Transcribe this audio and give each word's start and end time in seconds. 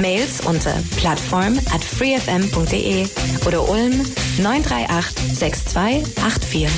Mails 0.00 0.40
unter 0.40 0.74
plattform 0.96 1.58
at 1.72 1.82
freefm.de 1.84 3.06
oder 3.46 3.68
Ulm 3.68 4.04
938 4.38 5.34
6284. 5.34 6.68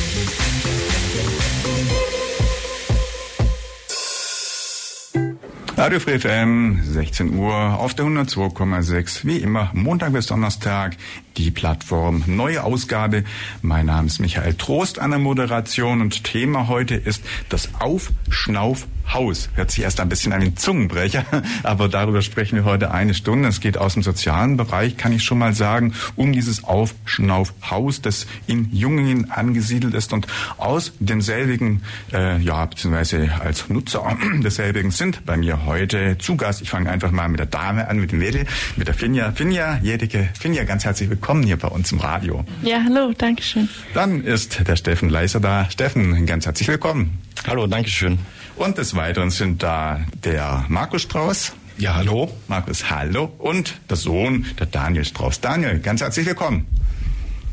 Radio 5.77 5.98
Free 5.98 6.20
FM, 6.20 6.80
16 6.84 7.36
Uhr 7.36 7.52
auf 7.80 7.95
der 7.95 8.06
102,6. 8.06 9.27
Wie 9.27 9.38
immer, 9.38 9.70
Montag 9.74 10.12
bis 10.12 10.27
Donnerstag, 10.27 10.96
die 11.37 11.51
Plattform. 11.51 12.23
Neue 12.27 12.65
Ausgabe. 12.65 13.24
Mein 13.62 13.87
Name 13.87 14.06
ist 14.06 14.20
Michael 14.20 14.55
Trost 14.55 14.98
an 14.98 15.11
der 15.11 15.19
Moderation 15.19 16.01
und 16.01 16.25
Thema 16.25 16.69
heute 16.69 16.95
ist 16.95 17.23
das 17.48 17.70
Aufschnauf 17.80 18.87
Haus. 19.12 19.51
Hört 19.55 19.70
sich 19.70 19.84
erst 19.84 20.01
ein 20.01 20.09
bisschen 20.09 20.33
an 20.33 20.41
den 20.41 20.56
Zungenbrecher, 20.56 21.27
aber 21.62 21.91
darüber 21.91 22.23
sprechen 22.23 22.56
wir 22.56 22.65
heute 22.65 22.91
eine 22.91 23.12
Stunde. 23.12 23.51
Es 23.51 23.61
geht 23.61 23.77
aus 23.77 23.95
dem 23.95 24.02
sozialen 24.02 24.56
Bereich, 24.56 24.97
kann 24.97 25.12
ich 25.12 25.23
schon 25.25 25.39
mal 25.39 25.52
sagen, 25.52 25.92
um 26.16 26.33
dieses 26.33 26.65
Aufschnaufhaus, 26.65 28.01
das 28.01 28.27
in 28.47 28.75
Jungingen 28.75 29.30
angesiedelt 29.30 29.92
ist 29.92 30.14
und 30.14 30.27
aus 30.56 30.92
demselbigen, 31.01 31.83
äh, 32.14 32.39
ja, 32.39 32.64
beziehungsweise 32.64 33.30
als 33.41 33.69
Nutzer 33.69 34.16
desselbigen 34.42 34.91
sind 34.91 35.27
bei 35.27 35.36
mir 35.36 35.67
heute 35.67 36.17
zu 36.17 36.36
Gast. 36.36 36.62
Ich 36.62 36.70
fange 36.70 36.91
einfach 36.91 37.11
mal 37.11 37.28
mit 37.28 37.41
der 37.41 37.47
Dame 37.47 37.89
an, 37.89 37.98
mit 37.98 38.11
dem 38.11 38.20
Mädel, 38.20 38.47
mit 38.77 38.89
der 38.89 38.95
Finja. 38.95 39.33
Finja, 39.33 39.78
Jedeke, 39.83 40.30
Finja, 40.41 40.64
ganz 40.64 40.86
herzlich 40.86 41.11
willkommen 41.11 41.23
hier 41.25 41.56
bei 41.56 41.69
uns 41.69 41.91
im 41.91 42.00
Radio. 42.00 42.44
Ja, 42.62 42.83
hallo, 42.84 43.14
danke 43.17 43.42
schön. 43.42 43.67
Dann 43.94 44.22
ist 44.22 44.69
der 44.69 44.77
Steffen 44.77 45.08
Leiser 45.08 45.41
da. 45.41 45.70
Steffen, 45.70 46.27
ganz 46.27 46.44
herzlich 46.44 46.69
willkommen. 46.69 47.19
Hallo, 47.47 47.67
danke 47.67 47.89
schön. 47.89 48.19
Und 48.56 48.77
des 48.77 48.94
Weiteren 48.94 49.30
sind 49.30 49.62
da 49.62 50.05
der 50.22 50.67
Markus 50.69 51.00
Strauß. 51.00 51.55
Ja, 51.78 51.95
hallo. 51.95 52.30
Markus, 52.47 52.91
hallo. 52.91 53.33
Und 53.39 53.75
der 53.89 53.97
Sohn, 53.97 54.47
der 54.58 54.67
Daniel 54.67 55.06
Strauß. 55.06 55.41
Daniel, 55.41 55.78
ganz 55.78 56.02
herzlich 56.02 56.27
willkommen. 56.27 56.67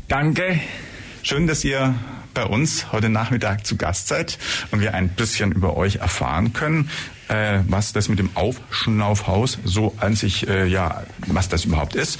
Danke. 0.06 0.60
Schön, 1.22 1.46
dass 1.46 1.64
ihr 1.64 1.94
bei 2.34 2.44
uns 2.44 2.92
heute 2.92 3.08
Nachmittag 3.08 3.66
zu 3.66 3.76
Gast 3.76 4.08
seid 4.08 4.38
und 4.70 4.80
wir 4.82 4.92
ein 4.92 5.08
bisschen 5.08 5.50
über 5.50 5.78
euch 5.78 5.96
erfahren 5.96 6.52
können, 6.52 6.90
äh, 7.28 7.60
was 7.68 7.94
das 7.94 8.10
mit 8.10 8.18
dem 8.18 8.28
Aufschnaufhaus 8.34 9.58
so 9.64 9.94
an 9.98 10.14
sich, 10.14 10.46
äh, 10.46 10.66
ja, 10.66 11.04
was 11.26 11.48
das 11.48 11.64
überhaupt 11.64 11.94
ist 11.94 12.18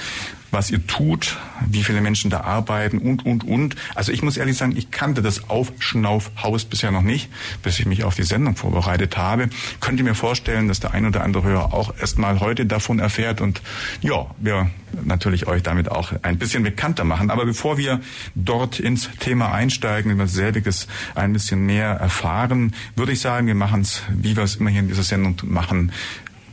was 0.53 0.70
ihr 0.70 0.86
tut, 0.86 1.39
wie 1.67 1.83
viele 1.83 2.00
Menschen 2.00 2.31
da 2.31 2.42
arbeiten 2.42 2.98
und, 2.98 3.27
und, 3.27 3.42
und. 3.42 3.75
Also 3.95 4.12
ich 4.12 4.22
muss 4.22 4.36
ehrlich 4.36 4.56
sagen, 4.56 4.77
ich 4.77 4.91
kannte 4.91 5.22
das 5.22 5.50
Aufschnaufhaus 5.50 6.67
bisher 6.67 6.92
noch 6.92 7.03
nicht, 7.03 7.31
bis 7.62 7.81
ich 7.81 7.86
mich 7.86 8.05
auf 8.05 8.14
die 8.14 8.22
Sendung 8.22 8.55
vorbereitet 8.55 9.17
habe. 9.17 9.48
Könnt 9.80 9.98
ihr 9.98 10.05
mir 10.05 10.14
vorstellen, 10.14 10.69
dass 10.69 10.78
der 10.78 10.92
ein 10.92 11.06
oder 11.06 11.25
andere 11.25 11.42
Hörer 11.42 11.75
auch 11.75 11.95
erst 11.98 12.19
mal 12.19 12.41
heute 12.41 12.67
davon 12.67 12.98
erfährt 12.98 13.41
und 13.41 13.62
ja, 14.03 14.27
wir 14.39 14.70
natürlich 15.05 15.47
euch 15.47 15.62
damit 15.62 15.91
auch 15.91 16.12
ein 16.23 16.36
bisschen 16.36 16.62
bekannter 16.62 17.05
machen. 17.05 17.30
Aber 17.30 17.47
bevor 17.47 17.78
wir 17.78 18.00
dort 18.34 18.78
ins 18.78 19.08
Thema 19.19 19.53
einsteigen, 19.53 20.12
über 20.12 20.27
selbiges 20.27 20.86
ein 21.14 21.33
bisschen 21.33 21.64
mehr 21.64 21.89
erfahren, 21.89 22.75
würde 22.95 23.12
ich 23.12 23.20
sagen, 23.20 23.47
wir 23.47 23.55
machen 23.55 23.80
es, 23.80 24.03
wie 24.11 24.36
wir 24.36 24.45
es 24.45 24.56
immer 24.56 24.69
hier 24.69 24.80
in 24.80 24.89
dieser 24.89 25.03
Sendung 25.03 25.36
machen, 25.45 25.92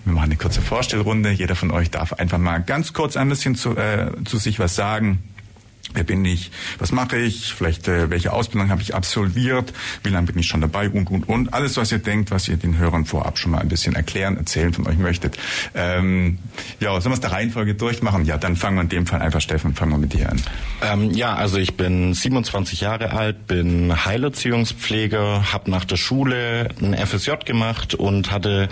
wir 0.05 0.13
machen 0.13 0.25
eine 0.25 0.35
kurze 0.35 0.61
Vorstellrunde. 0.61 1.31
Jeder 1.31 1.55
von 1.55 1.71
euch 1.71 1.91
darf 1.91 2.13
einfach 2.13 2.37
mal 2.37 2.59
ganz 2.59 2.93
kurz 2.93 3.17
ein 3.17 3.29
bisschen 3.29 3.55
zu, 3.55 3.75
äh, 3.75 4.11
zu 4.25 4.37
sich 4.37 4.59
was 4.59 4.75
sagen. 4.75 5.19
Wer 5.93 6.03
bin 6.03 6.23
ich? 6.25 6.51
Was 6.77 6.91
mache 6.91 7.17
ich? 7.17 7.53
Vielleicht 7.53 7.87
äh, 7.87 8.09
welche 8.09 8.31
Ausbildung 8.31 8.69
habe 8.69 8.81
ich 8.81 8.93
absolviert? 8.93 9.73
Wie 10.03 10.09
lange 10.09 10.27
bin 10.27 10.39
ich 10.39 10.47
schon 10.47 10.61
dabei? 10.61 10.89
Und 10.89 11.09
und 11.09 11.27
und 11.27 11.53
alles, 11.53 11.77
was 11.77 11.91
ihr 11.91 11.99
denkt, 11.99 12.31
was 12.31 12.47
ihr 12.47 12.57
den 12.57 12.77
Hörern 12.77 13.05
vorab 13.05 13.37
schon 13.37 13.51
mal 13.51 13.59
ein 13.59 13.69
bisschen 13.69 13.95
erklären, 13.95 14.37
erzählen 14.37 14.73
von 14.73 14.87
euch 14.87 14.97
möchtet. 14.97 15.37
Ähm, 15.73 16.37
ja, 16.79 16.89
sollen 17.01 17.11
wir 17.11 17.15
es 17.15 17.21
der 17.21 17.31
Reihenfolge 17.31 17.75
durchmachen? 17.75 18.25
Ja, 18.25 18.37
dann 18.37 18.55
fangen 18.55 18.77
wir 18.77 18.81
in 18.83 18.89
dem 18.89 19.07
Fall 19.07 19.21
einfach, 19.21 19.41
Steffen, 19.41 19.73
fangen 19.73 19.91
wir 19.91 19.97
mit 19.97 20.13
dir 20.13 20.29
an. 20.29 20.41
Ähm, 20.81 21.11
ja, 21.11 21.35
also 21.35 21.57
ich 21.57 21.75
bin 21.75 22.13
27 22.13 22.81
Jahre 22.81 23.11
alt, 23.11 23.47
bin 23.47 24.05
Heilerziehungspfleger, 24.05 25.51
habe 25.51 25.71
nach 25.71 25.85
der 25.85 25.97
Schule 25.97 26.69
ein 26.81 26.93
FSJ 26.93 27.31
gemacht 27.45 27.95
und 27.95 28.31
hatte 28.31 28.69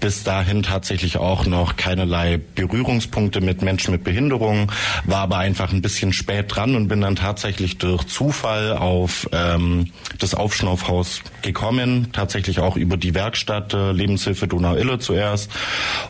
bis 0.00 0.24
dahin 0.24 0.62
tatsächlich 0.62 1.18
auch 1.18 1.46
noch 1.46 1.76
keinerlei 1.76 2.40
Berührungspunkte 2.54 3.40
mit 3.40 3.62
Menschen 3.62 3.92
mit 3.92 4.04
Behinderung, 4.04 4.72
war 5.04 5.20
aber 5.20 5.38
einfach 5.38 5.72
ein 5.72 5.82
bisschen 5.82 6.12
spät 6.12 6.53
dran 6.54 6.76
und 6.76 6.88
bin 6.88 7.00
dann 7.00 7.16
tatsächlich 7.16 7.78
durch 7.78 8.04
Zufall 8.04 8.76
auf 8.76 9.28
ähm, 9.32 9.90
das 10.18 10.34
Aufschnaufhaus 10.34 11.20
gekommen, 11.42 12.08
tatsächlich 12.12 12.60
auch 12.60 12.76
über 12.76 12.96
die 12.96 13.14
Werkstatt 13.14 13.74
äh, 13.74 13.92
Lebenshilfe 13.92 14.46
Donau-Ille 14.46 14.98
zuerst 14.98 15.50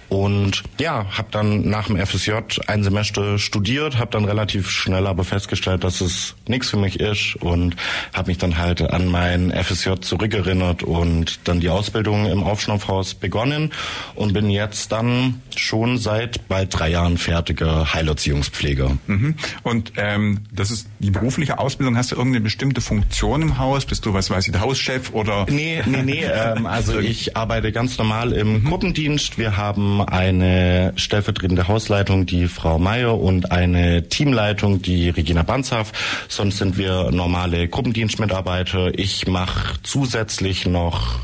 und 0.08 0.62
ja, 0.78 1.06
habe 1.10 1.28
dann 1.30 1.68
nach 1.68 1.86
dem 1.86 1.96
FSJ 1.96 2.32
ein 2.66 2.82
Semester 2.82 3.38
studiert, 3.38 3.98
habe 3.98 4.10
dann 4.10 4.24
relativ 4.24 4.70
schnell 4.70 5.06
aber 5.06 5.24
festgestellt, 5.24 5.84
dass 5.84 6.00
es 6.00 6.34
nichts 6.46 6.70
für 6.70 6.76
mich 6.76 7.00
ist 7.00 7.36
und 7.40 7.76
habe 8.12 8.28
mich 8.28 8.38
dann 8.38 8.58
halt 8.58 8.82
an 8.82 9.06
mein 9.06 9.50
FSJ 9.50 10.00
zurückerinnert 10.00 10.82
und 10.82 11.40
dann 11.48 11.60
die 11.60 11.68
Ausbildung 11.68 12.26
im 12.26 12.42
Aufschnaufhaus 12.42 13.14
begonnen 13.14 13.72
und 14.14 14.32
bin 14.32 14.50
jetzt 14.50 14.92
dann 14.92 15.42
schon 15.56 15.98
seit 15.98 16.48
bald 16.48 16.78
drei 16.78 16.90
Jahren 16.90 17.18
fertiger 17.18 17.94
Heilerziehungspfleger. 17.94 18.96
Mhm. 19.06 19.36
Und 19.62 19.92
ähm, 19.96 20.33
das 20.52 20.70
ist 20.70 20.88
die 20.98 21.10
berufliche 21.10 21.58
Ausbildung. 21.58 21.96
Hast 21.96 22.12
du 22.12 22.16
irgendeine 22.16 22.42
bestimmte 22.42 22.80
Funktion 22.80 23.42
im 23.42 23.58
Haus? 23.58 23.84
Bist 23.84 24.06
du, 24.06 24.14
was 24.14 24.30
weiß 24.30 24.46
ich, 24.46 24.52
der 24.52 24.60
Hauschef 24.60 25.12
oder? 25.12 25.46
Nee, 25.48 25.82
nee, 25.86 26.02
nee. 26.02 26.24
ähm, 26.32 26.66
also 26.66 26.98
ich 26.98 27.36
arbeite 27.36 27.72
ganz 27.72 27.98
normal 27.98 28.32
im 28.32 28.60
mhm. 28.60 28.64
Gruppendienst. 28.64 29.38
Wir 29.38 29.56
haben 29.56 30.00
eine 30.00 30.92
stellvertretende 30.96 31.68
Hausleitung, 31.68 32.26
die 32.26 32.48
Frau 32.48 32.78
Meier, 32.78 33.18
und 33.18 33.50
eine 33.52 34.08
Teamleitung, 34.08 34.82
die 34.82 35.08
Regina 35.10 35.42
Banzhaff. 35.42 35.92
Sonst 36.28 36.58
sind 36.58 36.78
wir 36.78 37.10
normale 37.10 37.68
Gruppendienstmitarbeiter. 37.68 38.98
Ich 38.98 39.26
mache 39.26 39.74
zusätzlich 39.82 40.66
noch 40.66 41.20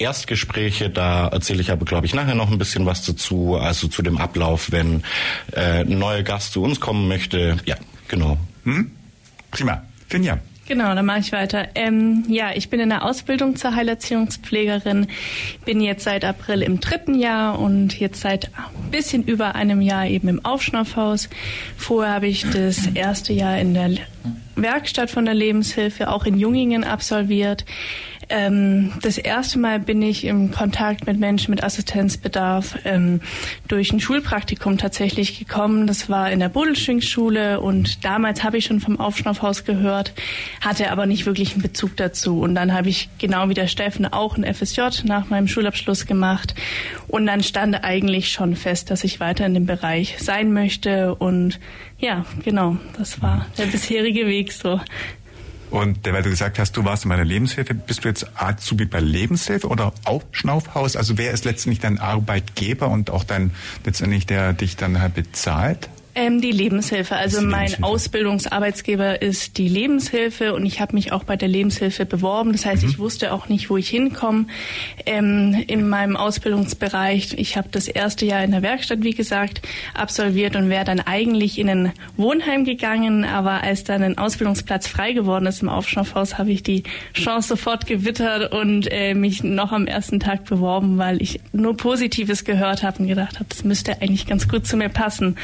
Erstgespräche, 0.00 0.88
da 0.88 1.28
erzähle 1.28 1.60
ich 1.60 1.70
aber, 1.70 1.84
glaube 1.84 2.06
ich, 2.06 2.14
nachher 2.14 2.34
noch 2.34 2.50
ein 2.50 2.56
bisschen 2.56 2.86
was 2.86 3.04
dazu, 3.04 3.56
also 3.56 3.86
zu 3.86 4.00
dem 4.00 4.16
Ablauf, 4.16 4.72
wenn 4.72 5.02
äh, 5.52 5.82
ein 5.82 5.98
neuer 5.98 6.22
Gast 6.22 6.52
zu 6.52 6.62
uns 6.62 6.80
kommen 6.80 7.06
möchte. 7.06 7.58
Ja, 7.66 7.76
genau. 8.08 8.38
Hm? 8.64 8.90
Prima. 9.50 9.82
Finja. 10.08 10.38
Genau, 10.70 10.94
dann 10.94 11.04
mache 11.04 11.18
ich 11.18 11.32
weiter. 11.32 11.66
Ähm, 11.74 12.24
ja, 12.28 12.52
ich 12.54 12.70
bin 12.70 12.78
in 12.78 12.90
der 12.90 13.04
Ausbildung 13.04 13.56
zur 13.56 13.74
Heilerziehungspflegerin, 13.74 15.08
bin 15.64 15.80
jetzt 15.80 16.04
seit 16.04 16.24
April 16.24 16.62
im 16.62 16.78
dritten 16.78 17.16
Jahr 17.16 17.58
und 17.58 17.98
jetzt 17.98 18.20
seit 18.20 18.52
ein 18.54 18.90
bisschen 18.92 19.24
über 19.24 19.56
einem 19.56 19.80
Jahr 19.80 20.06
eben 20.06 20.28
im 20.28 20.44
Aufschnaufhaus. 20.44 21.28
Vorher 21.76 22.14
habe 22.14 22.28
ich 22.28 22.48
das 22.48 22.86
erste 22.94 23.32
Jahr 23.32 23.58
in 23.58 23.74
der 23.74 23.96
Werkstatt 24.54 25.10
von 25.10 25.24
der 25.24 25.34
Lebenshilfe 25.34 26.08
auch 26.08 26.24
in 26.24 26.38
Jungingen 26.38 26.84
absolviert. 26.84 27.64
Ähm, 28.30 28.92
das 29.02 29.18
erste 29.18 29.58
Mal 29.58 29.80
bin 29.80 30.00
ich 30.00 30.24
im 30.24 30.52
Kontakt 30.52 31.06
mit 31.06 31.18
Menschen 31.18 31.50
mit 31.50 31.64
Assistenzbedarf 31.64 32.78
ähm, 32.84 33.20
durch 33.66 33.92
ein 33.92 33.98
Schulpraktikum 33.98 34.78
tatsächlich 34.78 35.38
gekommen. 35.38 35.88
Das 35.88 36.08
war 36.08 36.30
in 36.30 36.38
der 36.38 36.48
Bodelschwingschule 36.48 37.60
und 37.60 38.04
damals 38.04 38.44
habe 38.44 38.56
ich 38.56 38.66
schon 38.66 38.80
vom 38.80 39.00
Aufschnaufhaus 39.00 39.64
gehört, 39.64 40.14
hatte 40.60 40.92
aber 40.92 41.06
nicht 41.06 41.26
wirklich 41.26 41.52
einen 41.54 41.62
Bezug 41.62 41.96
dazu. 41.96 42.40
Und 42.40 42.54
dann 42.54 42.72
habe 42.72 42.88
ich 42.88 43.08
genau 43.18 43.48
wie 43.48 43.54
der 43.54 43.66
Steffen 43.66 44.06
auch 44.06 44.36
ein 44.36 44.54
FSJ 44.54 45.02
nach 45.04 45.28
meinem 45.28 45.48
Schulabschluss 45.48 46.06
gemacht 46.06 46.54
und 47.08 47.26
dann 47.26 47.42
stand 47.42 47.82
eigentlich 47.82 48.30
schon 48.30 48.54
fest, 48.54 48.90
dass 48.90 49.02
ich 49.02 49.18
weiter 49.18 49.44
in 49.44 49.54
dem 49.54 49.66
Bereich 49.66 50.16
sein 50.20 50.52
möchte 50.52 51.16
und 51.16 51.58
ja, 51.98 52.24
genau, 52.44 52.78
das 52.96 53.20
war 53.20 53.46
der 53.58 53.66
bisherige 53.66 54.26
Weg 54.26 54.52
so. 54.52 54.80
Und 55.70 56.04
weil 56.04 56.22
du 56.22 56.30
gesagt 56.30 56.58
hast, 56.58 56.76
du 56.76 56.84
warst 56.84 57.04
in 57.04 57.08
meiner 57.08 57.24
Lebenshilfe, 57.24 57.74
bist 57.74 58.04
du 58.04 58.08
jetzt 58.08 58.26
Azubi 58.34 58.86
bei 58.86 59.00
Lebenshilfe 59.00 59.68
oder 59.68 59.92
auch 60.04 60.22
Schnaufhaus? 60.32 60.96
Also 60.96 61.16
wer 61.16 61.30
ist 61.30 61.44
letztendlich 61.44 61.80
dein 61.80 61.98
Arbeitgeber 61.98 62.88
und 62.88 63.10
auch 63.10 63.24
dein 63.24 63.52
letztendlich 63.84 64.26
der 64.26 64.52
dich 64.52 64.76
dann 64.76 65.00
halt 65.00 65.14
bezahlt? 65.14 65.88
Ähm, 66.14 66.40
die 66.40 66.50
Lebenshilfe. 66.50 67.14
Also 67.16 67.38
Die 67.40 67.46
mein 67.46 67.60
Lebenshilfe. 67.68 67.84
Ausbildungsarbeitsgeber 67.84 69.22
ist 69.22 69.58
die 69.58 69.68
Lebenshilfe 69.68 70.54
und 70.54 70.66
ich 70.66 70.80
habe 70.80 70.94
mich 70.94 71.12
auch 71.12 71.24
bei 71.24 71.36
der 71.36 71.48
Lebenshilfe 71.48 72.04
beworben. 72.06 72.52
Das 72.52 72.64
Mhm. 72.64 72.68
heißt, 72.70 72.82
ich 72.84 72.98
wusste 72.98 73.32
auch 73.32 73.48
nicht, 73.48 73.70
wo 73.70 73.76
ich 73.76 73.88
hinkomme 73.88 74.46
ähm, 75.06 75.62
in 75.66 75.88
meinem 75.88 76.16
Ausbildungsbereich. 76.16 77.34
Ich 77.38 77.56
habe 77.56 77.68
das 77.70 77.86
erste 77.88 78.26
Jahr 78.26 78.42
in 78.42 78.50
der 78.50 78.62
Werkstatt, 78.62 79.02
wie 79.02 79.12
gesagt, 79.14 79.62
absolviert 79.94 80.56
und 80.56 80.68
wäre 80.68 80.84
dann 80.84 81.00
eigentlich 81.00 81.58
in 81.58 81.68
ein 81.68 81.92
Wohnheim 82.16 82.64
gegangen. 82.64 83.24
Aber 83.24 83.62
als 83.62 83.84
dann 83.84 84.02
ein 84.02 84.18
Ausbildungsplatz 84.18 84.88
frei 84.88 85.12
geworden 85.12 85.46
ist 85.46 85.62
im 85.62 85.68
Aufschnaufhaus, 85.68 86.38
habe 86.38 86.50
ich 86.50 86.62
die 86.62 86.82
Chance 87.14 87.48
sofort 87.48 87.86
gewittert 87.86 88.52
und 88.52 88.88
äh, 88.90 89.14
mich 89.14 89.42
noch 89.44 89.72
am 89.72 89.86
ersten 89.86 90.18
Tag 90.20 90.44
beworben, 90.44 90.98
weil 90.98 91.22
ich 91.22 91.40
nur 91.52 91.76
Positives 91.76 92.44
gehört 92.44 92.82
habe 92.82 92.98
und 93.02 93.08
gedacht 93.08 93.36
habe, 93.36 93.46
das 93.48 93.64
müsste 93.64 94.00
eigentlich 94.02 94.26
ganz 94.26 94.48
gut 94.48 94.66
zu 94.66 94.76
mir 94.76 94.88
passen 94.88 95.36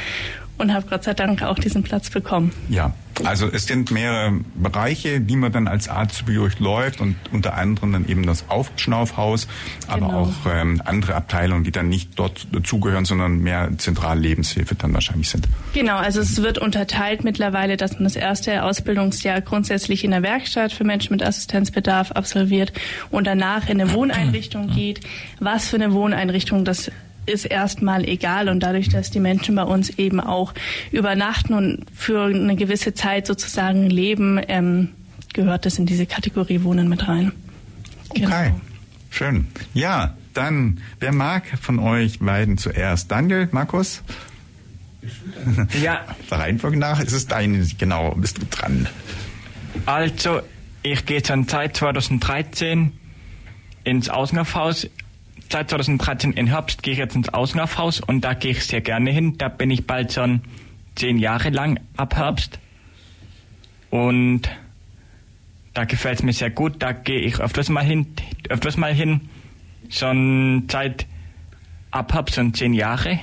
und 0.57 0.73
habe 0.73 0.85
Gott 0.89 1.03
sei 1.03 1.13
Dank 1.13 1.43
auch 1.43 1.59
diesen 1.59 1.83
Platz 1.83 2.09
bekommen. 2.09 2.51
Ja, 2.69 2.93
also 3.23 3.47
es 3.51 3.65
sind 3.65 3.89
mehrere 3.89 4.39
Bereiche, 4.55 5.19
die 5.21 5.35
man 5.35 5.51
dann 5.51 5.67
als 5.67 5.89
Arzt 5.89 6.23
durchläuft 6.27 7.01
und 7.01 7.15
unter 7.31 7.55
anderem 7.55 7.93
dann 7.93 8.07
eben 8.07 8.25
das 8.27 8.47
Aufschnaufhaus, 8.49 9.47
aber 9.87 10.07
Genau. 10.07 10.21
auch 10.21 10.33
ähm, 10.51 10.81
andere 10.85 11.15
Abteilungen, 11.15 11.63
die 11.63 11.71
dann 11.71 11.89
nicht 11.89 12.11
dort 12.15 12.47
dazugehören, 12.51 13.05
sondern 13.05 13.39
mehr 13.39 13.69
zentrale 13.77 14.19
Lebenshilfe 14.21 14.75
dann 14.75 14.93
wahrscheinlich 14.93 15.29
sind. 15.29 15.47
Genau, 15.73 15.97
also 15.97 16.21
es 16.21 16.41
wird 16.43 16.59
unterteilt 16.59 17.23
mittlerweile, 17.23 17.75
dass 17.75 17.93
man 17.93 18.03
das 18.03 18.15
erste 18.15 18.63
Ausbildungsjahr 18.63 19.41
grundsätzlich 19.41 20.03
in 20.03 20.11
der 20.11 20.21
Werkstatt 20.21 20.71
für 20.71 20.83
Menschen 20.83 21.13
mit 21.13 21.23
Assistenzbedarf 21.23 22.11
absolviert 22.11 22.71
und 23.09 23.25
danach 23.25 23.67
in 23.67 23.81
eine 23.81 23.93
Wohneinrichtung 23.93 24.67
geht. 24.75 24.99
Was 25.39 25.69
für 25.69 25.77
eine 25.77 25.91
Wohneinrichtung, 25.93 26.65
das 26.65 26.91
ist 27.27 27.45
erstmal 27.45 28.07
egal 28.07 28.49
und 28.49 28.61
dadurch, 28.61 28.89
dass 28.89 29.11
die 29.11 29.19
Menschen 29.19 29.55
bei 29.55 29.63
uns 29.63 29.89
eben 29.91 30.19
auch 30.19 30.53
übernachten 30.91 31.53
und 31.53 31.85
für 31.93 32.25
eine 32.25 32.55
gewisse 32.55 32.93
Zeit 32.93 33.27
sozusagen 33.27 33.89
leben, 33.89 34.39
ähm, 34.47 34.89
gehört 35.33 35.65
das 35.65 35.77
in 35.77 35.85
diese 35.85 36.05
Kategorie 36.05 36.63
Wohnen 36.63 36.89
mit 36.89 37.07
rein. 37.07 37.31
Genau. 38.13 38.27
Okay, 38.27 38.53
schön. 39.09 39.47
Ja, 39.73 40.15
dann, 40.33 40.81
wer 40.99 41.11
mag 41.11 41.43
von 41.61 41.79
euch 41.79 42.19
beiden 42.19 42.57
zuerst? 42.57 43.11
Daniel, 43.11 43.47
Markus? 43.51 44.03
Ja, 45.81 46.05
Der 46.29 46.39
Reihenfolge 46.39 46.77
nach 46.77 46.99
ist 46.99 47.13
es 47.13 47.27
deine, 47.27 47.65
genau, 47.77 48.13
bist 48.15 48.39
du 48.39 48.45
dran. 48.49 48.89
also 49.85 50.41
ich 50.83 51.05
gehe 51.05 51.23
schon 51.25 51.47
seit 51.47 51.77
2013 51.77 52.91
ins 53.83 54.09
Außenhaus. 54.09 54.89
Seit 55.49 55.69
2013 55.69 56.33
im 56.33 56.47
Herbst 56.47 56.83
gehe 56.83 56.93
ich 56.93 56.99
jetzt 56.99 57.15
ins 57.15 57.29
Außenhaus 57.29 58.01
und 58.01 58.21
da 58.21 58.33
gehe 58.33 58.51
ich 58.51 58.65
sehr 58.65 58.81
gerne 58.81 59.11
hin. 59.11 59.37
Da 59.37 59.47
bin 59.47 59.71
ich 59.71 59.87
bald 59.87 60.11
schon 60.11 60.41
zehn 60.95 61.17
Jahre 61.17 61.49
lang 61.49 61.79
ab 61.95 62.15
Herbst. 62.15 62.59
Und 63.89 64.49
da 65.73 65.85
gefällt 65.85 66.19
es 66.19 66.23
mir 66.23 66.33
sehr 66.33 66.49
gut. 66.49 66.75
Da 66.79 66.91
gehe 66.91 67.21
ich 67.21 67.39
öfters 67.39 67.69
mal 67.69 67.83
hin, 67.83 68.07
öfters 68.49 68.75
mal 68.75 68.93
hin. 68.93 69.29
Schon 69.89 70.67
seit 70.69 71.05
ab 71.91 72.13
Herbst 72.13 72.35
schon 72.35 72.53
zehn 72.53 72.73
Jahre. 72.73 73.19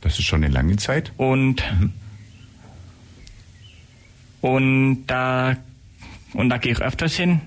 Das 0.00 0.18
ist 0.18 0.24
schon 0.24 0.42
eine 0.42 0.52
lange 0.52 0.76
Zeit. 0.76 1.12
und 1.16 1.62
und 4.40 5.06
da 5.06 5.56
und 6.32 6.48
da 6.48 6.58
gehe 6.58 6.72
ich 6.72 6.80
öfters 6.80 7.16
hin. 7.16 7.40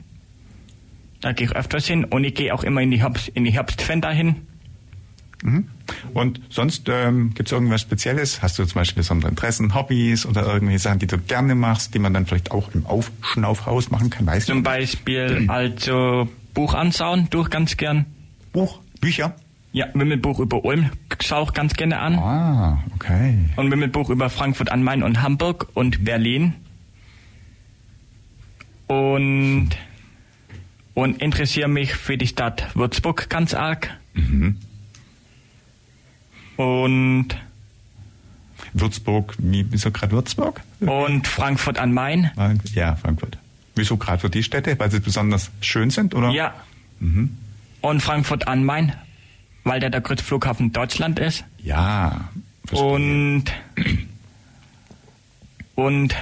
Da 1.22 1.34
gehe 1.34 1.48
ich 1.48 1.56
öfters 1.56 1.88
hin 1.88 2.04
und 2.04 2.24
ich 2.24 2.34
gehe 2.34 2.54
auch 2.54 2.64
immer 2.64 2.82
in 2.82 2.92
die 2.92 3.00
Herbst 3.00 3.30
in 3.30 3.46
die 3.46 3.52
Herbstfan 3.52 4.02
dahin. 4.02 4.48
Mhm. 5.44 5.70
Und 6.14 6.42
sonst 6.50 6.88
ähm, 6.90 7.34
gibt 7.34 7.50
es 7.50 7.54
irgendwas 7.54 7.82
Spezielles? 7.82 8.42
Hast 8.42 8.60
du 8.60 8.66
zum 8.66 8.76
Beispiel 8.76 9.02
besondere 9.02 9.30
Interessen, 9.30 9.74
Hobbys 9.74 10.26
oder 10.26 10.46
irgendwelche 10.46 10.80
Sachen, 10.80 11.00
die 11.00 11.08
du 11.08 11.18
gerne 11.18 11.56
machst, 11.56 11.94
die 11.94 12.00
man 12.00 12.14
dann 12.14 12.26
vielleicht 12.26 12.52
auch 12.52 12.70
im 12.74 12.86
Aufschnaufhaus 12.86 13.90
machen 13.92 14.10
kann? 14.10 14.26
Weißt 14.26 14.48
Zum 14.48 14.58
du? 14.58 14.64
Beispiel 14.64 15.46
also 15.48 16.28
Buch 16.54 16.74
anschauen, 16.74 17.28
durch 17.30 17.50
ganz 17.50 17.78
gern. 17.78 18.06
Buch, 18.52 18.80
Bücher? 19.00 19.36
Ja, 19.74 19.88
Wimmelbuch 19.94 20.40
über 20.40 20.66
Ulm 20.66 20.90
schaue 21.22 21.46
ich 21.46 21.54
ganz 21.54 21.74
gerne 21.74 22.00
an. 22.00 22.16
Ah, 22.16 22.84
okay. 22.94 23.38
Und 23.56 23.72
Wimmelbuch 23.72 24.10
über 24.10 24.30
Frankfurt 24.30 24.72
am 24.72 24.84
Main 24.84 25.02
und 25.02 25.22
Hamburg 25.22 25.70
und 25.74 26.04
Berlin. 26.04 26.56
Und 28.88 29.70
und 31.02 31.20
interessiere 31.20 31.68
mich 31.68 31.96
für 31.96 32.16
die 32.16 32.28
Stadt 32.28 32.76
Würzburg 32.76 33.28
ganz 33.28 33.56
arg. 33.56 33.90
Mhm. 34.14 34.58
Und 36.58 37.30
Würzburg, 38.74 39.34
wie, 39.40 39.66
wieso 39.72 39.90
gerade 39.90 40.12
Würzburg? 40.12 40.62
und 40.80 41.28
Frankfurt 41.28 41.80
am 41.80 41.94
Main. 41.94 42.30
Ja, 42.76 42.96
Frankfurt. 42.96 43.40
Wieso 43.76 43.98
gerade 43.98 44.20
für 44.20 44.30
die 44.30 44.44
Städte? 44.44 44.78
Weil 44.78 44.92
sie 44.92 45.00
besonders 45.00 45.50
schön 45.62 45.90
sind, 45.90 46.14
oder? 46.14 46.30
Ja. 46.30 46.54
Mhm. 47.00 47.36
Und 47.82 48.02
Frankfurt 48.02 48.48
am 48.48 48.64
Main, 48.64 48.94
weil 49.64 49.80
der 49.80 49.90
der 49.90 50.02
größte 50.02 50.24
Flughafen 50.24 50.72
Deutschland 50.72 51.18
ist. 51.18 51.44
Ja. 51.58 52.30
verstehe. 52.68 52.88
Und 52.88 53.46
und 55.74 56.16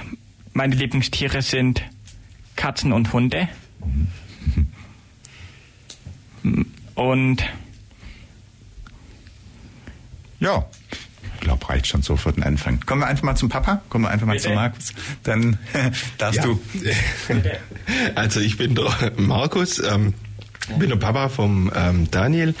meine 0.54 0.74
Lieblingstiere 0.74 1.42
sind 1.42 1.82
Katzen 2.56 2.92
und 2.92 3.12
Hunde. 3.12 3.46
Und 6.94 7.42
Ja, 10.40 10.66
ich 11.34 11.40
glaube, 11.40 11.68
reicht 11.68 11.86
schon 11.86 12.02
so 12.02 12.16
für 12.16 12.32
den 12.32 12.42
Anfang. 12.42 12.80
Kommen 12.86 13.02
wir 13.02 13.06
einfach 13.06 13.24
mal 13.24 13.34
zum 13.36 13.48
Papa, 13.48 13.82
kommen 13.88 14.04
wir 14.04 14.10
einfach 14.10 14.26
mal 14.26 14.34
Bitte. 14.34 14.48
zu 14.48 14.54
Markus. 14.54 14.92
Dann 15.22 15.58
darfst 16.18 16.38
Ja. 16.38 16.44
du. 16.44 16.60
Also 18.14 18.40
ich 18.40 18.56
bin 18.56 18.74
der 18.76 19.12
Markus, 19.16 19.78
ähm, 19.80 20.14
bin 20.78 20.88
der 20.90 20.96
Papa 20.96 21.28
vom 21.28 21.70
ähm, 21.74 22.08
Daniel 22.10 22.54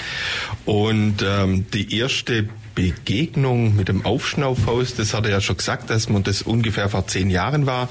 und 0.64 1.22
ähm, 1.24 1.66
die 1.72 1.96
erste 1.96 2.48
Begegnung 2.74 3.76
mit 3.76 3.88
dem 3.88 4.04
Aufschnaufhaus, 4.04 4.94
das 4.96 5.14
hat 5.14 5.24
er 5.26 5.30
ja 5.30 5.40
schon 5.40 5.56
gesagt, 5.56 5.90
dass 5.90 6.08
man 6.08 6.22
das 6.24 6.42
ungefähr 6.42 6.88
vor 6.88 7.06
zehn 7.06 7.30
Jahren 7.30 7.66
war. 7.66 7.88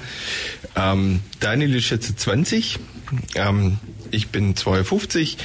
Ähm, 0.76 1.22
Daniel 1.40 1.76
ist 1.76 1.90
jetzt 1.92 2.20
20, 2.20 2.80
ähm, 3.36 3.78
ich 4.12 4.30
bin 4.30 4.56
52 4.56 5.38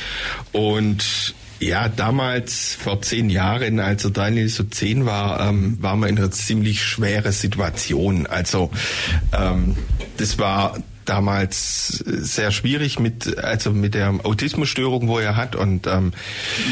und 0.52 1.34
ja, 1.60 1.88
damals 1.88 2.74
vor 2.74 3.00
zehn 3.00 3.30
Jahren, 3.30 3.80
als 3.80 4.02
der 4.02 4.10
Daniel 4.10 4.48
so 4.48 4.64
zehn 4.64 5.06
war, 5.06 5.48
ähm, 5.48 5.78
waren 5.80 6.00
wir 6.00 6.08
in 6.08 6.18
einer 6.18 6.30
ziemlich 6.30 6.82
schweren 6.82 7.32
Situation. 7.32 8.26
Also 8.26 8.70
ähm, 9.32 9.76
das 10.16 10.38
war 10.38 10.78
damals 11.04 12.02
sehr 12.06 12.50
schwierig 12.50 12.98
mit 12.98 13.38
also 13.38 13.72
mit 13.72 13.94
der 13.94 14.14
Autismusstörung, 14.24 15.08
wo 15.08 15.18
er 15.18 15.36
hat 15.36 15.54
und 15.54 15.86
ähm, 15.86 16.12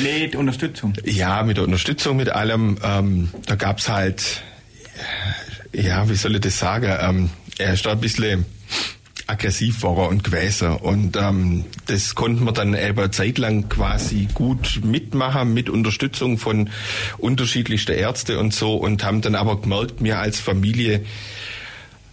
mit 0.03 0.37
Unterstützung. 0.37 0.95
ja 1.05 1.43
mit 1.43 1.59
der 1.59 1.65
Unterstützung 1.65 2.17
mit 2.17 2.31
allem. 2.31 2.79
Ähm, 2.83 3.29
da 3.47 3.55
gab's 3.55 3.89
halt 3.89 4.43
ja 5.73 6.09
wie 6.09 6.15
soll 6.15 6.35
ich 6.35 6.41
das 6.41 6.59
sagen? 6.59 6.93
Ähm, 7.01 7.31
er 7.59 7.75
ist 7.75 7.85
da 7.87 7.93
ein 7.93 8.01
bisschen 8.01 8.47
aggressiv 9.33 9.83
war 9.83 9.99
er 9.99 10.09
und 10.09 10.23
gewesen. 10.23 10.77
Und 10.77 11.17
ähm, 11.17 11.65
das 11.87 12.15
konnten 12.15 12.45
wir 12.45 12.53
dann 12.53 12.75
eben 12.75 12.99
eine 12.99 13.11
Zeit 13.11 13.39
lang 13.39 13.69
quasi 13.69 14.29
gut 14.33 14.81
mitmachen 14.85 15.53
mit 15.53 15.69
Unterstützung 15.69 16.39
von 16.39 16.71
unterschiedlichsten 17.19 17.93
Ärzte 17.93 18.39
und 18.39 18.55
so 18.55 18.77
und 18.77 19.05
haben 19.05 19.21
dann 19.23 19.35
aber 19.35 19.61
gemerkt, 19.61 20.03
wir 20.03 20.19
als 20.19 20.39
Familie 20.39 21.05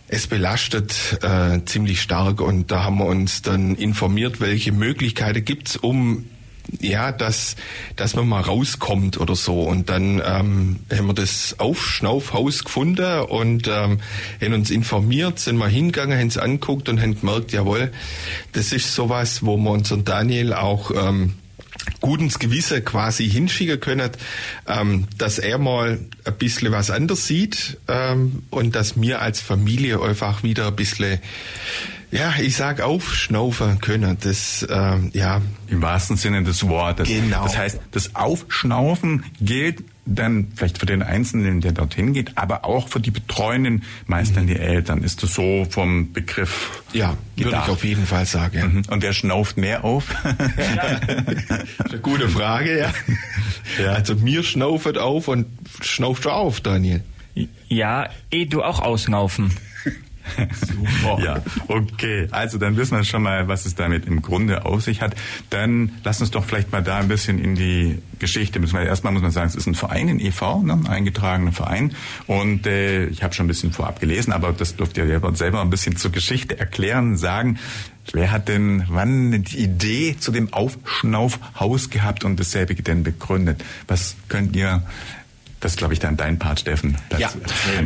es 0.07 0.25
belastet 0.25 1.19
äh, 1.21 1.63
ziemlich 1.65 2.01
stark. 2.01 2.41
Und 2.41 2.71
da 2.71 2.83
haben 2.83 2.97
wir 2.97 3.05
uns 3.05 3.41
dann 3.41 3.75
informiert, 3.75 4.41
welche 4.41 4.71
Möglichkeiten 4.71 5.45
gibt's, 5.45 5.77
um 5.77 6.25
ja, 6.79 7.11
dass, 7.11 7.55
dass 7.95 8.15
man 8.15 8.27
mal 8.27 8.41
rauskommt 8.41 9.19
oder 9.19 9.35
so. 9.35 9.61
Und 9.61 9.89
dann 9.89 10.21
ähm, 10.25 10.79
haben 10.91 11.07
wir 11.07 11.13
das 11.13 11.55
Aufschnaufhaus 11.59 12.63
gefunden 12.63 13.21
und 13.21 13.67
ähm, 13.67 13.99
haben 14.41 14.53
uns 14.53 14.69
informiert, 14.69 15.39
sind 15.39 15.57
mal 15.57 15.69
hingegangen, 15.69 16.17
haben 16.17 16.27
es 16.27 16.37
anguckt 16.37 16.89
und 16.89 17.01
haben 17.01 17.19
gemerkt, 17.19 17.51
jawohl, 17.51 17.91
das 18.53 18.71
ist 18.71 18.93
sowas, 18.93 19.45
wo 19.45 19.57
wir 19.57 19.71
unseren 19.71 20.05
Daniel 20.05 20.53
auch 20.53 20.91
ähm, 20.91 21.35
gut 22.01 22.19
ins 22.21 22.39
Gewisse 22.39 22.81
quasi 22.81 23.29
hinschicken 23.29 23.79
können, 23.79 24.11
ähm, 24.67 25.07
dass 25.17 25.39
er 25.39 25.57
mal 25.57 25.99
ein 26.25 26.37
bisschen 26.37 26.71
was 26.71 26.91
anderes 26.91 27.27
sieht 27.27 27.77
ähm, 27.87 28.43
und 28.49 28.75
dass 28.75 28.99
wir 28.99 29.21
als 29.21 29.41
Familie 29.41 30.01
einfach 30.01 30.43
wieder 30.43 30.67
ein 30.67 30.75
bisschen, 30.75 31.19
ja, 32.11 32.33
ich 32.39 32.55
sag 32.55 32.81
aufschnaufen 32.81 33.79
können. 33.79 34.17
Das, 34.19 34.65
ähm, 34.69 35.11
ja, 35.13 35.41
Im 35.67 35.81
wahrsten 35.81 36.17
Sinne 36.17 36.43
des 36.43 36.67
Wortes. 36.67 37.07
Genau. 37.07 37.43
Das 37.43 37.57
heißt, 37.57 37.79
das 37.91 38.15
Aufschnaufen 38.15 39.23
gilt 39.39 39.83
dann 40.09 40.47
vielleicht 40.55 40.79
für 40.79 40.87
den 40.87 41.03
Einzelnen, 41.03 41.61
der 41.61 41.71
dorthin 41.71 42.13
geht, 42.13 42.35
aber 42.35 42.65
auch 42.65 42.87
für 42.87 42.99
die 42.99 43.11
Betreuenden, 43.11 43.83
meist 44.07 44.35
dann 44.35 44.47
die 44.47 44.55
Eltern. 44.55 45.03
Ist 45.03 45.21
das 45.21 45.33
so 45.35 45.67
vom 45.69 46.11
Begriff 46.11 46.81
ja, 46.93 47.15
würde 47.35 47.51
gedacht? 47.51 47.67
ich 47.67 47.73
auf 47.73 47.83
jeden 47.83 48.05
Fall 48.07 48.25
sagen. 48.25 48.83
Mhm. 48.87 48.91
Und 48.91 49.03
wer 49.03 49.13
schnauft 49.13 49.57
mehr 49.57 49.83
auf? 49.83 50.05
Eine 50.23 51.99
gute 52.01 52.27
Frage, 52.27 52.79
ja. 52.79 52.93
Ja. 53.79 53.91
Also 53.93 54.15
mir 54.15 54.43
schnauft 54.43 54.97
auf 54.97 55.27
und 55.27 55.45
schnauft 55.81 56.25
du 56.25 56.31
auf, 56.31 56.61
Daniel. 56.61 57.03
Ja, 57.67 58.09
eh 58.31 58.45
du 58.45 58.63
auch 58.63 58.79
ausnaufen. 58.79 59.51
Super. 60.61 61.23
Ja, 61.23 61.43
okay. 61.67 62.27
Also 62.31 62.57
dann 62.57 62.77
wissen 62.77 62.97
wir 62.97 63.03
schon 63.03 63.23
mal, 63.23 63.47
was 63.47 63.65
es 63.65 63.75
damit 63.75 64.05
im 64.05 64.21
Grunde 64.21 64.65
auf 64.65 64.81
sich 64.83 65.01
hat. 65.01 65.15
Dann 65.49 65.91
lass 66.03 66.21
uns 66.21 66.31
doch 66.31 66.45
vielleicht 66.45 66.71
mal 66.71 66.83
da 66.83 66.97
ein 66.97 67.07
bisschen 67.07 67.39
in 67.39 67.55
die 67.55 67.99
Geschichte. 68.19 68.59
Erstmal 68.59 69.13
muss 69.13 69.21
man 69.21 69.31
sagen, 69.31 69.47
es 69.47 69.55
ist 69.55 69.67
ein 69.67 69.75
Verein 69.75 70.07
in 70.09 70.19
EV, 70.19 70.63
ne, 70.63 70.73
ein 70.73 70.87
eingetragener 70.87 71.51
Verein. 71.51 71.95
Und 72.27 72.67
äh, 72.67 73.07
ich 73.07 73.23
habe 73.23 73.33
schon 73.33 73.45
ein 73.45 73.47
bisschen 73.47 73.71
vorab 73.71 73.99
gelesen, 73.99 74.33
aber 74.33 74.53
das 74.53 74.75
dürft 74.75 74.97
ihr 74.97 75.21
selber 75.33 75.61
ein 75.61 75.69
bisschen 75.69 75.95
zur 75.95 76.11
Geschichte 76.11 76.59
erklären, 76.59 77.17
sagen. 77.17 77.59
Wer 78.11 78.31
hat 78.31 78.47
denn 78.47 78.85
wann 78.87 79.43
die 79.43 79.59
Idee 79.59 80.15
zu 80.17 80.31
dem 80.31 80.51
Aufschnaufhaus 80.51 81.91
gehabt 81.91 82.23
und 82.23 82.39
dasselbe 82.39 82.73
denn 82.73 83.03
begründet? 83.03 83.63
Was 83.87 84.15
könnt 84.29 84.55
ihr 84.55 84.83
das 85.59 85.73
ist, 85.73 85.77
glaube 85.77 85.93
ich, 85.93 85.99
dann 85.99 86.15
dein 86.15 86.39
Part, 86.39 86.61
Steffen. 86.61 86.97
Ja, 87.17 87.31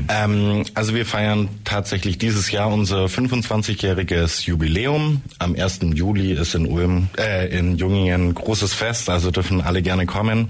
ähm, 0.09 0.63
also 0.75 0.93
wir 0.93 1.05
feiern 1.05 1.49
tatsächlich 1.63 2.17
dieses 2.17 2.51
Jahr 2.51 2.71
unser 2.71 3.05
25-jähriges 3.05 4.45
Jubiläum. 4.45 5.21
Am 5.39 5.55
1. 5.55 5.79
Juli 5.93 6.33
ist 6.33 6.53
in 6.53 6.67
Ulm, 6.67 7.09
äh, 7.17 7.47
in 7.57 7.77
Jungingen 7.77 8.33
großes 8.33 8.73
Fest, 8.73 9.09
also 9.09 9.31
dürfen 9.31 9.61
alle 9.61 9.81
gerne 9.81 10.05
kommen. 10.05 10.49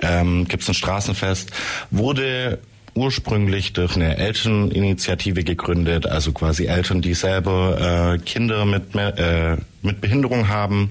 Ähm, 0.00 0.46
Gibt 0.46 0.62
es 0.62 0.68
ein 0.68 0.74
Straßenfest. 0.74 1.50
Wurde 1.90 2.58
ursprünglich 2.94 3.72
durch 3.72 3.96
eine 3.96 4.16
Elterninitiative 4.18 5.44
gegründet, 5.44 6.06
also 6.06 6.32
quasi 6.32 6.66
Eltern, 6.66 7.00
die 7.00 7.14
selber 7.14 8.14
äh, 8.14 8.18
Kinder 8.18 8.66
mit, 8.66 8.94
äh, 8.94 9.56
mit 9.82 10.00
Behinderung 10.00 10.48
haben 10.48 10.90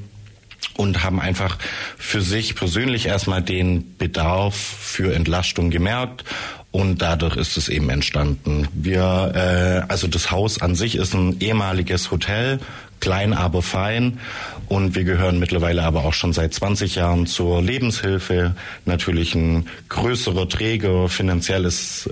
und 0.76 1.04
haben 1.04 1.20
einfach 1.20 1.58
für 1.98 2.22
sich 2.22 2.56
persönlich 2.56 3.08
erstmal 3.08 3.42
den 3.42 3.98
Bedarf 3.98 4.56
für 4.56 5.14
Entlastung 5.14 5.70
gemerkt 5.70 6.24
und 6.72 7.02
dadurch 7.02 7.38
ist 7.38 7.58
es 7.58 7.70
eben 7.70 7.90
entstanden. 7.90 8.68
Wir, 8.74 9.32
äh, 9.34 9.92
also 9.92 10.08
das 10.08 10.32
Haus 10.32 10.62
an 10.62 10.76
sich 10.76 10.96
ist 10.96 11.14
ein 11.14 11.40
ehemaliges 11.40 12.12
Hotel, 12.12 12.60
klein 13.00 13.34
aber 13.34 13.62
fein 13.62 14.20
und 14.68 14.96
wir 14.96 15.04
gehören 15.04 15.40
mittlerweile 15.40 15.84
aber 15.84 16.04
auch 16.04 16.14
schon 16.14 16.34
seit 16.34 16.54
20 16.54 16.96
Jahren 16.96 17.26
zur 17.26 17.62
Lebenshilfe, 17.62 18.56
natürlich 18.86 19.34
ein 19.36 19.68
größerer 19.90 20.50
Träger, 20.50 21.10
finanzielles 21.10 22.10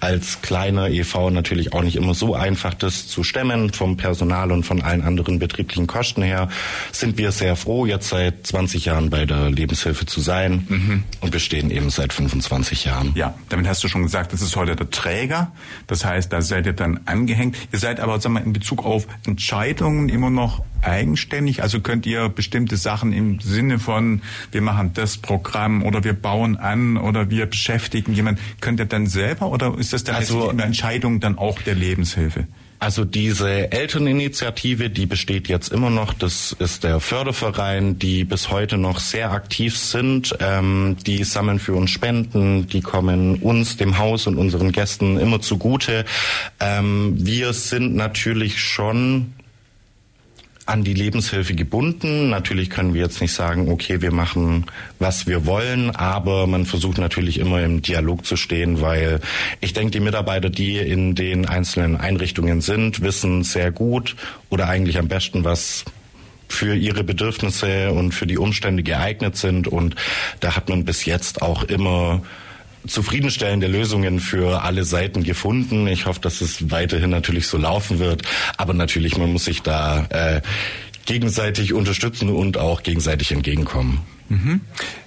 als 0.00 0.42
kleiner 0.42 0.88
EV 0.88 1.30
natürlich 1.30 1.72
auch 1.72 1.82
nicht 1.82 1.96
immer 1.96 2.14
so 2.14 2.34
einfach, 2.34 2.74
das 2.74 3.06
zu 3.06 3.22
stemmen 3.22 3.72
vom 3.72 3.96
Personal 3.96 4.50
und 4.52 4.64
von 4.64 4.82
allen 4.82 5.02
anderen 5.02 5.38
betrieblichen 5.38 5.86
Kosten 5.86 6.22
her, 6.22 6.48
sind 6.92 7.18
wir 7.18 7.32
sehr 7.32 7.56
froh, 7.56 7.86
jetzt 7.86 8.08
seit 8.08 8.46
20 8.46 8.86
Jahren 8.86 9.10
bei 9.10 9.26
der 9.26 9.50
Lebenshilfe 9.50 10.06
zu 10.06 10.20
sein 10.20 10.66
mhm. 10.68 11.04
und 11.20 11.30
bestehen 11.30 11.70
eben 11.70 11.90
seit 11.90 12.12
25 12.12 12.86
Jahren. 12.86 13.12
Ja, 13.14 13.34
damit 13.48 13.68
hast 13.68 13.84
du 13.84 13.88
schon 13.88 14.02
gesagt, 14.02 14.32
das 14.32 14.42
ist 14.42 14.56
heute 14.56 14.76
der 14.76 14.90
Träger. 14.90 15.52
Das 15.86 16.04
heißt, 16.04 16.32
da 16.32 16.40
seid 16.40 16.66
ihr 16.66 16.72
dann 16.72 17.00
angehängt. 17.04 17.56
Ihr 17.72 17.78
seid 17.78 18.00
aber, 18.00 18.20
sag 18.20 18.32
mal, 18.32 18.42
in 18.42 18.52
Bezug 18.52 18.84
auf 18.84 19.06
Entscheidungen 19.26 20.08
immer 20.08 20.30
noch 20.30 20.62
eigenständig? 20.82 21.62
Also 21.62 21.80
könnt 21.80 22.06
ihr 22.06 22.28
bestimmte 22.28 22.76
Sachen 22.76 23.12
im 23.12 23.40
Sinne 23.40 23.78
von, 23.78 24.22
wir 24.52 24.62
machen 24.62 24.92
das 24.94 25.18
Programm 25.18 25.82
oder 25.82 26.04
wir 26.04 26.14
bauen 26.14 26.56
an 26.56 26.96
oder 26.96 27.30
wir 27.30 27.46
beschäftigen 27.46 28.12
jemanden, 28.12 28.40
könnt 28.60 28.80
ihr 28.80 28.86
dann 28.86 29.06
selber 29.06 29.48
oder 29.48 29.76
ist 29.78 29.89
das 29.92 30.04
dann 30.04 30.16
also, 30.16 30.48
eine 30.48 30.64
Entscheidung 30.64 31.20
dann 31.20 31.38
auch 31.38 31.60
der 31.62 31.74
Lebenshilfe? 31.74 32.46
Also 32.80 33.04
diese 33.04 33.72
Elterninitiative, 33.72 34.88
die 34.88 35.04
besteht 35.04 35.48
jetzt 35.48 35.70
immer 35.70 35.90
noch. 35.90 36.14
Das 36.14 36.56
ist 36.58 36.82
der 36.82 36.98
Förderverein, 36.98 37.98
die 37.98 38.24
bis 38.24 38.50
heute 38.50 38.78
noch 38.78 39.00
sehr 39.00 39.32
aktiv 39.32 39.76
sind. 39.76 40.34
Ähm, 40.40 40.96
die 41.06 41.22
sammeln 41.24 41.58
für 41.58 41.74
uns 41.74 41.90
Spenden, 41.90 42.68
die 42.68 42.80
kommen 42.80 43.34
uns, 43.36 43.76
dem 43.76 43.98
Haus 43.98 44.26
und 44.26 44.38
unseren 44.38 44.72
Gästen 44.72 45.18
immer 45.18 45.42
zugute. 45.42 46.06
Ähm, 46.58 47.16
wir 47.18 47.52
sind 47.52 47.96
natürlich 47.96 48.60
schon 48.60 49.34
an 50.70 50.84
die 50.84 50.94
Lebenshilfe 50.94 51.54
gebunden. 51.54 52.30
Natürlich 52.30 52.70
können 52.70 52.94
wir 52.94 53.02
jetzt 53.02 53.20
nicht 53.20 53.32
sagen, 53.32 53.68
okay, 53.68 54.00
wir 54.00 54.12
machen, 54.12 54.66
was 55.00 55.26
wir 55.26 55.44
wollen, 55.44 55.90
aber 55.90 56.46
man 56.46 56.64
versucht 56.64 56.98
natürlich 56.98 57.40
immer 57.40 57.60
im 57.62 57.82
Dialog 57.82 58.24
zu 58.24 58.36
stehen, 58.36 58.80
weil 58.80 59.20
ich 59.60 59.72
denke, 59.72 59.90
die 59.90 60.00
Mitarbeiter, 60.00 60.48
die 60.48 60.78
in 60.78 61.16
den 61.16 61.46
einzelnen 61.46 61.96
Einrichtungen 61.96 62.60
sind, 62.60 63.02
wissen 63.02 63.42
sehr 63.42 63.72
gut 63.72 64.14
oder 64.48 64.68
eigentlich 64.68 64.98
am 64.98 65.08
besten, 65.08 65.44
was 65.44 65.84
für 66.46 66.74
ihre 66.76 67.02
Bedürfnisse 67.02 67.90
und 67.90 68.12
für 68.12 68.26
die 68.26 68.38
Umstände 68.38 68.84
geeignet 68.84 69.36
sind. 69.36 69.66
Und 69.66 69.96
da 70.38 70.54
hat 70.54 70.68
man 70.68 70.84
bis 70.84 71.04
jetzt 71.04 71.42
auch 71.42 71.64
immer 71.64 72.22
zufriedenstellende 72.86 73.66
Lösungen 73.66 74.20
für 74.20 74.62
alle 74.62 74.84
Seiten 74.84 75.22
gefunden. 75.22 75.86
Ich 75.86 76.06
hoffe, 76.06 76.20
dass 76.20 76.40
es 76.40 76.70
weiterhin 76.70 77.10
natürlich 77.10 77.46
so 77.46 77.58
laufen 77.58 77.98
wird. 77.98 78.22
Aber 78.56 78.74
natürlich, 78.74 79.16
man 79.16 79.32
muss 79.32 79.44
sich 79.44 79.62
da 79.62 80.06
äh, 80.10 80.40
gegenseitig 81.06 81.72
unterstützen 81.72 82.30
und 82.30 82.58
auch 82.58 82.82
gegenseitig 82.82 83.32
entgegenkommen. 83.32 84.00
Mhm. 84.28 84.60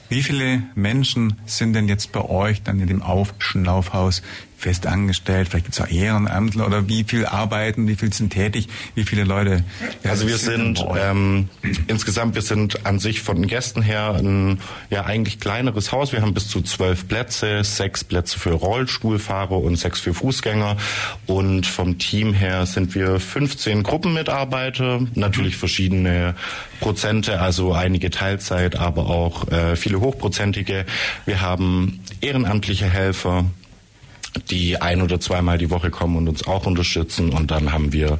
Wie 0.10 0.22
viele 0.22 0.63
Menschen 0.75 1.38
sind 1.46 1.74
denn 1.74 1.88
jetzt 1.88 2.12
bei 2.12 2.22
euch 2.22 2.62
dann 2.62 2.80
in 2.80 2.88
dem 2.88 3.01
Aufschnaufhaus 3.01 4.22
fest 4.63 4.88
angestellt? 4.88 5.50
Vielleicht 5.50 5.65
gibt 5.65 5.77
es 5.77 5.82
auch 5.82 5.91
Ehrenamtler 5.91 6.65
oder 6.65 6.88
wie 6.88 7.03
viel 7.03 7.25
arbeiten, 7.25 7.88
wie 7.88 7.96
viel 7.96 8.13
sind 8.13 8.32
tätig, 8.32 8.70
wie 8.96 9.03
viele 9.03 9.25
Leute? 9.25 9.63
Also 10.03 10.27
wir 10.27 10.38
sind, 10.38 10.84
ähm, 10.98 11.50
insgesamt, 11.88 12.36
wir 12.36 12.41
sind 12.41 12.86
an 12.86 13.00
sich 13.00 13.22
von 13.22 13.36
den 13.36 13.48
Gästen 13.48 13.82
her 13.82 14.15
ein 14.17 14.60
ja 14.89 15.03
eigentlich 15.05 15.39
kleineres 15.39 15.91
Haus. 15.91 16.13
Wir 16.13 16.22
haben 16.22 16.34
bis 16.34 16.48
zu 16.48 16.62
zwölf 16.62 17.08
Plätze, 17.08 17.63
sechs 17.63 18.03
Plätze 18.03 18.39
für 18.39 18.53
Rollstuhlfahrer 18.53 19.58
und 19.58 19.75
sechs 19.75 20.00
für 20.00 20.13
Fußgänger. 20.13 20.77
Und 21.27 21.67
vom 21.67 21.98
Team 21.98 22.34
her 22.34 22.65
sind 22.65 22.96
wir 22.96 23.20
15 23.20 23.84
Gruppenmitarbeiter, 23.84 25.01
natürlich 25.13 25.58
verschiedene 25.58 26.36
Prozente, 26.79 27.41
also 27.41 27.74
einige 27.74 28.10
Teilzeit, 28.10 28.77
aber 28.77 29.08
auch 29.08 29.48
äh, 29.51 29.75
viele 29.75 30.00
hochprozentige. 30.00 30.86
Wir 31.25 31.41
haben 31.41 32.00
ehrenamtliche 32.22 32.86
Helfer, 32.86 33.46
die 34.50 34.82
ein 34.82 35.02
oder 35.02 35.20
zweimal 35.20 35.58
die 35.58 35.70
Woche 35.70 35.90
kommen 35.90 36.18
und 36.18 36.28
uns 36.28 36.48
auch 36.48 36.66
unterstützen. 36.66 37.30
Und 37.30 37.52
dann 37.52 37.72
haben 37.72 37.94
wir 37.94 38.20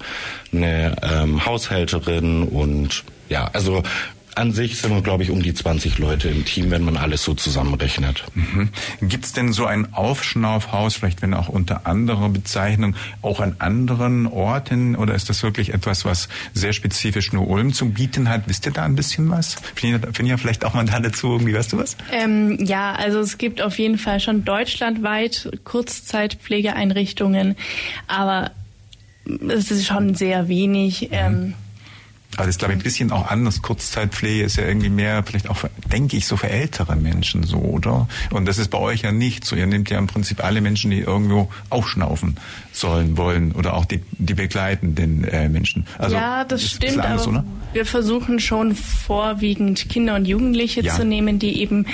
eine 0.52 0.96
ähm, 1.02 1.46
Haushälterin 1.46 2.44
und 2.44 3.04
ja, 3.30 3.50
also 3.54 3.84
an 4.36 4.52
sich 4.52 4.78
sind 4.78 4.92
wir, 4.92 5.02
glaube 5.02 5.24
ich, 5.24 5.32
um 5.32 5.42
die 5.42 5.54
20 5.54 5.98
Leute 5.98 6.30
im 6.30 6.46
Team, 6.46 6.72
wenn 6.72 6.84
man 6.84 6.98
alles 6.98 7.24
so 7.24 7.34
zusammenrechnet. 7.34 8.24
Mhm. 8.34 8.70
Gibt 9.02 9.26
es 9.26 9.34
denn 9.34 9.54
so 9.54 9.66
ein 9.66 9.94
Aufschnaufhaus, 9.94 10.96
vielleicht 10.96 11.22
wenn 11.22 11.34
auch 11.34 11.50
unter 11.50 11.86
anderer 11.86 12.30
Bezeichnung, 12.30 12.96
auch 13.22 13.40
an 13.40 13.56
anderen 13.60 14.28
Orten 14.28 14.96
oder 14.96 15.16
ist 15.16 15.30
das 15.30 15.44
wirklich 15.44 15.74
etwas, 15.74 16.06
was 16.06 16.30
sehr 16.54 16.74
spezifisch 16.74 17.34
nur 17.34 17.48
Ulm 17.48 17.74
zu 17.74 17.90
bieten 17.90 18.30
hat? 18.30 18.44
Wisst 18.48 18.66
ihr 18.66 18.72
da 18.72 18.84
ein 18.84 18.96
bisschen 18.96 19.30
was? 19.30 19.56
Finde 19.76 20.14
ihr 20.24 20.38
vielleicht 20.38 20.66
auch 20.66 20.74
mal 20.74 20.86
da 20.86 21.00
dazu 21.00 21.32
irgendwie, 21.32 21.54
weißt 21.54 21.74
du 21.74 21.78
was? 21.78 21.98
Ähm, 22.12 22.58
ja, 22.64 22.94
also 22.94 23.20
es 23.20 23.38
gibt 23.38 23.62
auf 23.62 23.78
jeden 23.80 23.98
Fall 23.98 24.20
schon 24.20 24.46
deutschlandweit 24.46 25.52
Kurzzeitpflegeeinrichtungen, 25.64 27.56
aber 28.08 28.52
es 29.48 29.72
ist 29.72 29.86
schon 29.86 30.16
sehr 30.16 30.48
wenig. 30.48 31.02
Mhm. 31.02 31.08
Ähm, 31.12 31.54
das 32.38 32.48
ist, 32.48 32.60
glaube 32.60 32.74
ich, 32.74 32.80
ein 32.80 32.84
bisschen 32.84 33.12
auch 33.12 33.30
anders. 33.30 33.62
Kurzzeitpflege 33.62 34.44
ist 34.44 34.58
ja 34.58 34.66
irgendwie 34.66 34.90
mehr, 34.90 35.24
vielleicht 35.24 35.50
auch, 35.50 35.64
denke 35.92 36.18
ich, 36.18 36.28
so 36.28 36.38
für 36.38 36.50
ältere 36.50 36.96
Menschen 36.96 37.44
so, 37.44 37.58
oder? 37.58 38.08
Und 38.32 38.46
das 38.46 38.58
ist 38.58 38.70
bei 38.70 38.78
euch 38.78 39.02
ja 39.02 39.12
nicht 39.12 39.46
so. 39.46 39.56
Ihr 39.56 39.68
nehmt 39.68 39.90
ja 39.90 39.98
im 39.98 40.08
Prinzip 40.08 40.44
alle 40.44 40.62
Menschen, 40.62 40.92
die 40.92 41.00
irgendwo 41.00 41.50
aufschnaufen 41.70 42.38
sollen, 42.74 43.18
wollen 43.18 43.54
oder 43.54 43.76
auch 43.76 43.86
die, 43.86 44.02
die 44.12 44.34
begleitenden 44.34 45.24
äh, 45.24 45.48
Menschen. 45.48 45.86
Also, 45.98 46.16
ja, 46.16 46.44
das 46.44 46.64
stimmt, 46.64 46.98
anders, 46.98 47.28
aber 47.28 47.40
oder? 47.40 47.46
wir 47.74 47.86
versuchen 47.86 48.40
schon 48.40 48.76
vorwiegend 48.76 49.90
Kinder 49.90 50.16
und 50.16 50.26
Jugendliche 50.26 50.82
ja. 50.82 50.94
zu 50.94 51.06
nehmen, 51.06 51.40
die 51.40 51.62
eben, 51.62 51.86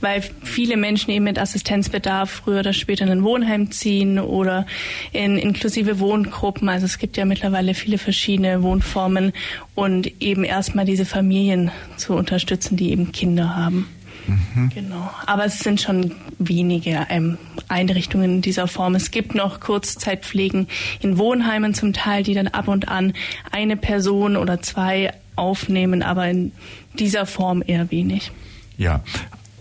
weil 0.00 0.22
viele 0.42 0.76
Menschen 0.76 1.10
eben 1.10 1.24
mit 1.24 1.38
Assistenzbedarf 1.38 2.30
früher 2.30 2.60
oder 2.60 2.72
später 2.72 3.04
in 3.04 3.10
ein 3.10 3.24
Wohnheim 3.24 3.70
ziehen 3.70 4.18
oder 4.18 4.66
in 5.12 5.36
inklusive 5.36 5.98
Wohngruppen. 5.98 6.68
Also 6.68 6.86
es 6.86 6.98
gibt 6.98 7.16
ja 7.16 7.24
mittlerweile 7.24 7.74
viele 7.74 7.98
verschiedene 7.98 8.62
Wohnformen 8.62 9.32
und 9.74 10.22
eben 10.22 10.44
erstmal 10.44 10.84
diese 10.84 11.04
Familien 11.04 11.70
zu 11.96 12.14
unterstützen, 12.14 12.76
die 12.76 12.90
eben 12.90 13.12
Kinder 13.12 13.56
haben. 13.56 13.88
Mhm. 14.28 14.70
Genau. 14.74 15.10
Aber 15.26 15.44
es 15.46 15.58
sind 15.60 15.80
schon 15.80 16.14
wenige 16.38 17.06
ähm, 17.08 17.38
Einrichtungen 17.68 18.36
in 18.36 18.42
dieser 18.42 18.68
Form. 18.68 18.94
Es 18.94 19.10
gibt 19.10 19.34
noch 19.34 19.60
Kurzzeitpflegen 19.60 20.68
in 21.00 21.18
Wohnheimen 21.18 21.74
zum 21.74 21.92
Teil, 21.92 22.22
die 22.22 22.34
dann 22.34 22.48
ab 22.48 22.68
und 22.68 22.88
an 22.88 23.14
eine 23.50 23.76
Person 23.76 24.36
oder 24.36 24.60
zwei 24.60 25.12
aufnehmen, 25.36 26.02
aber 26.02 26.28
in 26.28 26.52
dieser 26.98 27.26
Form 27.26 27.62
eher 27.66 27.90
wenig. 27.90 28.32
Ja. 28.76 29.02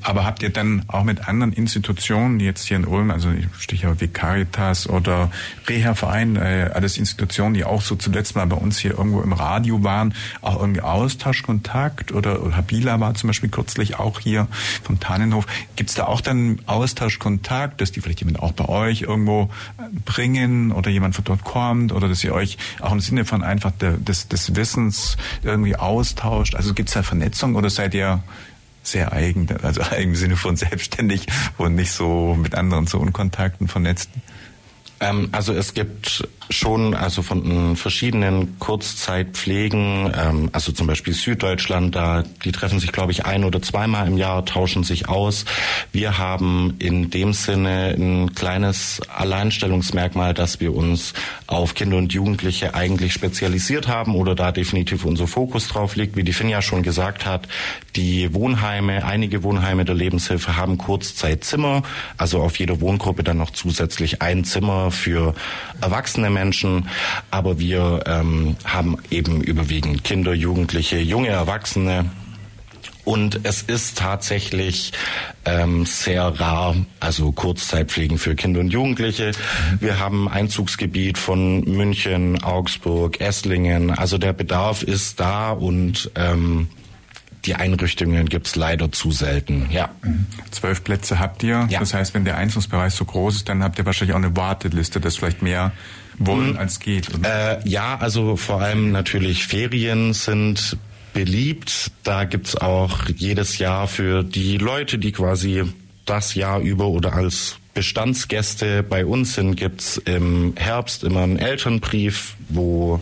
Aber 0.02 0.26
habt 0.26 0.44
ihr 0.44 0.50
dann 0.50 0.84
auch 0.88 1.04
mit 1.04 1.28
anderen 1.28 1.54
Institutionen, 1.54 2.40
die 2.40 2.46
jetzt 2.46 2.68
hier 2.68 2.78
in 2.78 2.86
Ulm, 2.86 3.12
also 3.12 3.30
Stichwort 3.58 4.00
wie 4.00 4.08
Caritas 4.08 4.88
oder 4.88 5.32
Reha-Verein, 5.68 6.36
äh, 6.36 6.72
alles 6.74 6.98
Institutionen, 6.98 7.54
die 7.54 7.66
auch 7.66 7.82
so 7.82 7.96
zuletzt 7.96 8.36
mal 8.36 8.46
bei 8.46 8.56
uns 8.56 8.78
hier 8.78 8.92
irgendwo 8.92 9.22
im 9.22 9.34
Radio 9.34 9.84
waren, 9.84 10.14
auch 10.42 10.60
irgendwie 10.60 10.82
Austauschkontakt 10.82 12.12
oder, 12.12 12.44
oder 12.44 12.56
Habila 12.56 13.00
war 13.00 13.14
zum 13.16 13.28
Beispiel 13.28 13.50
kürzlich 13.50 14.00
auch 14.00 14.20
hier 14.20 14.48
vom 14.84 15.00
Tannenhof. 15.00 15.46
Gibt 15.76 15.90
es 15.90 15.96
da 15.96 16.06
auch 16.06 16.22
dann 16.22 16.60
Austauschkontakt, 16.66 17.82
dass 17.82 17.92
die 17.92 18.02
vielleicht 18.02 18.20
jemand 18.20 18.40
auch 18.40 18.54
bei 18.54 18.70
euch 18.70 19.02
irgendwo 19.02 19.50
bringen 20.06 20.72
oder 20.72 20.90
jemand 20.90 21.16
von 21.16 21.26
dort 21.26 21.44
kommt 21.44 21.92
oder 21.92 22.08
dass 22.08 22.24
ihr 22.24 22.34
euch 22.34 22.58
auch 22.82 22.92
im 22.92 23.00
Sinne 23.00 23.26
von 23.26 23.44
einfach 23.44 23.72
der, 23.72 23.94
des, 23.94 24.28
des 24.28 24.56
Wissens 24.56 25.18
irgendwie 25.44 25.76
austauscht? 25.76 26.56
Also 26.56 26.74
gibt 26.74 26.90
es 26.90 26.94
da 26.94 27.04
Vernetzung 27.04 27.56
oder 27.56 27.70
seid 27.70 27.94
ihr 27.94 28.22
sehr 28.88 29.14
eigen, 29.14 29.48
also 29.62 29.82
eigen 29.82 30.12
im 30.12 30.16
Sinne 30.16 30.38
von 30.38 30.56
selbstständig 30.56 31.28
und 31.58 31.76
nicht 31.76 31.92
so 31.92 32.36
mit 32.36 32.56
anderen 32.56 32.88
so 32.88 33.00
Unkontakten 33.00 33.68
vernetzt? 33.68 34.10
Ähm, 35.00 35.30
also 35.32 35.54
es 35.54 35.74
gibt 35.74 36.28
schon 36.50 36.94
also 36.94 37.22
von 37.22 37.76
verschiedenen 37.76 38.58
Kurzzeitpflegen, 38.60 40.14
ähm, 40.18 40.50
also 40.54 40.72
zum 40.72 40.88
Beispiel 40.88 41.14
Süddeutschland, 41.14 41.96
da 41.96 42.24
die 42.44 42.52
treffen 42.52 42.80
sich 42.80 42.92
glaube 42.92 43.12
ich 43.12 43.26
ein 43.26 43.44
oder 43.44 43.62
zweimal 43.62 44.08
im 44.08 44.18
Jahr, 44.18 44.46
tauschen 44.46 44.84
sich 44.84 45.10
aus. 45.10 45.46
Wir 45.92 46.18
haben 46.18 46.76
in 46.80 47.10
dem 47.10 47.34
Sinne 47.34 47.96
ein 47.98 48.34
kleines 48.34 49.02
Alleinstellungsmerkmal, 49.14 50.34
dass 50.34 50.60
wir 50.60 50.74
uns 50.74 51.14
auf 51.48 51.74
Kinder 51.74 51.98
und 51.98 52.14
Jugendliche 52.14 52.74
eigentlich 52.74 53.14
spezialisiert 53.14 53.88
haben 53.88 54.16
oder 54.16 54.36
da 54.36 54.52
definitiv 54.52 55.06
unser 55.06 55.28
Fokus 55.28 55.68
drauf 55.68 55.96
liegt. 55.96 56.16
Wie 56.16 56.24
die 56.24 56.34
Finja 56.34 56.62
schon 56.62 56.84
gesagt 56.84 57.26
hat, 57.26 57.48
die 57.96 58.34
Wohnheime, 58.34 59.06
einige 59.06 59.44
Wohnheime 59.44 59.84
der 59.84 59.96
Lebenshilfe 59.96 60.56
haben 60.56 60.78
Kurzzeitzimmer, 60.78 61.84
also 62.18 62.42
auf 62.42 62.58
jeder 62.60 62.80
Wohngruppe 62.80 63.24
dann 63.24 63.38
noch 63.38 63.52
zusätzlich 63.52 64.22
ein 64.22 64.46
Zimmer 64.46 64.87
für 64.92 65.34
erwachsene 65.82 66.30
Menschen, 66.30 66.90
aber 67.32 67.60
wir 67.60 68.04
ähm, 68.06 68.56
haben 68.66 68.98
eben 69.10 69.42
überwiegend 69.42 70.04
Kinder, 70.04 70.34
Jugendliche, 70.34 70.98
junge 71.00 71.30
Erwachsene. 71.30 72.10
Und 73.08 73.40
es 73.44 73.62
ist 73.62 73.98
tatsächlich 73.98 74.92
ähm, 75.46 75.86
sehr 75.86 76.24
rar, 76.24 76.76
also 77.00 77.32
Kurzzeitpflegen 77.32 78.18
für 78.18 78.36
Kinder 78.36 78.60
und 78.60 78.74
Jugendliche. 78.74 79.32
Wir 79.80 79.98
haben 79.98 80.28
Einzugsgebiet 80.28 81.18
von 81.18 81.62
München, 81.62 82.44
Augsburg, 82.44 83.22
Esslingen. 83.22 83.92
Also 83.92 84.18
der 84.18 84.34
Bedarf 84.34 84.84
ist 84.84 85.22
da 85.22 85.52
und 85.52 86.12
ähm, 86.16 86.68
die 87.46 87.56
Einrichtungen 87.56 88.28
gibt 88.28 88.48
es 88.48 88.56
leider 88.56 88.92
zu 88.92 89.12
selten, 89.12 89.68
ja. 89.72 89.90
Zwölf 90.52 90.84
Plätze 90.84 91.20
habt 91.20 91.44
ihr. 91.44 91.68
Ja. 91.70 91.80
Das 91.80 91.94
heißt, 91.94 92.14
wenn 92.14 92.26
der 92.26 92.38
Einzugsbereich 92.38 92.94
so 92.94 93.06
groß 93.06 93.38
ist, 93.38 93.50
dann 93.50 93.64
habt 93.64 93.80
ihr 93.80 93.86
wahrscheinlich 93.86 94.14
auch 94.14 94.22
eine 94.22 94.36
Warteliste, 94.36 95.00
dass 95.00 95.18
vielleicht 95.18 95.42
mehr 95.42 95.72
wollen 96.18 96.52
mhm. 96.52 96.58
als 96.58 96.80
geht. 96.80 97.08
Äh, 97.24 97.68
ja, 97.68 97.98
also 97.98 98.38
vor 98.38 98.62
allem 98.62 98.92
natürlich 98.92 99.46
Ferien 99.46 100.14
sind 100.14 100.78
beliebt. 101.14 101.92
Da 102.04 102.26
gibt's 102.26 102.56
auch 102.56 103.08
jedes 103.16 103.58
Jahr 103.58 103.88
für 103.88 104.24
die 104.24 104.58
Leute, 104.58 104.98
die 104.98 105.12
quasi 105.12 105.64
das 106.06 106.36
Jahr 106.36 106.60
über 106.60 106.88
oder 106.88 107.14
als 107.14 107.58
Bestandsgäste 107.74 108.82
bei 108.82 109.06
uns 109.06 109.36
sind, 109.36 109.56
gibt's 109.56 109.98
im 109.98 110.54
Herbst 110.56 111.04
immer 111.04 111.22
einen 111.22 111.38
Elternbrief, 111.38 112.36
wo 112.50 113.02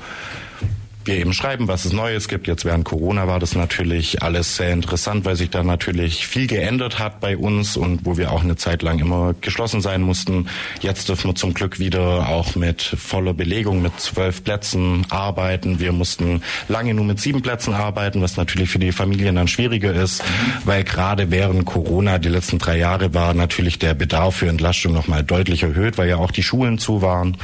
wir 1.07 1.15
eben 1.15 1.33
schreiben, 1.33 1.67
was 1.67 1.85
es 1.85 1.93
Neues 1.93 2.27
gibt. 2.27 2.47
Jetzt 2.47 2.65
während 2.65 2.85
Corona 2.85 3.27
war 3.27 3.39
das 3.39 3.55
natürlich 3.55 4.21
alles 4.21 4.55
sehr 4.55 4.71
interessant, 4.71 5.25
weil 5.25 5.35
sich 5.35 5.50
da 5.50 5.63
natürlich 5.63 6.27
viel 6.27 6.47
geändert 6.47 7.00
hat 7.00 7.19
bei 7.19 7.38
uns 7.38 7.77
und 7.77 8.05
wo 8.05 8.17
wir 8.17 8.31
auch 8.31 8.43
eine 8.43 8.55
Zeit 8.55 8.81
lang 8.81 9.00
immer 9.00 9.33
geschlossen 9.41 9.81
sein 9.81 10.01
mussten. 10.01 10.47
Jetzt 10.81 11.09
dürfen 11.09 11.29
wir 11.29 11.35
zum 11.35 11.53
Glück 11.53 11.79
wieder 11.79 12.29
auch 12.29 12.55
mit 12.55 12.81
voller 12.81 13.33
Belegung 13.33 13.81
mit 13.81 14.00
zwölf 14.00 14.43
Plätzen 14.43 15.05
arbeiten. 15.09 15.79
Wir 15.79 15.91
mussten 15.91 16.41
lange 16.67 16.93
nur 16.93 17.05
mit 17.05 17.19
sieben 17.19 17.41
Plätzen 17.41 17.74
arbeiten, 17.74 18.21
was 18.21 18.38
natürlich 18.38 18.69
für 18.69 18.79
die 18.79 18.91
Familien 18.91 19.35
dann 19.35 19.47
schwieriger 19.47 19.93
ist, 19.93 20.24
weil 20.63 20.83
gerade 20.83 21.31
während 21.31 21.65
Corona 21.65 22.17
die 22.17 22.29
letzten 22.29 22.57
drei 22.57 22.77
Jahre 22.77 23.13
war 23.13 23.33
natürlich 23.33 23.79
der 23.79 23.93
Bedarf 23.93 24.38
für 24.38 24.47
Entlastung 24.47 24.93
nochmal 24.93 25.24
deutlich 25.24 25.63
erhöht, 25.63 25.97
weil 25.97 26.09
ja 26.09 26.17
auch 26.17 26.31
die 26.31 26.43
Schulen 26.43 26.77
zu 26.77 27.01
waren. 27.01 27.38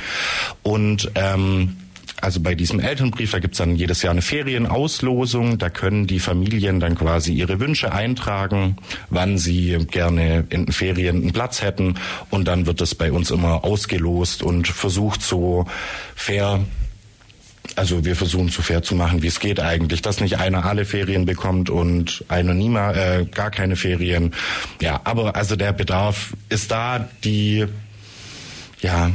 Und 0.64 1.12
ähm, 1.16 1.78
also 2.22 2.40
bei 2.40 2.56
diesem 2.56 2.80
Elternbrief, 2.80 3.32
da 3.32 3.40
gibt's 3.40 3.58
dann 3.58 3.76
jedes 3.76 4.04
Jahr 4.04 4.12
eine 4.12 4.22
Ferienauslosung. 4.22 5.58
Da 5.58 5.70
können 5.70 6.06
die 6.08 6.20
Familien 6.20 6.80
dann 6.80 6.96
quasi 6.96 7.34
ihre 7.34 7.60
Wünsche 7.60 7.92
eintragen, 7.92 8.78
wann 9.10 9.38
sie 9.38 9.78
gerne 9.90 10.46
in 10.50 10.66
den 10.66 10.72
Ferien 10.72 11.18
einen 11.18 11.34
Platz 11.34 11.62
hätten. 11.62 11.96
Und 12.30 12.48
dann 12.48 12.68
wird 12.68 12.80
das 12.80 12.94
bei 12.94 13.12
uns 13.12 13.32
immer 13.32 13.64
ausgelost 13.64 14.44
und 14.44 14.68
versucht 14.68 15.22
so 15.22 15.66
fair 16.16 16.62
also 17.76 18.04
wir 18.04 18.16
versuchen 18.16 18.50
so 18.50 18.62
fair 18.62 18.84
zu 18.84 18.96
machen, 18.96 19.22
wie 19.22 19.28
es 19.28 19.40
geht 19.40 19.60
eigentlich, 19.60 20.02
dass 20.02 20.20
nicht 20.20 20.38
einer 20.38 20.66
alle 20.66 20.84
Ferien 20.84 21.26
bekommt 21.26 21.70
und 21.70 22.26
einer 22.28 22.54
niemals 22.54 22.98
äh, 22.98 23.26
gar 23.26 23.52
keine 23.52 23.76
Ferien. 23.76 24.34
Ja, 24.82 25.00
aber 25.04 25.36
also 25.36 25.56
der 25.56 25.72
Bedarf 25.72 26.34
ist 26.50 26.72
da, 26.72 27.08
die 27.24 27.66
ja 28.82 29.12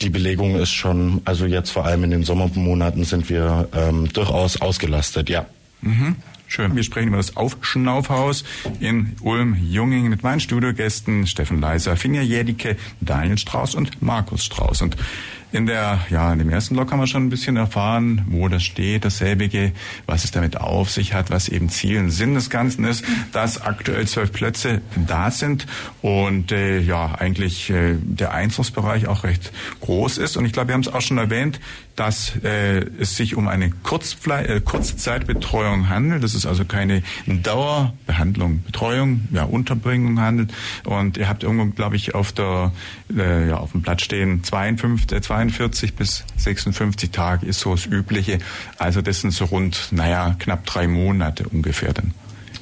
die 0.00 0.10
Belegung 0.10 0.56
ist 0.56 0.70
schon, 0.70 1.20
also 1.24 1.46
jetzt 1.46 1.70
vor 1.70 1.84
allem 1.84 2.04
in 2.04 2.10
den 2.10 2.22
Sommermonaten 2.24 3.04
sind 3.04 3.28
wir 3.28 3.68
ähm, 3.74 4.08
durchaus 4.12 4.60
ausgelastet, 4.60 5.28
ja. 5.28 5.46
Mhm. 5.80 6.16
Schön. 6.50 6.74
Wir 6.74 6.82
sprechen 6.82 7.08
über 7.08 7.18
das 7.18 7.36
Aufschnaufhaus 7.36 8.42
in 8.80 9.16
Ulm-Junging 9.20 10.08
mit 10.08 10.22
meinen 10.22 10.40
Studiogästen 10.40 11.26
Steffen 11.26 11.60
Leiser, 11.60 11.94
Finja 11.96 12.22
Jädicke, 12.22 12.76
Daniel 13.02 13.36
Strauß 13.36 13.74
und 13.74 14.00
Markus 14.00 14.46
Strauß. 14.46 14.80
Und 14.80 14.96
in 15.52 15.66
der, 15.66 16.00
ja, 16.10 16.32
in 16.32 16.38
dem 16.38 16.50
ersten 16.50 16.74
Blog 16.74 16.92
haben 16.92 17.00
wir 17.00 17.06
schon 17.06 17.24
ein 17.24 17.30
bisschen 17.30 17.56
erfahren, 17.56 18.26
wo 18.28 18.48
das 18.48 18.62
steht, 18.62 19.04
dasselbige, 19.04 19.72
was 20.06 20.24
es 20.24 20.30
damit 20.30 20.58
auf 20.58 20.90
sich 20.90 21.14
hat, 21.14 21.30
was 21.30 21.48
eben 21.48 21.68
Ziel 21.68 21.98
und 21.98 22.10
Sinn 22.10 22.34
des 22.34 22.50
Ganzen 22.50 22.84
ist, 22.84 23.04
dass 23.32 23.60
aktuell 23.60 24.06
zwölf 24.06 24.32
Plätze 24.32 24.82
da 25.06 25.30
sind 25.30 25.66
und 26.02 26.52
äh, 26.52 26.80
ja, 26.80 27.14
eigentlich 27.18 27.70
äh, 27.70 27.94
der 28.00 28.32
Einzugsbereich 28.32 29.06
auch 29.08 29.24
recht 29.24 29.52
groß 29.80 30.18
ist. 30.18 30.36
Und 30.36 30.44
ich 30.44 30.52
glaube, 30.52 30.68
wir 30.68 30.74
haben 30.74 30.82
es 30.82 30.88
auch 30.88 31.00
schon 31.00 31.18
erwähnt, 31.18 31.60
dass 31.98 32.36
äh, 32.44 32.84
es 33.00 33.16
sich 33.16 33.34
um 33.34 33.48
eine 33.48 33.70
Kurzfle 33.70 34.46
äh, 34.46 34.60
Kurzzeitbetreuung 34.60 35.88
handelt. 35.88 36.22
Das 36.22 36.34
ist 36.34 36.46
also 36.46 36.64
keine 36.64 37.02
Dauerbehandlung, 37.26 38.62
Betreuung, 38.62 39.26
ja, 39.32 39.42
Unterbringung 39.42 40.20
handelt. 40.20 40.52
Und 40.84 41.16
ihr 41.16 41.28
habt 41.28 41.42
irgendwo, 41.42 41.66
glaube 41.74 41.96
ich, 41.96 42.14
auf 42.14 42.30
der 42.32 42.72
äh, 43.16 43.48
ja, 43.48 43.56
auf 43.56 43.72
dem 43.72 43.82
Blatt 43.82 44.00
stehen 44.00 44.44
52, 44.44 45.12
äh, 45.12 45.20
42 45.38 45.94
bis 45.94 46.24
56 46.36 47.10
Tage 47.10 47.46
ist 47.46 47.60
so 47.60 47.70
das 47.70 47.86
Übliche. 47.86 48.40
Also 48.76 49.02
das 49.02 49.20
sind 49.20 49.30
so 49.30 49.44
rund, 49.44 49.88
naja, 49.92 50.34
knapp 50.38 50.66
drei 50.66 50.88
Monate 50.88 51.48
ungefähr 51.48 51.92
dann. 51.92 52.12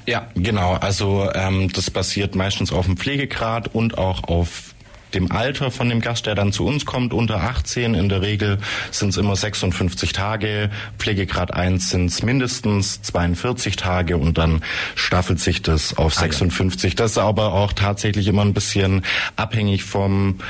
Ja, 0.05 0.29
genau. 0.35 0.75
Also 0.75 1.31
ähm, 1.35 1.73
das 1.73 1.91
basiert 1.91 2.35
meistens 2.35 2.73
auf 2.73 2.85
dem 2.85 2.97
Pflegegrad 2.97 3.75
und 3.75 3.97
auch 3.97 4.25
auf 4.25 4.75
dem 5.15 5.31
Alter 5.33 5.71
von 5.71 5.89
dem 5.89 6.01
Gast, 6.01 6.27
der 6.27 6.35
dann 6.35 6.53
zu 6.53 6.67
uns 6.67 6.85
kommt, 6.85 7.13
unter 7.13 7.43
18. 7.43 7.95
In 7.95 8.09
der 8.09 8.23
Regel 8.23 8.59
sind 8.91 9.11
es 9.11 9.17
immer 9.17 9.37
56 9.37 10.13
Tage. 10.13 10.71
Pflegegrad 10.99 11.55
1 11.55 11.91
sind 11.91 12.07
es 12.07 12.23
mindestens 12.23 13.03
42 13.03 13.77
Tage 13.77 14.17
und 14.17 14.39
dann 14.39 14.63
staffelt 14.95 15.41
sich 15.41 15.63
das 15.63 15.97
auf 15.97 16.15
56. 16.15 16.93
Ah. 16.93 16.97
Das 16.97 17.13
ist 17.13 17.19
aber 17.19 17.53
auch 17.53 17.73
tatsächlich 17.73 18.27
immer 18.27 18.43
ein 18.43 18.55
bisschen 18.55 19.03
abhängig 19.37 19.85
vom 19.85 20.41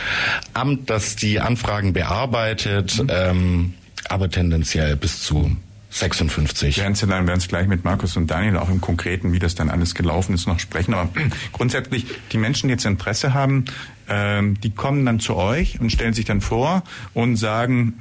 Amt, 0.54 0.90
das 0.90 1.16
die 1.16 1.40
Anfragen 1.40 1.92
bearbeitet, 1.92 3.02
mhm. 3.02 3.10
ähm, 3.10 3.74
aber 4.08 4.30
tendenziell 4.30 4.96
bis 4.96 5.22
zu 5.22 5.56
56. 5.90 6.78
Werden 6.78 6.94
Sie 6.94 7.06
dann 7.06 7.26
werden 7.26 7.38
es 7.38 7.48
gleich 7.48 7.66
mit 7.68 7.84
Markus 7.84 8.16
und 8.16 8.30
Daniel 8.30 8.58
auch 8.58 8.68
im 8.68 8.80
Konkreten, 8.80 9.32
wie 9.32 9.38
das 9.38 9.54
dann 9.54 9.70
alles 9.70 9.94
gelaufen 9.94 10.34
ist, 10.34 10.46
noch 10.46 10.58
sprechen. 10.58 10.94
Aber 10.94 11.08
grundsätzlich, 11.52 12.06
die 12.32 12.38
Menschen, 12.38 12.68
die 12.68 12.72
jetzt 12.72 12.84
Interesse 12.84 13.32
haben, 13.32 13.64
ähm, 14.08 14.60
die 14.60 14.70
kommen 14.70 15.06
dann 15.06 15.20
zu 15.20 15.36
euch 15.36 15.80
und 15.80 15.90
stellen 15.90 16.14
sich 16.14 16.24
dann 16.24 16.40
vor 16.40 16.82
und 17.14 17.36
sagen, 17.36 17.94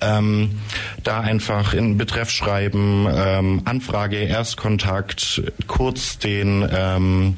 Ähm, 0.00 0.31
ähm, 0.32 0.50
da 1.02 1.20
einfach 1.20 1.74
in 1.74 1.98
Betreff 1.98 2.30
schreiben, 2.30 3.06
ähm, 3.12 3.62
Anfrage, 3.64 4.16
Erstkontakt, 4.16 5.42
kurz 5.66 6.18
den 6.18 6.68
ähm, 6.72 7.36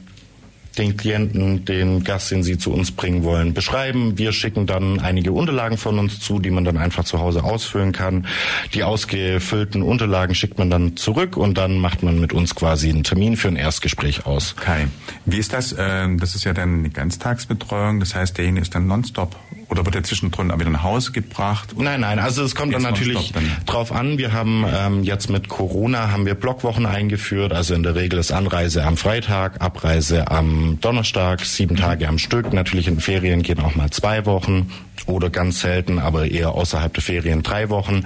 den 0.78 0.96
Klienten, 0.96 1.64
den 1.64 2.04
Gast, 2.04 2.30
den 2.30 2.42
sie 2.42 2.58
zu 2.58 2.72
uns 2.72 2.90
bringen 2.90 3.22
wollen, 3.22 3.54
beschreiben. 3.54 4.18
Wir 4.18 4.32
schicken 4.32 4.66
dann 4.66 5.00
einige 5.00 5.32
Unterlagen 5.32 5.78
von 5.78 5.98
uns 5.98 6.20
zu, 6.20 6.38
die 6.38 6.50
man 6.50 6.64
dann 6.64 6.76
einfach 6.76 7.04
zu 7.04 7.18
Hause 7.18 7.44
ausfüllen 7.44 7.92
kann. 7.92 8.26
Die 8.74 8.82
ausgefüllten 8.82 9.82
Unterlagen 9.82 10.34
schickt 10.34 10.58
man 10.58 10.70
dann 10.70 10.96
zurück 10.96 11.36
und 11.36 11.56
dann 11.58 11.78
macht 11.78 12.02
man 12.02 12.20
mit 12.20 12.32
uns 12.32 12.54
quasi 12.54 12.88
einen 12.88 13.04
Termin 13.04 13.36
für 13.36 13.48
ein 13.48 13.56
Erstgespräch 13.56 14.26
aus. 14.26 14.54
Okay. 14.58 14.88
Wie 15.26 15.38
ist 15.38 15.52
das? 15.52 15.74
Ähm, 15.78 16.18
das 16.18 16.34
ist 16.34 16.44
ja 16.44 16.52
dann 16.52 16.80
eine 16.80 16.90
Ganztagsbetreuung. 16.90 18.00
Das 18.00 18.14
heißt, 18.14 18.36
derjenige 18.36 18.62
ist 18.62 18.74
dann 18.74 18.86
nonstop 18.86 19.36
oder 19.68 19.84
wird 19.84 19.94
er 19.94 20.02
zwischendrin 20.02 20.50
auch 20.50 20.58
wieder 20.58 20.70
nach 20.70 20.82
Hause 20.82 21.12
gebracht? 21.12 21.74
Nein, 21.76 22.00
nein. 22.00 22.18
Also 22.18 22.42
es 22.42 22.54
kommt 22.54 22.74
dann 22.74 22.82
natürlich 22.82 23.32
dann. 23.32 23.44
drauf 23.66 23.92
an. 23.92 24.18
Wir 24.18 24.32
haben 24.32 24.64
ähm, 24.72 25.02
jetzt 25.04 25.30
mit 25.30 25.48
Corona 25.48 26.10
haben 26.10 26.26
wir 26.26 26.34
Blockwochen 26.34 26.86
eingeführt. 26.86 27.52
Also 27.52 27.74
in 27.74 27.82
der 27.82 27.94
Regel 27.94 28.18
ist 28.18 28.32
Anreise 28.32 28.84
am 28.84 28.96
Freitag, 28.96 29.60
Abreise 29.60 30.30
am 30.30 30.78
Donnerstag, 30.80 31.44
sieben 31.44 31.76
Tage 31.76 32.08
am 32.08 32.18
Stück. 32.18 32.52
Natürlich 32.52 32.88
in 32.88 33.00
Ferien 33.00 33.42
gehen 33.42 33.60
auch 33.60 33.74
mal 33.74 33.90
zwei 33.90 34.26
Wochen 34.26 34.70
oder 35.06 35.30
ganz 35.30 35.60
selten, 35.60 35.98
aber 35.98 36.30
eher 36.30 36.52
außerhalb 36.52 36.92
der 36.92 37.02
Ferien 37.02 37.42
drei 37.42 37.68
Wochen. 37.68 38.04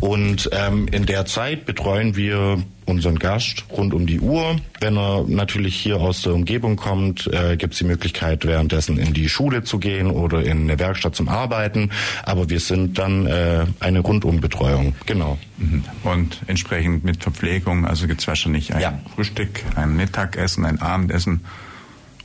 Und 0.00 0.48
ähm, 0.52 0.88
in 0.88 1.06
der 1.06 1.26
Zeit 1.26 1.66
betreuen 1.66 2.16
wir 2.16 2.62
unseren 2.86 3.18
Gast 3.18 3.64
rund 3.70 3.94
um 3.94 4.06
die 4.06 4.20
Uhr. 4.20 4.56
Wenn 4.80 4.96
er 4.96 5.24
natürlich 5.26 5.76
hier 5.76 6.00
aus 6.00 6.22
der 6.22 6.34
Umgebung 6.34 6.76
kommt, 6.76 7.26
äh, 7.28 7.56
gibt 7.56 7.74
es 7.74 7.78
die 7.78 7.84
Möglichkeit, 7.84 8.44
währenddessen 8.44 8.98
in 8.98 9.14
die 9.14 9.28
Schule 9.28 9.62
zu 9.62 9.78
gehen 9.78 10.10
oder 10.10 10.42
in 10.42 10.62
eine 10.62 10.78
Werkstatt 10.78 11.14
zum 11.14 11.28
Arbeiten. 11.28 11.90
Aber 12.24 12.50
wir 12.50 12.60
sind 12.60 12.98
dann 12.98 13.26
äh, 13.26 13.66
eine 13.78 14.00
Rundumbetreuung, 14.00 14.94
genau. 15.06 15.38
Mhm. 15.58 15.84
Und 16.04 16.40
entsprechend 16.46 17.04
mit 17.04 17.22
Verpflegung, 17.22 17.86
also 17.86 18.06
gibt 18.06 18.22
es 18.22 18.26
wahrscheinlich 18.26 18.74
ein 18.74 18.80
ja. 18.80 18.98
Frühstück, 19.14 19.62
ein 19.76 19.96
Mittagessen, 19.96 20.64
ein 20.64 20.80
Abendessen 20.80 21.44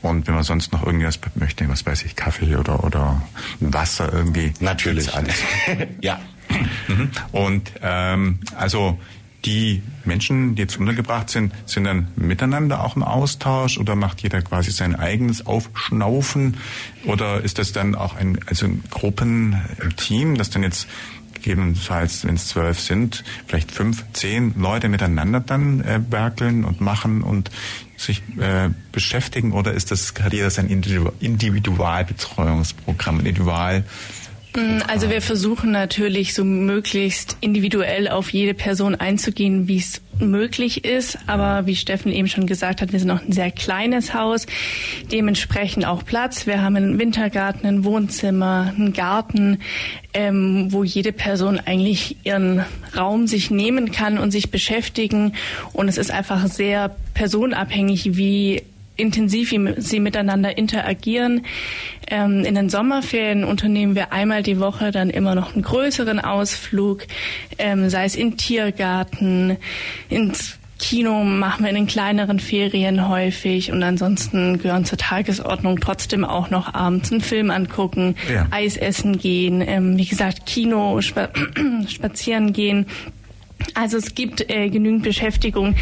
und 0.05 0.27
wenn 0.27 0.35
man 0.35 0.43
sonst 0.43 0.71
noch 0.71 0.85
irgendwas 0.85 1.19
möchte, 1.35 1.67
was 1.67 1.85
weiß 1.85 2.03
ich, 2.03 2.15
Kaffee 2.15 2.55
oder, 2.55 2.83
oder 2.83 3.21
Wasser 3.59 4.11
irgendwie. 4.13 4.53
Natürlich. 4.59 5.13
Alles. 5.13 5.35
ja. 6.01 6.19
Mhm. 6.87 7.09
Und 7.31 7.71
ähm, 7.81 8.39
also 8.55 8.99
die 9.45 9.83
Menschen, 10.05 10.55
die 10.55 10.63
jetzt 10.63 10.77
untergebracht 10.77 11.29
sind, 11.29 11.53
sind 11.65 11.83
dann 11.83 12.07
miteinander 12.15 12.83
auch 12.83 12.95
im 12.95 13.03
Austausch 13.03 13.77
oder 13.77 13.95
macht 13.95 14.21
jeder 14.21 14.41
quasi 14.41 14.71
sein 14.71 14.95
eigenes 14.95 15.45
Aufschnaufen? 15.45 16.57
Oder 17.05 17.41
ist 17.41 17.59
das 17.59 17.71
dann 17.71 17.95
auch 17.95 18.15
ein, 18.15 18.39
also 18.47 18.65
ein 18.65 18.83
Gruppen, 18.89 19.61
ein 19.81 19.95
Team, 19.95 20.35
das 20.37 20.49
dann 20.49 20.63
jetzt 20.63 20.87
gegebenenfalls, 21.45 22.25
wenn 22.25 22.35
es 22.35 22.47
zwölf 22.47 22.79
sind, 22.79 23.23
vielleicht 23.45 23.71
fünf, 23.71 24.03
zehn 24.13 24.55
Leute 24.57 24.89
miteinander 24.89 25.39
dann 25.39 25.81
äh, 25.81 26.01
werkeln 26.09 26.65
und 26.65 26.81
machen 26.81 27.21
und 27.21 27.51
sich 27.95 28.23
äh, 28.39 28.71
beschäftigen? 28.91 29.51
Oder 29.53 29.73
ist 29.73 29.91
das 29.91 30.15
hat 30.21 30.33
jeder 30.33 30.49
sein 30.49 30.69
Individualbetreuungsprogramm, 30.69 33.19
Individual 33.19 33.83
also 34.87 35.09
wir 35.09 35.21
versuchen 35.21 35.71
natürlich 35.71 36.33
so 36.33 36.43
möglichst 36.43 37.37
individuell 37.41 38.07
auf 38.07 38.31
jede 38.31 38.53
Person 38.53 38.95
einzugehen, 38.95 39.67
wie 39.67 39.77
es 39.77 40.01
möglich 40.19 40.85
ist. 40.85 41.17
Aber 41.27 41.67
wie 41.67 41.75
Steffen 41.75 42.11
eben 42.11 42.27
schon 42.27 42.45
gesagt 42.47 42.81
hat, 42.81 42.91
wir 42.91 42.99
sind 42.99 43.11
auch 43.11 43.21
ein 43.21 43.31
sehr 43.31 43.51
kleines 43.51 44.13
Haus, 44.13 44.45
dementsprechend 45.11 45.85
auch 45.85 46.05
Platz. 46.05 46.47
Wir 46.47 46.61
haben 46.61 46.75
einen 46.75 46.99
Wintergarten, 46.99 47.65
ein 47.65 47.83
Wohnzimmer, 47.83 48.73
einen 48.75 48.93
Garten, 48.93 49.59
ähm, 50.13 50.67
wo 50.71 50.83
jede 50.83 51.11
Person 51.11 51.59
eigentlich 51.59 52.17
ihren 52.23 52.63
Raum 52.95 53.27
sich 53.27 53.51
nehmen 53.51 53.91
kann 53.91 54.17
und 54.17 54.31
sich 54.31 54.51
beschäftigen. 54.51 55.33
Und 55.73 55.89
es 55.89 55.97
ist 55.97 56.11
einfach 56.11 56.47
sehr 56.47 56.95
personabhängig, 57.13 58.15
wie 58.15 58.63
intensiv 58.95 59.51
wie 59.51 59.73
sie 59.77 59.99
miteinander 59.99 60.57
interagieren. 60.57 61.45
Ähm, 62.07 62.43
in 62.43 62.55
den 62.55 62.69
Sommerferien 62.69 63.43
unternehmen 63.43 63.95
wir 63.95 64.13
einmal 64.13 64.43
die 64.43 64.59
Woche 64.59 64.91
dann 64.91 65.09
immer 65.09 65.35
noch 65.35 65.53
einen 65.53 65.63
größeren 65.63 66.19
Ausflug, 66.19 67.05
ähm, 67.57 67.89
sei 67.89 68.05
es 68.05 68.15
in 68.15 68.37
Tiergarten, 68.37 69.57
ins 70.09 70.59
Kino 70.77 71.23
machen 71.23 71.63
wir 71.63 71.69
in 71.69 71.75
den 71.75 71.87
kleineren 71.87 72.39
Ferien 72.39 73.07
häufig 73.07 73.71
und 73.71 73.81
ansonsten 73.81 74.59
gehören 74.59 74.83
zur 74.83 74.97
Tagesordnung 74.97 75.79
trotzdem 75.79 76.25
auch 76.25 76.49
noch 76.49 76.73
abends 76.73 77.11
einen 77.11 77.21
Film 77.21 77.49
angucken, 77.49 78.15
ja. 78.31 78.47
Eis 78.51 78.75
essen 78.75 79.17
gehen, 79.17 79.63
ähm, 79.65 79.97
wie 79.97 80.05
gesagt 80.05 80.45
Kino, 80.45 80.99
spa 81.01 81.29
spazieren 81.87 82.51
gehen. 82.51 82.87
Also 83.73 83.97
es 83.97 84.15
gibt 84.15 84.49
äh, 84.49 84.69
genügend 84.69 85.03
Beschäftigung, 85.03 85.75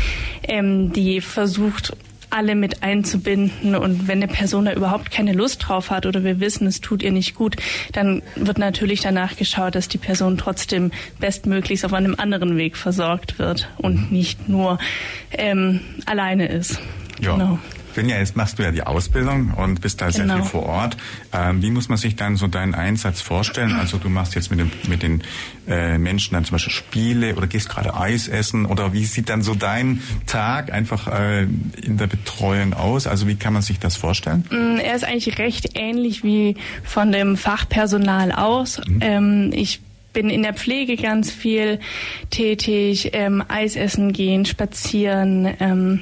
ähm, 0.48 0.94
die 0.94 1.22
versucht 1.22 1.96
alle 2.34 2.56
mit 2.56 2.84
einzubinden. 2.84 3.76
Und 3.76 4.08
wenn 4.08 4.24
eine 4.24 4.32
Person 4.32 4.66
da 4.66 4.74
überhaupt 4.74 5.12
keine 5.12 5.34
Lust 5.34 5.68
drauf 5.68 5.92
hat 5.92 6.06
oder 6.06 6.24
wir 6.24 6.40
wissen, 6.40 6.68
es 6.68 6.82
tut 6.82 7.04
ihr 7.04 7.12
nicht 7.12 7.36
gut, 7.36 7.56
dann 7.92 8.22
wird 8.36 8.58
natürlich 8.58 9.02
danach 9.02 9.36
geschaut, 9.36 9.76
dass 9.76 9.88
die 9.88 9.98
Person 9.98 10.38
trotzdem 10.38 10.92
bestmöglichst 11.20 11.86
auf 11.86 11.94
einem 11.94 12.16
anderen 12.18 12.58
Weg 12.58 12.76
versorgt 12.78 13.40
wird 13.40 13.70
und 13.78 14.12
nicht 14.12 14.50
nur 14.50 14.80
ähm, 15.32 15.80
alleine 16.06 16.48
ist. 16.48 16.80
Ja. 17.22 17.34
Genau. 17.34 17.60
Finja, 17.94 18.18
jetzt 18.18 18.36
machst 18.36 18.60
du 18.60 18.64
ja 18.64 18.72
die 18.72 18.84
Ausbildung 18.84 19.52
und 19.52 19.82
bist 19.82 20.02
da 20.02 20.12
sehr 20.12 20.24
genau. 20.24 20.38
viel 20.38 20.46
vor 20.46 20.64
Ort. 20.64 20.98
Ähm, 21.32 21.62
wie 21.62 21.70
muss 21.70 21.90
man 21.90 21.98
sich 21.98 22.16
dann 22.16 22.36
so 22.36 22.48
deinen 22.48 22.76
Einsatz 22.76 23.22
vorstellen? 23.22 23.74
Also 23.74 23.98
du 23.98 24.10
machst 24.10 24.36
jetzt 24.36 24.50
mit, 24.50 24.60
dem, 24.60 24.72
mit 24.88 25.04
den 25.04 25.22
äh, 25.68 25.98
Menschen 25.98 26.34
dann 26.34 26.46
zum 26.46 26.56
Beispiel 26.56 26.74
Spiele 26.74 27.36
oder 27.36 27.48
gehst 27.48 27.70
gerade 27.70 27.96
Eis 27.96 28.28
essen 28.28 28.66
oder 28.66 28.94
wie 28.94 29.06
sieht 29.06 29.30
dann 29.30 29.42
so 29.42 29.54
dein 29.56 30.02
Tag 30.26 30.72
einfach 30.72 31.08
äh, 31.08 31.44
in 31.44 31.98
der 31.98 32.08
Betreuung 32.08 32.74
aus? 32.74 33.08
Also 33.08 33.28
wie 33.28 33.36
kann 33.36 33.54
man 33.54 33.62
sich 33.62 33.80
das 33.80 33.96
vorstellen? 33.96 34.46
Mm, 34.50 34.80
er 34.80 34.96
ist 34.96 35.04
eigentlich 35.04 35.38
recht 35.38 35.78
ähnlich 35.78 36.24
wie 36.24 36.56
von 36.84 37.12
dem 37.12 37.38
Fachpersonal 37.38 38.32
aus. 38.32 38.82
Mhm. 38.88 39.00
Ähm, 39.02 39.52
ich 39.54 39.82
bin 40.14 40.30
in 40.30 40.44
der 40.44 40.54
Pflege 40.54 40.96
ganz 40.96 41.32
viel 41.32 41.80
tätig, 42.30 43.10
ähm, 43.14 43.44
Eis 43.48 43.76
essen 43.76 44.14
gehen, 44.14 44.46
spazieren, 44.46 45.54
ähm, 45.60 46.02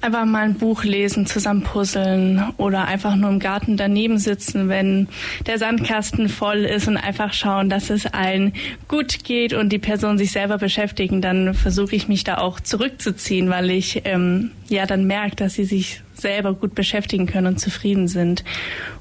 einfach 0.00 0.24
mal 0.24 0.44
ein 0.44 0.54
Buch 0.54 0.84
lesen, 0.84 1.26
zusammen 1.26 1.62
puzzeln 1.62 2.52
oder 2.56 2.86
einfach 2.86 3.16
nur 3.16 3.30
im 3.30 3.38
Garten 3.38 3.76
daneben 3.76 4.18
sitzen, 4.18 4.68
wenn 4.68 5.08
der 5.46 5.58
Sandkasten 5.58 6.28
voll 6.28 6.64
ist 6.64 6.88
und 6.88 6.96
einfach 6.96 7.32
schauen, 7.32 7.68
dass 7.68 7.90
es 7.90 8.06
allen 8.06 8.52
gut 8.88 9.24
geht 9.24 9.52
und 9.52 9.70
die 9.70 9.78
Person 9.78 10.18
sich 10.18 10.32
selber 10.32 10.58
beschäftigen, 10.58 11.20
dann 11.20 11.54
versuche 11.54 11.96
ich 11.96 12.08
mich 12.08 12.24
da 12.24 12.38
auch 12.38 12.60
zurückzuziehen, 12.60 13.50
weil 13.50 13.70
ich 13.70 14.02
ähm, 14.04 14.52
ja 14.68 14.86
dann 14.86 15.06
merke, 15.06 15.36
dass 15.36 15.54
sie 15.54 15.64
sich 15.64 16.02
selber 16.20 16.54
gut 16.54 16.74
beschäftigen 16.74 17.26
können 17.26 17.46
und 17.46 17.58
zufrieden 17.58 18.08
sind. 18.08 18.44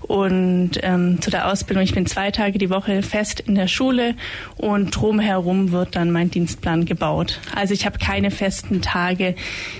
Und 0.01 0.71
ähm, 0.83 1.19
zu 1.21 1.31
der 1.31 1.51
Ausbildung, 1.51 1.83
ich 1.83 1.93
bin 1.93 2.05
zwei 2.05 2.29
Tage 2.29 2.59
die 2.59 2.69
Woche 2.69 3.01
fest 3.01 3.39
in 3.39 3.55
der 3.55 3.67
Schule 3.67 4.15
und 4.55 4.91
drumherum 4.91 5.71
wird 5.71 5.95
dann 5.95 6.11
mein 6.11 6.29
Dienstplan 6.29 6.85
gebaut. 6.85 7.39
Also 7.55 7.73
ich 7.73 7.85
habe 7.85 7.97
keine 7.97 8.29
festen 8.29 8.81
Tage, 8.81 9.35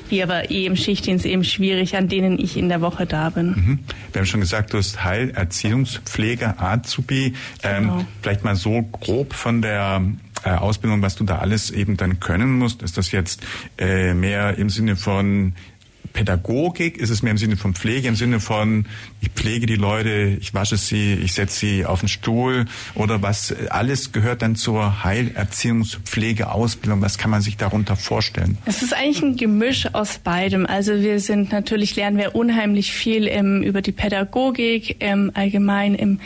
wie 0.10 0.24
aber 0.24 0.50
eh 0.50 0.66
im 0.66 0.76
Schichtdienst 0.76 1.26
eben 1.26 1.44
schwierig, 1.44 1.96
an 1.96 2.08
denen 2.08 2.40
ich 2.40 2.58
in 2.58 2.70
der 2.70 2.82
Woche 2.82 3.06
da 3.06 3.30
bin. 3.30 3.48
Mhm. 3.48 3.80
Wir 4.12 4.22
haben 4.22 4.26
schon 4.26 4.40
gesagt, 4.40 4.74
du 4.74 4.78
hast 4.78 5.04
Heilerziehungspfleger, 5.04 6.62
Azubi. 6.62 7.34
Ähm, 7.62 7.84
genau. 7.84 8.06
Vielleicht 8.22 8.44
mal 8.44 8.56
so 8.56 8.82
grob 8.82 9.34
von 9.34 9.62
der 9.62 10.02
äh, 10.44 10.50
Ausbildung, 10.50 11.02
was 11.02 11.16
du 11.16 11.24
da 11.24 11.40
alles 11.40 11.72
eben 11.72 11.98
dann 11.98 12.20
können 12.20 12.58
musst. 12.58 12.82
Ist 12.82 12.98
das 12.98 13.12
jetzt 13.12 13.44
äh, 13.78 14.14
mehr 14.14 14.58
im 14.58 14.70
Sinne 14.70 14.96
von 14.96 15.54
Pädagogik? 16.16 16.98
Ist 16.98 17.12
es 17.12 17.22
mehr 17.22 17.32
im 17.32 17.38
Sinne 17.38 17.58
von 17.58 17.76
Pflege, 17.76 18.08
im 18.08 18.16
Sinne 18.16 18.40
von, 18.40 18.86
ich 19.22 19.30
pflege 19.30 19.68
die 19.68 19.76
Leute, 19.76 20.38
ich 20.40 20.54
wasche 20.54 20.78
sie, 20.78 21.14
ich 21.14 21.34
setze 21.34 21.60
sie 21.60 21.86
auf 21.86 22.00
den 22.00 22.08
Stuhl 22.10 22.66
oder 22.96 23.22
was 23.22 23.54
alles 23.70 24.14
gehört 24.14 24.42
dann 24.42 24.56
zur 24.56 25.04
Heilerziehungspflegeausbildung? 25.04 27.02
Was 27.02 27.18
kann 27.18 27.30
man 27.30 27.42
sich 27.42 27.58
darunter 27.58 27.96
vorstellen? 27.96 28.58
Es 28.66 28.82
ist 28.82 28.94
eigentlich 28.94 29.22
ein 29.22 29.36
Gemisch 29.36 29.94
aus 29.94 30.18
beidem. 30.18 30.66
Also 30.66 31.00
wir 31.02 31.20
sind 31.20 31.52
natürlich 31.52 31.96
lernen 31.96 32.18
wir 32.18 32.34
unheimlich 32.34 32.94
viel 32.94 33.28
im, 33.28 33.62
über 33.62 33.82
die 33.82 33.92
Pädagogik, 33.92 35.04
im 35.04 35.32
allgemein 35.36 35.96
im 35.96 36.20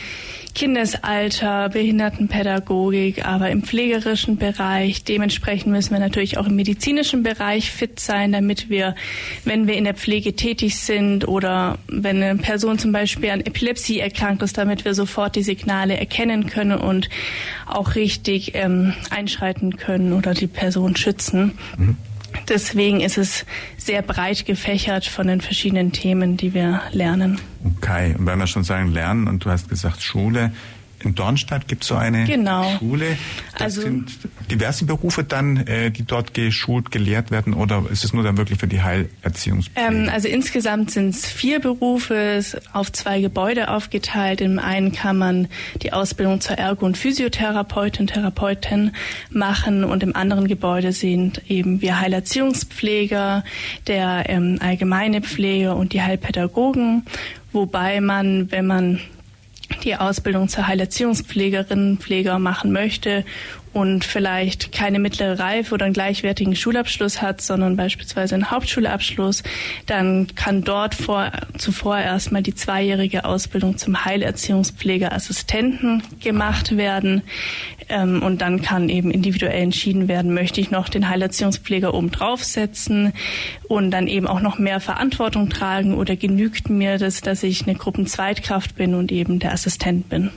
Kindesalter, 0.56 1.70
Behindertenpädagogik, 1.70 3.26
aber 3.26 3.50
im 3.50 3.64
pflegerischen 3.64 4.38
Bereich. 4.38 5.04
Dementsprechend 5.04 5.72
müssen 5.72 5.92
wir 5.92 6.00
natürlich 6.00 6.38
auch 6.38 6.48
im 6.48 6.56
medizinischen 6.56 7.24
Bereich 7.24 7.72
fit 7.72 8.00
sein, 8.00 8.32
damit 8.32 8.70
wir, 8.70 8.96
wenn 9.46 9.68
wir 9.68 9.76
in 9.76 9.84
der 9.84 9.94
Pflege 9.94 10.36
tätig 10.36 10.78
sind 10.80 11.28
oder 11.28 11.78
wenn 11.88 12.22
eine 12.22 12.36
Person 12.36 12.80
zum 12.80 12.92
Beispiel 12.92 13.30
an 13.30 13.42
Epilepsie 13.42 14.00
erkrankt 14.00 14.42
ist, 14.42 14.58
damit 14.58 14.86
wir 14.86 14.94
sofort 14.94 15.36
die 15.36 15.44
Signale 15.44 15.98
erkennen 15.98 16.48
können 16.48 16.78
und 16.78 17.10
auch 17.66 17.96
richtig 17.96 18.56
ähm, 18.56 18.94
einschreiten 19.10 19.78
können 19.78 20.14
oder 20.14 20.34
die 20.34 20.48
Person 20.48 20.96
schützen. 20.96 21.58
Mhm. 21.78 21.98
Deswegen 22.50 23.00
ist 23.00 23.18
es 23.18 23.46
sehr 23.78 24.02
breit 24.02 24.46
gefächert 24.46 25.06
von 25.06 25.28
den 25.28 25.40
verschiedenen 25.40 25.92
Themen, 25.92 26.36
die 26.36 26.54
wir 26.54 26.82
lernen. 26.92 27.40
Okay, 27.78 28.16
und 28.18 28.26
wenn 28.26 28.40
wir 28.40 28.48
schon 28.48 28.64
sagen 28.64 28.92
lernen 28.92 29.28
und 29.28 29.46
du 29.46 29.52
hast 29.52 29.70
gesagt 29.70 30.02
Schule, 30.02 30.52
in 31.04 31.16
Dornstadt 31.16 31.68
gibt 31.68 31.84
es 31.84 31.90
so 31.90 31.96
eine 31.96 32.26
genau. 32.26 32.78
Schule. 32.78 33.18
Das 33.54 33.62
also, 33.62 33.82
sind 33.82 34.12
diverse 34.52 34.86
Berufe 34.86 35.24
dann, 35.24 35.58
äh, 35.68 35.92
die 35.92 36.04
dort 36.04 36.34
geschult, 36.34 36.92
gelehrt 36.92 37.32
werden 37.32 37.54
oder 37.54 37.84
ist 37.92 38.04
es 38.04 38.14
nur 38.14 38.24
dann 38.24 38.38
wirklich 38.38 38.60
für 38.60 38.68
die 38.68 38.82
Heilerziehungspflege? 38.82 39.88
Ähm, 39.88 40.10
also 40.10 40.28
insgesamt 40.28 40.92
sind 40.92 41.10
es 41.10 41.26
vier 41.26 41.60
Berufe 41.60 42.44
auf 42.74 42.92
zwei 42.92 43.22
Gebäude 43.22 43.70
aufgeteilt. 43.70 44.42
Im 44.42 44.60
einen 44.60 44.92
kann 44.92 45.18
man 45.18 45.48
die 45.82 45.94
Ausbildung 45.94 46.42
zur 46.42 46.58
Ergo- 46.58 46.86
und 46.86 46.98
Physiotherapeutin, 46.98 48.08
Therapeutin 48.08 48.92
machen 49.30 49.84
und 49.84 50.04
im 50.04 50.16
anderen 50.16 50.48
Gebäude 50.48 50.92
sind 50.92 51.50
eben 51.50 51.82
wir 51.82 52.00
Heilerziehungspfleger, 52.00 53.44
der 53.88 54.30
ähm, 54.30 54.58
allgemeine 54.60 55.22
Pflege 55.22 55.76
und 55.76 55.94
die 55.94 56.02
Heilpädagogen, 56.02 57.06
wobei 57.52 58.02
man, 58.02 58.52
wenn 58.52 58.68
man 58.68 59.00
die 59.84 59.96
Ausbildung 59.96 60.48
zur 60.50 60.68
Heilerziehungspflegerin, 60.68 61.98
Pfleger 62.00 62.40
machen 62.40 62.72
möchte 62.72 63.26
und 63.72 64.04
vielleicht 64.04 64.72
keine 64.72 65.00
mittlere 65.00 65.38
Reife 65.40 65.76
oder 65.76 65.86
einen 65.86 65.94
gleichwertigen 65.94 66.56
Schulabschluss 66.56 67.22
hat, 67.22 67.42
sondern 67.42 67.76
beispielsweise 67.76 68.36
einen 68.36 68.50
Hauptschulabschluss, 68.50 69.44
dann 69.86 70.28
kann 70.36 70.64
dort 70.64 70.96
vor, 70.96 71.32
zuvor 71.58 72.00
erstmal 72.00 72.42
die 72.42 72.56
zweijährige 72.56 73.26
Ausbildung 73.26 73.78
zum 73.78 74.06
Heilerziehungspflegeassistenten 74.06 76.02
gemacht 76.20 76.78
werden. 76.78 77.22
Ähm, 77.90 78.24
und 78.24 78.42
dann 78.42 78.62
kann 78.62 78.90
eben 78.90 79.12
individuell 79.12 79.62
entschieden 79.62 80.08
werden, 80.08 80.34
möchte 80.34 80.62
ich 80.62 80.72
noch 80.72 80.90
den 80.90 81.08
Heilerziehungspfleger 81.10 81.94
oben 81.94 82.12
draufsetzen 82.12 83.14
und 83.68 83.92
dann 83.92 84.08
eben 84.08 84.28
auch 84.28 84.42
noch 84.42 84.58
mehr 84.58 84.80
Verantwortung 84.80 85.50
tragen 85.50 85.94
oder 85.94 86.16
genügt 86.16 86.70
mir 86.70 86.98
das, 86.98 87.22
dass 87.22 87.44
ich 87.44 87.68
eine 87.68 87.76
Gruppenzweitkraft 87.76 88.76
bin 88.76 88.96
und 88.96 89.12
eben 89.12 89.40
der 89.40 89.54
Assistent 89.54 90.10
bin. 90.10 90.32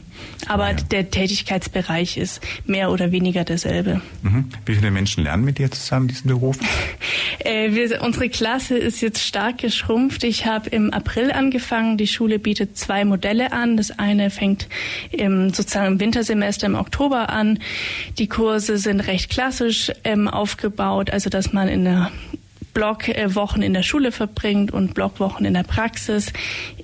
Aber 0.49 0.71
ja. 0.71 0.77
der 0.91 1.11
Tätigkeitsbereich 1.11 2.17
ist 2.17 2.41
mehr 2.67 2.91
oder 2.91 3.13
weniger 3.13 3.45
derselbe. 3.45 4.01
Mhm. 4.23 4.47
Wie 4.67 4.75
viele 4.75 4.91
Menschen 4.91 5.25
lernen 5.25 5.45
mit 5.45 5.59
dir 5.59 5.71
zusammen 5.71 6.09
diesen 6.09 6.29
Beruf? 6.29 6.59
äh, 7.39 7.73
wir, 7.73 8.03
unsere 8.03 8.29
Klasse 8.29 8.77
ist 8.77 9.01
jetzt 9.01 9.23
stark 9.23 9.59
geschrumpft. 9.59 10.25
Ich 10.25 10.47
habe 10.47 10.71
im 10.71 10.93
April 10.93 11.31
angefangen. 11.31 11.97
Die 11.97 12.07
Schule 12.07 12.39
bietet 12.39 12.77
zwei 12.77 13.05
Modelle 13.05 13.53
an. 13.53 13.77
Das 13.77 13.99
eine 13.99 14.31
fängt 14.31 14.69
im, 15.11 15.51
sozusagen 15.51 15.95
im 15.95 16.01
Wintersemester 16.01 16.67
im 16.67 16.75
Oktober 16.75 17.29
an. 17.29 17.59
Die 18.19 18.27
Kurse 18.27 18.79
sind 18.79 19.01
recht 19.01 19.31
klassisch 19.31 19.93
ähm, 20.05 20.29
aufgebaut, 20.29 21.11
also 21.11 21.31
dass 21.31 21.53
man 21.53 21.69
in 21.69 21.85
der 21.85 22.11
Blockwochen 22.75 23.63
in 23.63 23.75
der 23.75 23.83
Schule 23.83 24.13
verbringt 24.13 24.73
und 24.73 24.95
Blockwochen 24.95 25.45
in 25.45 25.55
der 25.55 25.63
Praxis. 25.63 26.33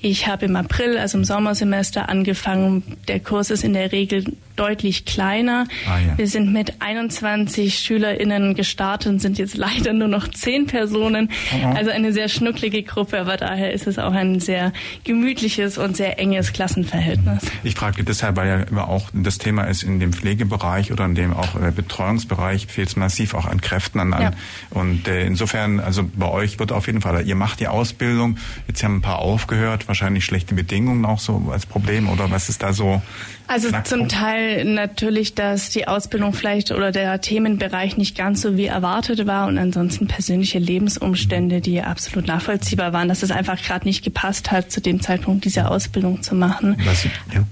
Ich 0.01 0.27
habe 0.27 0.47
im 0.47 0.57
April, 0.57 0.99
also 0.99 1.19
im 1.19 1.25
Sommersemester, 1.25 2.09
angefangen. 2.09 2.83
Der 3.09 3.21
Kurs 3.21 3.51
ist 3.51 3.65
in 3.65 3.73
der 3.73 3.93
Regel 3.93 4.25
deutlich 4.59 5.05
kleiner. 5.05 5.67
Ah, 5.87 5.99
ja. 5.99 6.19
Wir 6.19 6.27
sind 6.27 6.53
mit 6.53 6.81
21 6.81 7.79
SchülerInnen 7.79 8.55
gestartet 8.55 9.13
und 9.13 9.19
sind 9.21 9.39
jetzt 9.39 9.57
leider 9.57 9.93
nur 9.93 10.09
noch 10.09 10.29
zehn 10.29 10.67
Personen. 10.67 11.31
Mhm. 11.53 11.67
Also 11.77 11.91
eine 11.91 12.13
sehr 12.13 12.29
schnucklige 12.29 12.83
Gruppe, 12.83 13.21
aber 13.21 13.37
daher 13.37 13.73
ist 13.73 13.87
es 13.87 13.99
auch 13.99 14.13
ein 14.13 14.41
sehr 14.41 14.73
gemütliches 15.05 15.79
und 15.79 15.97
sehr 15.97 16.19
enges 16.19 16.53
Klassenverhältnis. 16.53 17.43
Ich 17.63 17.75
frage 17.75 18.05
deshalb, 18.05 18.37
weil 18.37 18.49
ja 18.49 18.61
immer 18.63 18.89
auch 18.89 19.11
das 19.13 19.39
Thema 19.39 19.65
ist, 19.65 19.83
in 19.83 20.01
dem 20.01 20.13
Pflegebereich 20.13 20.93
oder 20.93 21.05
in 21.05 21.15
dem 21.15 21.33
auch 21.33 21.55
äh, 21.61 21.71
Betreuungsbereich 21.71 22.67
fehlt 22.67 22.89
es 22.89 22.97
massiv 22.97 23.35
auch 23.35 23.47
an 23.47 23.61
Kräften 23.61 24.01
an. 24.01 24.13
Ja. 24.21 24.31
Und 24.71 25.09
äh, 25.09 25.25
insofern, 25.25 25.81
also 25.81 26.09
bei 26.15 26.29
euch 26.29 26.59
wird 26.59 26.73
auf 26.73 26.87
jeden 26.87 27.01
Fall, 27.01 27.27
ihr 27.27 27.37
macht 27.37 27.61
die 27.61 27.69
Ausbildung, 27.69 28.39
jetzt 28.67 28.83
haben 28.83 28.97
ein 28.97 29.03
paar 29.03 29.19
aufgehört, 29.19 29.89
wahrscheinlich 29.89 30.25
schlechte 30.25 30.55
Bedingungen 30.55 31.05
auch 31.05 31.21
so 31.21 31.51
als 31.53 31.67
Problem 31.67 32.09
oder 32.09 32.31
was 32.31 32.49
ist 32.49 32.63
da 32.63 32.73
so? 32.73 33.03
Also 33.49 33.71
zum 33.85 34.09
Teil 34.09 34.65
natürlich, 34.65 35.35
dass 35.35 35.71
die 35.71 35.89
Ausbildung 35.89 36.35
vielleicht 36.35 36.71
oder 36.71 36.93
der 36.93 37.21
Themenbereich 37.21 37.97
nicht 37.97 38.17
ganz 38.17 38.43
so 38.43 38.57
wie 38.59 38.67
erwartet 38.67 39.27
war 39.27 39.49
und 39.49 39.57
ansonsten 39.57 40.07
persönliche 40.07 40.59
Lebensumstände, 40.59 41.63
die 41.63 41.81
absolut 41.81 42.27
nachvollziehbar 42.27 42.93
waren, 42.93 43.09
dass 43.09 43.23
es 43.23 43.31
einfach 43.31 43.61
gerade 43.61 43.87
nicht 43.87 44.05
gepasst 44.05 44.51
hat, 44.51 44.71
zu 44.71 44.83
dem 44.83 45.01
Zeitpunkt 45.01 45.47
diese 45.47 45.71
Ausbildung 45.71 46.23
zu 46.23 46.35
machen. 46.35 46.77
Was, 46.85 47.05
ja. 47.05 47.45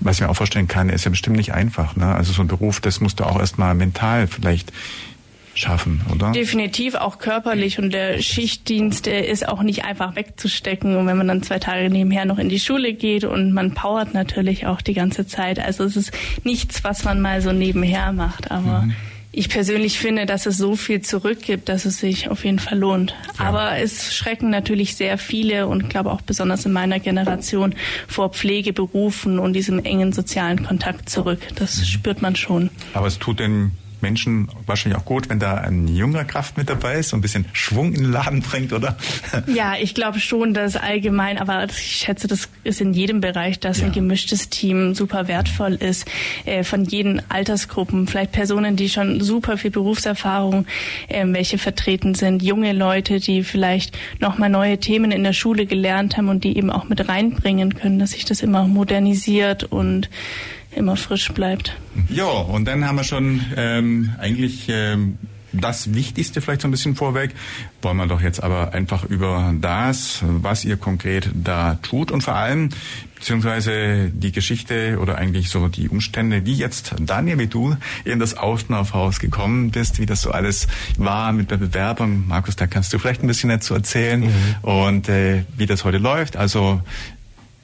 Was 0.00 0.16
ich 0.16 0.22
mir 0.22 0.28
auch 0.28 0.36
vorstellen 0.36 0.68
kann, 0.68 0.88
ist 0.88 1.04
ja 1.04 1.10
bestimmt 1.10 1.36
nicht 1.36 1.54
einfach. 1.54 1.96
Ne? 1.96 2.06
Also 2.06 2.32
so 2.32 2.42
ein 2.42 2.48
Beruf, 2.48 2.80
das 2.80 3.00
musst 3.00 3.20
du 3.20 3.24
auch 3.24 3.38
erstmal 3.38 3.74
mental 3.74 4.26
vielleicht 4.26 4.72
schaffen, 5.58 6.00
oder? 6.12 6.32
Definitiv 6.32 6.94
auch 6.94 7.18
körperlich 7.18 7.78
und 7.78 7.92
der 7.92 8.20
Schichtdienst 8.20 9.06
der 9.06 9.28
ist 9.28 9.48
auch 9.48 9.62
nicht 9.62 9.84
einfach 9.84 10.16
wegzustecken 10.16 10.96
und 10.96 11.06
wenn 11.06 11.16
man 11.16 11.28
dann 11.28 11.42
zwei 11.42 11.58
Tage 11.58 11.90
nebenher 11.90 12.24
noch 12.24 12.38
in 12.38 12.48
die 12.48 12.60
Schule 12.60 12.92
geht 12.92 13.24
und 13.24 13.52
man 13.52 13.74
powert 13.74 14.14
natürlich 14.14 14.66
auch 14.66 14.82
die 14.82 14.94
ganze 14.94 15.26
Zeit. 15.26 15.58
Also 15.58 15.84
es 15.84 15.96
ist 15.96 16.12
nichts, 16.44 16.84
was 16.84 17.04
man 17.04 17.20
mal 17.20 17.40
so 17.40 17.52
nebenher 17.52 18.12
macht, 18.12 18.50
aber 18.50 18.82
mhm. 18.82 18.94
ich 19.32 19.48
persönlich 19.48 19.98
finde, 19.98 20.26
dass 20.26 20.46
es 20.46 20.58
so 20.58 20.76
viel 20.76 21.00
zurückgibt, 21.00 21.68
dass 21.68 21.84
es 21.84 21.98
sich 21.98 22.28
auf 22.28 22.44
jeden 22.44 22.58
Fall 22.58 22.78
lohnt. 22.78 23.14
Ja. 23.38 23.46
Aber 23.46 23.78
es 23.78 24.14
schrecken 24.14 24.50
natürlich 24.50 24.96
sehr 24.96 25.16
viele 25.18 25.66
und 25.68 25.88
glaube 25.88 26.12
auch 26.12 26.20
besonders 26.20 26.66
in 26.66 26.72
meiner 26.72 27.00
Generation 27.00 27.74
vor 28.08 28.30
Pflegeberufen 28.30 29.38
und 29.38 29.54
diesem 29.54 29.84
engen 29.84 30.12
sozialen 30.12 30.64
Kontakt 30.64 31.08
zurück. 31.08 31.40
Das 31.54 31.78
mhm. 31.78 31.84
spürt 31.84 32.22
man 32.22 32.36
schon. 32.36 32.70
Aber 32.92 33.06
es 33.06 33.18
tut 33.18 33.40
denn 33.40 33.72
Menschen 34.00 34.48
wahrscheinlich 34.66 35.00
auch 35.00 35.04
gut, 35.04 35.28
wenn 35.28 35.38
da 35.38 35.54
ein 35.54 35.88
junger 35.88 36.24
Kraft 36.24 36.56
mit 36.56 36.68
dabei 36.68 36.98
ist, 36.98 37.10
so 37.10 37.16
ein 37.16 37.20
bisschen 37.20 37.46
Schwung 37.52 37.92
in 37.92 38.02
den 38.02 38.12
Laden 38.12 38.40
bringt, 38.40 38.72
oder? 38.72 38.96
Ja, 39.46 39.74
ich 39.80 39.94
glaube 39.94 40.20
schon, 40.20 40.54
dass 40.54 40.76
allgemein, 40.76 41.38
aber 41.38 41.64
ich 41.64 41.78
schätze, 41.78 42.26
das 42.26 42.48
ist 42.64 42.80
in 42.80 42.92
jedem 42.92 43.20
Bereich, 43.20 43.60
dass 43.60 43.80
ja. 43.80 43.86
ein 43.86 43.92
gemischtes 43.92 44.48
Team 44.48 44.94
super 44.94 45.28
wertvoll 45.28 45.74
ist, 45.74 46.06
äh, 46.44 46.64
von 46.64 46.84
jeden 46.84 47.22
Altersgruppen, 47.30 48.06
vielleicht 48.06 48.32
Personen, 48.32 48.76
die 48.76 48.88
schon 48.88 49.20
super 49.20 49.56
viel 49.56 49.70
Berufserfahrung, 49.70 50.66
äh, 51.08 51.24
welche 51.26 51.58
vertreten 51.58 52.14
sind, 52.14 52.42
junge 52.42 52.72
Leute, 52.72 53.20
die 53.20 53.42
vielleicht 53.42 53.96
nochmal 54.20 54.50
neue 54.50 54.78
Themen 54.78 55.10
in 55.10 55.24
der 55.24 55.32
Schule 55.32 55.66
gelernt 55.66 56.16
haben 56.16 56.28
und 56.28 56.44
die 56.44 56.56
eben 56.56 56.70
auch 56.70 56.88
mit 56.88 57.08
reinbringen 57.08 57.74
können, 57.74 57.98
dass 57.98 58.12
sich 58.12 58.24
das 58.24 58.42
immer 58.42 58.66
modernisiert 58.66 59.64
und 59.64 60.08
immer 60.76 60.96
frisch 60.96 61.32
bleibt. 61.32 61.76
Ja, 62.08 62.24
und 62.24 62.66
dann 62.66 62.86
haben 62.86 62.96
wir 62.96 63.04
schon 63.04 63.40
ähm, 63.56 64.14
eigentlich 64.18 64.68
ähm, 64.68 65.18
das 65.52 65.94
Wichtigste 65.94 66.40
vielleicht 66.40 66.62
so 66.62 66.68
ein 66.68 66.70
bisschen 66.70 66.94
vorweg. 66.94 67.34
Wollen 67.82 67.96
wir 67.96 68.06
doch 68.06 68.20
jetzt 68.20 68.42
aber 68.42 68.74
einfach 68.74 69.04
über 69.04 69.54
das, 69.60 70.20
was 70.22 70.64
ihr 70.64 70.76
konkret 70.76 71.30
da 71.34 71.78
tut 71.82 72.10
und 72.10 72.22
vor 72.22 72.34
allem 72.34 72.70
beziehungsweise 73.14 74.10
die 74.10 74.30
Geschichte 74.30 74.98
oder 75.00 75.16
eigentlich 75.16 75.48
so 75.48 75.68
die 75.68 75.88
Umstände, 75.88 76.44
wie 76.44 76.54
jetzt 76.54 76.94
Daniel, 77.00 77.38
wie 77.38 77.46
du 77.46 77.76
in 78.04 78.18
das 78.18 78.36
Ausnaufhaus 78.36 79.20
gekommen 79.20 79.70
bist, 79.70 79.98
wie 79.98 80.06
das 80.06 80.20
so 80.20 80.30
alles 80.30 80.68
war 80.98 81.32
mit 81.32 81.50
der 81.50 81.56
Bewerbung. 81.56 82.28
Markus, 82.28 82.56
da 82.56 82.66
kannst 82.66 82.92
du 82.92 82.98
vielleicht 82.98 83.22
ein 83.22 83.26
bisschen 83.26 83.48
dazu 83.48 83.72
erzählen 83.72 84.20
mhm. 84.20 84.68
und 84.68 85.08
äh, 85.08 85.44
wie 85.56 85.66
das 85.66 85.84
heute 85.84 85.98
läuft. 85.98 86.36
Also 86.36 86.82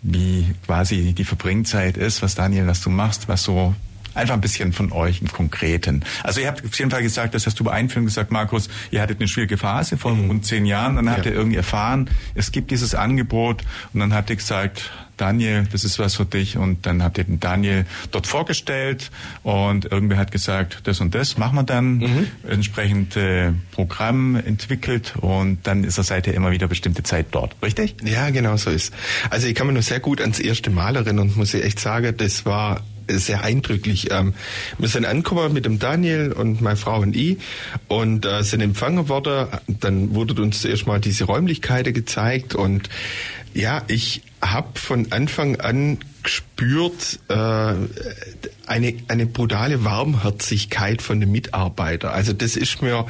wie 0.02 0.54
quasi 0.66 1.12
die 1.12 1.24
Verbringzeit 1.24 1.96
ist, 1.96 2.22
was 2.22 2.34
Daniel, 2.34 2.66
was 2.66 2.80
du 2.80 2.90
machst, 2.90 3.28
was 3.28 3.44
so 3.44 3.74
einfach 4.14 4.34
ein 4.34 4.40
bisschen 4.40 4.72
von 4.72 4.92
euch 4.92 5.20
im 5.20 5.28
Konkreten. 5.32 6.04
Also 6.22 6.40
ihr 6.40 6.48
habt 6.48 6.64
auf 6.64 6.78
jeden 6.78 6.90
Fall 6.90 7.02
gesagt, 7.02 7.34
das 7.34 7.46
hast 7.46 7.58
du 7.58 7.64
bei 7.64 7.72
Einführung 7.72 8.06
gesagt, 8.06 8.30
Markus, 8.30 8.68
ihr 8.90 9.00
hattet 9.00 9.20
eine 9.20 9.28
schwierige 9.28 9.56
Phase 9.56 9.96
vor 9.96 10.14
mhm. 10.14 10.28
rund 10.28 10.46
zehn 10.46 10.66
Jahren, 10.66 10.96
dann 10.96 11.10
habt 11.10 11.26
ihr 11.26 11.32
irgendwie 11.32 11.56
erfahren, 11.56 12.10
es 12.34 12.52
gibt 12.52 12.70
dieses 12.70 12.94
Angebot 12.94 13.62
und 13.92 14.00
dann 14.00 14.12
habt 14.12 14.30
ihr 14.30 14.36
gesagt, 14.36 14.90
Daniel, 15.22 15.68
das 15.70 15.85
ist 15.85 16.00
was 16.00 16.16
für 16.16 16.24
dich. 16.24 16.56
Und 16.56 16.85
dann 16.85 17.00
habt 17.00 17.16
ihr 17.16 17.22
den 17.22 17.38
Daniel 17.38 17.87
dort 18.11 18.26
vorgestellt 18.26 19.12
und 19.44 19.85
irgendwer 19.85 20.18
hat 20.18 20.32
gesagt, 20.32 20.80
das 20.82 21.00
und 21.00 21.14
das 21.14 21.38
machen 21.38 21.54
wir 21.54 21.62
dann, 21.62 21.98
mhm. 21.98 22.26
entsprechend 22.48 23.16
äh, 23.16 23.52
Programm 23.70 24.35
entwickelt 24.35 25.14
und 25.20 25.64
dann 25.64 25.85
ist 25.85 25.96
er 25.96 26.02
seither 26.02 26.35
immer 26.35 26.50
wieder 26.50 26.66
bestimmte 26.66 27.04
Zeit 27.04 27.26
dort, 27.30 27.54
richtig? 27.62 27.94
Ja, 28.02 28.30
genau 28.30 28.56
so 28.56 28.70
ist. 28.70 28.92
Also 29.30 29.46
ich 29.46 29.54
kann 29.54 29.68
mich 29.68 29.74
nur 29.74 29.85
sehr 29.85 30.00
gut 30.00 30.20
ans 30.20 30.40
erste 30.40 30.70
Mal 30.70 30.96
erinnern 30.96 31.28
und 31.28 31.37
muss 31.37 31.54
ich 31.54 31.62
echt 31.64 31.78
sagen, 31.78 32.16
das 32.16 32.44
war 32.44 32.80
sehr 33.08 33.42
eindrücklich. 33.42 34.10
Ähm, 34.10 34.34
wir 34.78 34.88
sind 34.88 35.04
angekommen 35.04 35.52
mit 35.52 35.64
dem 35.64 35.78
Daniel 35.78 36.32
und 36.32 36.60
meine 36.60 36.76
Frau 36.76 37.00
und 37.00 37.16
ich 37.16 37.38
und 37.88 38.26
äh, 38.26 38.42
sind 38.42 38.60
empfangen 38.60 39.08
worden. 39.08 39.48
Dann 39.66 40.14
wurde 40.14 40.40
uns 40.42 40.62
zuerst 40.62 40.86
mal 40.86 41.00
diese 41.00 41.24
Räumlichkeiten 41.24 41.92
gezeigt 41.92 42.54
und 42.54 42.88
ja, 43.54 43.82
ich 43.86 44.22
habe 44.40 44.78
von 44.78 45.12
Anfang 45.12 45.60
an 45.60 45.98
gespürt 46.22 47.18
äh, 47.28 47.34
eine 48.66 48.94
eine 49.08 49.26
brutale 49.26 49.84
Warmherzigkeit 49.84 51.02
von 51.02 51.20
den 51.20 51.30
Mitarbeitern. 51.32 52.12
Also 52.12 52.32
das 52.32 52.56
ist 52.56 52.80
mir 52.80 53.06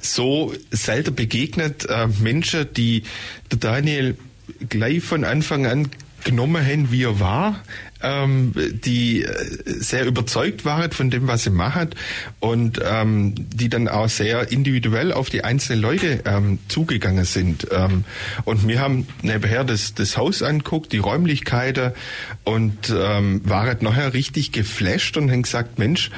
so 0.00 0.54
selten 0.70 1.14
begegnet. 1.14 1.86
Äh, 1.88 2.08
Menschen, 2.20 2.72
die 2.74 3.02
der 3.50 3.58
Daniel 3.58 4.16
gleich 4.68 5.02
von 5.02 5.24
Anfang 5.24 5.66
an 5.66 5.90
genommen 6.24 6.64
haben, 6.64 6.92
wie 6.92 7.02
er 7.02 7.20
war, 7.20 7.62
ähm, 8.02 8.52
die 8.84 9.22
äh, 9.22 9.28
sehr 9.64 10.06
überzeugt 10.06 10.64
waren 10.64 10.90
von 10.90 11.10
dem, 11.10 11.26
was 11.28 11.44
sie 11.44 11.50
machen 11.50 11.90
und 12.40 12.80
ähm, 12.84 13.34
die 13.36 13.68
dann 13.68 13.88
auch 13.88 14.08
sehr 14.08 14.50
individuell 14.50 15.12
auf 15.12 15.30
die 15.30 15.44
einzelnen 15.44 15.80
Leute 15.80 16.20
ähm, 16.24 16.58
zugegangen 16.68 17.24
sind. 17.24 17.66
Ähm, 17.70 18.04
und 18.44 18.66
wir 18.66 18.80
haben 18.80 19.06
nebenher 19.22 19.64
das, 19.64 19.94
das 19.94 20.16
Haus 20.16 20.42
anguckt, 20.42 20.92
die 20.92 20.98
Räumlichkeiten 20.98 21.92
und 22.44 22.94
ähm, 22.94 23.40
waren 23.44 23.78
nachher 23.80 24.14
richtig 24.14 24.52
geflasht 24.52 25.16
und 25.16 25.30
haben 25.30 25.42
gesagt, 25.42 25.78
Mensch, 25.78 26.10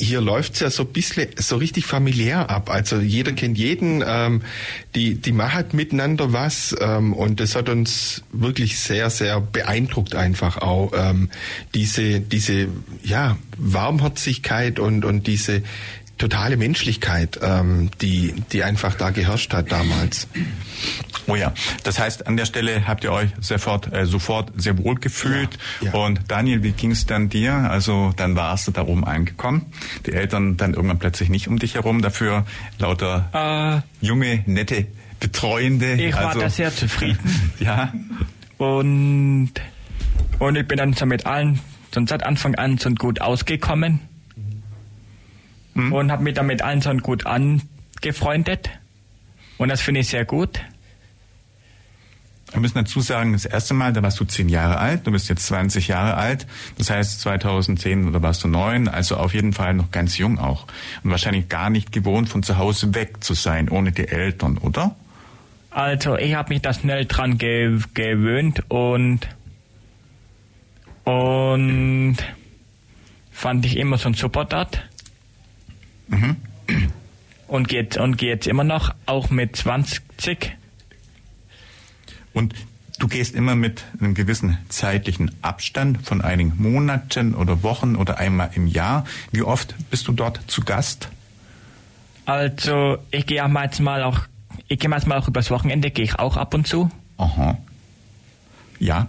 hier 0.00 0.20
läuft's 0.20 0.60
ja 0.60 0.70
so 0.70 0.84
bisschen 0.84 1.28
so 1.36 1.56
richtig 1.56 1.84
familiär 1.86 2.48
ab. 2.50 2.70
Also 2.70 2.98
jeder 2.98 3.32
kennt 3.32 3.58
jeden, 3.58 4.02
ähm, 4.06 4.42
die, 4.94 5.14
die 5.14 5.32
machen 5.32 5.66
miteinander 5.72 6.32
was 6.32 6.74
ähm, 6.80 7.12
und 7.12 7.38
das 7.38 7.54
hat 7.54 7.68
uns 7.68 8.22
wirklich 8.32 8.78
sehr, 8.78 9.10
sehr 9.10 9.40
beeindruckt 9.40 10.14
einfach 10.14 10.56
auch. 10.58 10.92
Ähm, 10.94 11.28
diese, 11.74 12.20
diese 12.20 12.68
ja, 13.02 13.36
Warmherzigkeit 13.58 14.78
und, 14.78 15.04
und 15.04 15.26
diese 15.26 15.62
totale 16.20 16.56
Menschlichkeit, 16.56 17.40
ähm, 17.42 17.90
die, 18.00 18.34
die 18.52 18.62
einfach 18.62 18.94
da 18.94 19.10
geherrscht 19.10 19.52
hat 19.54 19.72
damals. 19.72 20.28
Oh 21.26 21.34
ja, 21.34 21.52
das 21.82 21.98
heißt, 21.98 22.26
an 22.26 22.36
der 22.36 22.44
Stelle 22.44 22.86
habt 22.86 23.04
ihr 23.04 23.12
euch 23.12 23.30
sofort, 23.40 23.92
äh, 23.92 24.04
sofort 24.04 24.52
sehr 24.56 24.76
wohl 24.78 24.96
gefühlt. 24.96 25.58
Ja, 25.80 25.92
ja. 25.92 25.94
Und 25.94 26.20
Daniel, 26.28 26.62
wie 26.62 26.72
ging 26.72 26.90
es 26.90 27.06
dann 27.06 27.30
dir? 27.30 27.54
Also 27.54 28.12
dann 28.16 28.36
warst 28.36 28.68
du 28.68 28.70
da 28.70 28.82
oben 28.82 29.04
angekommen. 29.04 29.72
Die 30.06 30.12
Eltern 30.12 30.56
dann 30.58 30.74
irgendwann 30.74 30.98
plötzlich 30.98 31.30
nicht 31.30 31.48
um 31.48 31.58
dich 31.58 31.74
herum, 31.74 32.02
dafür 32.02 32.44
lauter 32.78 33.82
äh, 34.02 34.06
junge, 34.06 34.42
nette 34.46 34.86
Betreuende. 35.20 35.94
Ich 35.94 36.14
also, 36.14 36.38
war 36.38 36.44
da 36.44 36.50
sehr 36.50 36.74
zufrieden. 36.74 37.52
ja. 37.60 37.92
Und, 38.58 39.52
und 40.38 40.56
ich 40.56 40.68
bin 40.68 40.76
dann 40.76 40.92
so 40.92 41.06
mit 41.06 41.24
allen 41.24 41.60
schon 41.94 42.06
seit 42.06 42.24
Anfang 42.24 42.54
an 42.56 42.76
so 42.76 42.90
gut 42.90 43.20
ausgekommen 43.22 44.00
mhm. 45.74 45.92
und 45.92 46.12
habe 46.12 46.22
mich 46.22 46.34
damit 46.34 46.62
allen 46.62 46.80
so 46.80 46.92
gut 46.94 47.26
angefreundet. 47.26 48.70
Und 49.58 49.68
das 49.68 49.80
finde 49.80 50.00
ich 50.00 50.08
sehr 50.08 50.24
gut. 50.24 50.60
Wir 52.52 52.60
müssen 52.60 52.78
dazu 52.78 53.00
sagen, 53.00 53.32
das 53.32 53.44
erste 53.44 53.74
Mal, 53.74 53.92
da 53.92 54.02
warst 54.02 54.18
du 54.18 54.24
zehn 54.24 54.48
Jahre 54.48 54.78
alt, 54.78 55.06
du 55.06 55.12
bist 55.12 55.28
jetzt 55.28 55.46
20 55.46 55.88
Jahre 55.88 56.16
alt. 56.16 56.46
Das 56.78 56.90
heißt, 56.90 57.20
2010 57.20 58.08
oder 58.08 58.22
warst 58.22 58.42
du 58.42 58.48
neun, 58.48 58.88
also 58.88 59.16
auf 59.16 59.34
jeden 59.34 59.52
Fall 59.52 59.74
noch 59.74 59.92
ganz 59.92 60.18
jung 60.18 60.38
auch. 60.38 60.66
Und 61.04 61.10
wahrscheinlich 61.10 61.48
gar 61.48 61.70
nicht 61.70 61.92
gewohnt, 61.92 62.28
von 62.28 62.42
zu 62.42 62.58
Hause 62.58 62.94
weg 62.94 63.22
zu 63.22 63.34
sein, 63.34 63.68
ohne 63.68 63.92
die 63.92 64.08
Eltern, 64.08 64.58
oder? 64.58 64.96
Also, 65.70 66.16
ich 66.16 66.34
habe 66.34 66.52
mich 66.52 66.62
da 66.62 66.74
schnell 66.74 67.06
dran 67.06 67.38
ge 67.38 67.78
gewöhnt 67.94 68.64
und, 68.68 69.20
und 71.04 72.16
fand 73.30 73.64
ich 73.64 73.76
immer 73.76 73.96
so 73.96 74.08
ein 74.08 74.14
super 74.14 74.44
dort. 74.44 74.82
Mhm. 76.10 76.36
Und 77.48 77.68
geht, 77.68 77.96
und 77.96 78.16
geht 78.16 78.46
immer 78.46 78.64
noch, 78.64 78.94
auch 79.06 79.30
mit 79.30 79.56
20. 79.56 80.56
Und 82.32 82.54
du 82.98 83.08
gehst 83.08 83.34
immer 83.34 83.56
mit 83.56 83.84
einem 84.00 84.14
gewissen 84.14 84.58
zeitlichen 84.68 85.32
Abstand 85.42 86.06
von 86.06 86.20
einigen 86.20 86.54
Monaten 86.58 87.34
oder 87.34 87.62
Wochen 87.62 87.96
oder 87.96 88.18
einmal 88.18 88.50
im 88.54 88.66
Jahr. 88.66 89.04
Wie 89.32 89.42
oft 89.42 89.74
bist 89.90 90.06
du 90.06 90.12
dort 90.12 90.40
zu 90.46 90.62
Gast? 90.62 91.08
Also, 92.26 92.98
ich 93.10 93.26
gehe 93.26 93.46
manchmal 93.48 94.04
auch, 94.04 94.20
ich 94.68 94.78
gehe 94.78 94.90
manchmal 94.90 95.18
auch 95.18 95.26
übers 95.26 95.50
Wochenende, 95.50 95.90
gehe 95.90 96.04
ich 96.04 96.18
auch 96.18 96.36
ab 96.36 96.54
und 96.54 96.68
zu. 96.68 96.90
Aha. 97.16 97.58
Ja. 98.78 99.08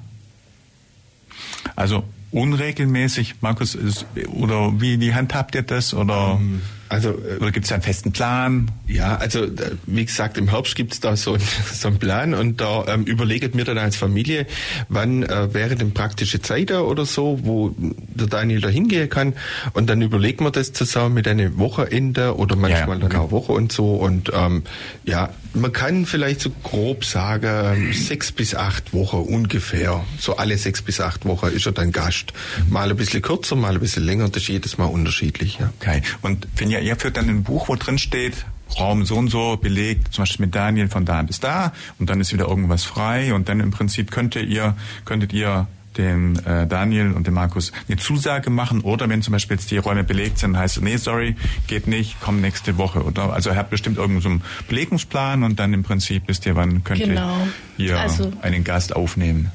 Also 1.75 2.03
unregelmäßig, 2.31 3.35
Markus, 3.41 3.75
ist, 3.75 4.05
oder 4.33 4.81
wie, 4.81 4.99
wie 4.99 5.13
handhabt 5.13 5.53
ihr 5.53 5.61
das? 5.61 5.93
Oder? 5.93 6.33
Um 6.33 6.41
ähm, 6.41 6.61
also, 6.91 7.11
äh, 7.11 7.37
Oder 7.39 7.51
gibt 7.51 7.65
es 7.65 7.71
einen 7.71 7.81
festen 7.81 8.11
Plan? 8.11 8.69
Ja, 8.85 9.15
also 9.15 9.47
wie 9.87 10.05
gesagt, 10.05 10.37
im 10.37 10.49
Herbst 10.49 10.75
gibt 10.75 10.91
es 10.91 10.99
da 10.99 11.15
so, 11.15 11.37
so 11.73 11.87
einen 11.87 11.99
Plan 11.99 12.33
und 12.33 12.59
da 12.59 12.85
ähm, 12.87 13.05
überlegt 13.05 13.55
mir 13.55 13.63
dann 13.63 13.77
als 13.77 13.95
Familie, 13.95 14.45
wann 14.89 15.23
äh, 15.23 15.53
wäre 15.53 15.75
denn 15.75 15.93
praktische 15.93 16.41
Zeit 16.41 16.69
da 16.69 16.81
oder 16.81 17.05
so, 17.05 17.39
wo 17.43 17.73
der 17.77 18.27
Daniel 18.27 18.59
da 18.59 18.67
hingehen 18.67 19.09
kann. 19.09 19.35
Und 19.71 19.89
dann 19.89 20.01
überlegt 20.01 20.41
man 20.41 20.51
das 20.51 20.73
zusammen 20.73 21.15
mit 21.15 21.29
einem 21.29 21.57
Wochenende 21.57 22.35
oder 22.35 22.57
manchmal 22.57 22.99
ja, 22.99 23.05
okay. 23.05 23.13
dann 23.13 23.21
auch 23.21 23.31
Woche 23.31 23.53
und 23.53 23.71
so. 23.71 23.95
Und 23.95 24.29
ähm, 24.33 24.63
ja, 25.05 25.29
man 25.53 25.71
kann 25.71 26.05
vielleicht 26.05 26.41
so 26.41 26.49
grob 26.63 27.05
sagen, 27.05 27.93
sechs 27.93 28.31
bis 28.31 28.55
acht 28.55 28.93
Wochen 28.93 29.17
ungefähr. 29.17 30.03
So 30.19 30.37
alle 30.37 30.57
sechs 30.57 30.81
bis 30.81 30.99
acht 30.99 31.25
Wochen 31.25 31.47
ist 31.47 31.65
er 31.65 31.71
dann 31.71 31.91
Gast. 31.91 32.33
Mal 32.69 32.89
ein 32.89 32.97
bisschen 32.97 33.21
kürzer, 33.21 33.55
mal 33.55 33.73
ein 33.73 33.79
bisschen 33.79 34.03
länger. 34.03 34.27
Das 34.29 34.43
ist 34.43 34.49
jedes 34.49 34.77
Mal 34.77 34.85
unterschiedlich. 34.85 35.57
Ja. 35.59 35.71
Okay. 35.79 36.01
Und 36.21 36.47
wenn 36.57 36.69
ihr 36.81 36.91
ihr 36.91 36.97
führt 36.97 37.15
dann 37.15 37.29
ein 37.29 37.43
Buch, 37.43 37.69
wo 37.69 37.75
drin 37.75 37.97
steht, 37.97 38.45
Raum 38.77 39.05
so 39.05 39.15
und 39.15 39.29
so 39.29 39.55
belegt, 39.55 40.13
zum 40.13 40.23
Beispiel 40.23 40.45
mit 40.45 40.55
Daniel 40.55 40.89
von 40.89 41.05
da 41.05 41.21
bis 41.23 41.39
da 41.39 41.71
und 41.99 42.09
dann 42.09 42.19
ist 42.19 42.33
wieder 42.33 42.47
irgendwas 42.47 42.83
frei 42.83 43.33
und 43.33 43.47
dann 43.47 43.61
im 43.61 43.71
Prinzip 43.71 44.11
könntet 44.11 44.49
ihr, 44.49 44.75
könntet 45.05 45.31
ihr 45.33 45.67
dem 45.97 46.37
äh, 46.45 46.67
Daniel 46.67 47.11
und 47.11 47.27
dem 47.27 47.33
Markus 47.33 47.71
eine 47.87 47.97
Zusage 47.97 48.49
machen 48.49 48.81
oder 48.81 49.07
wenn 49.09 49.21
zum 49.21 49.31
Beispiel 49.33 49.57
jetzt 49.57 49.71
die 49.71 49.77
Räume 49.77 50.03
belegt 50.03 50.39
sind, 50.39 50.57
heißt 50.57 50.77
es, 50.77 50.83
nee, 50.83 50.97
sorry, 50.97 51.35
geht 51.67 51.87
nicht, 51.87 52.17
komm 52.21 52.39
nächste 52.39 52.77
Woche. 52.77 53.03
Oder 53.03 53.33
also 53.33 53.49
er 53.49 53.57
hat 53.57 53.69
bestimmt 53.69 53.97
irgendeinen 53.97 54.21
so 54.21 54.29
einen 54.29 54.43
Belegungsplan 54.69 55.43
und 55.43 55.59
dann 55.59 55.73
im 55.73 55.83
Prinzip 55.83 56.23
wisst 56.27 56.45
ihr, 56.45 56.55
wann 56.55 56.83
könnt 56.83 57.01
genau. 57.01 57.47
ihr 57.77 57.99
also, 57.99 58.31
einen 58.41 58.63
Gast 58.63 58.95
aufnehmen 58.95 59.51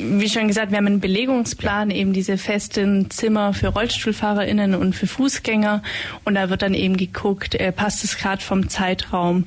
wie 0.00 0.28
schon 0.28 0.48
gesagt, 0.48 0.70
wir 0.70 0.78
haben 0.78 0.86
einen 0.86 1.00
Belegungsplan, 1.00 1.90
eben 1.90 2.12
diese 2.12 2.38
festen 2.38 3.10
Zimmer 3.10 3.54
für 3.54 3.68
RollstuhlfahrerInnen 3.68 4.74
und 4.74 4.94
für 4.94 5.06
Fußgänger. 5.06 5.82
Und 6.24 6.34
da 6.34 6.50
wird 6.50 6.62
dann 6.62 6.74
eben 6.74 6.96
geguckt, 6.96 7.54
äh, 7.54 7.72
passt 7.72 8.04
es 8.04 8.16
gerade 8.16 8.42
vom 8.42 8.68
Zeitraum. 8.68 9.46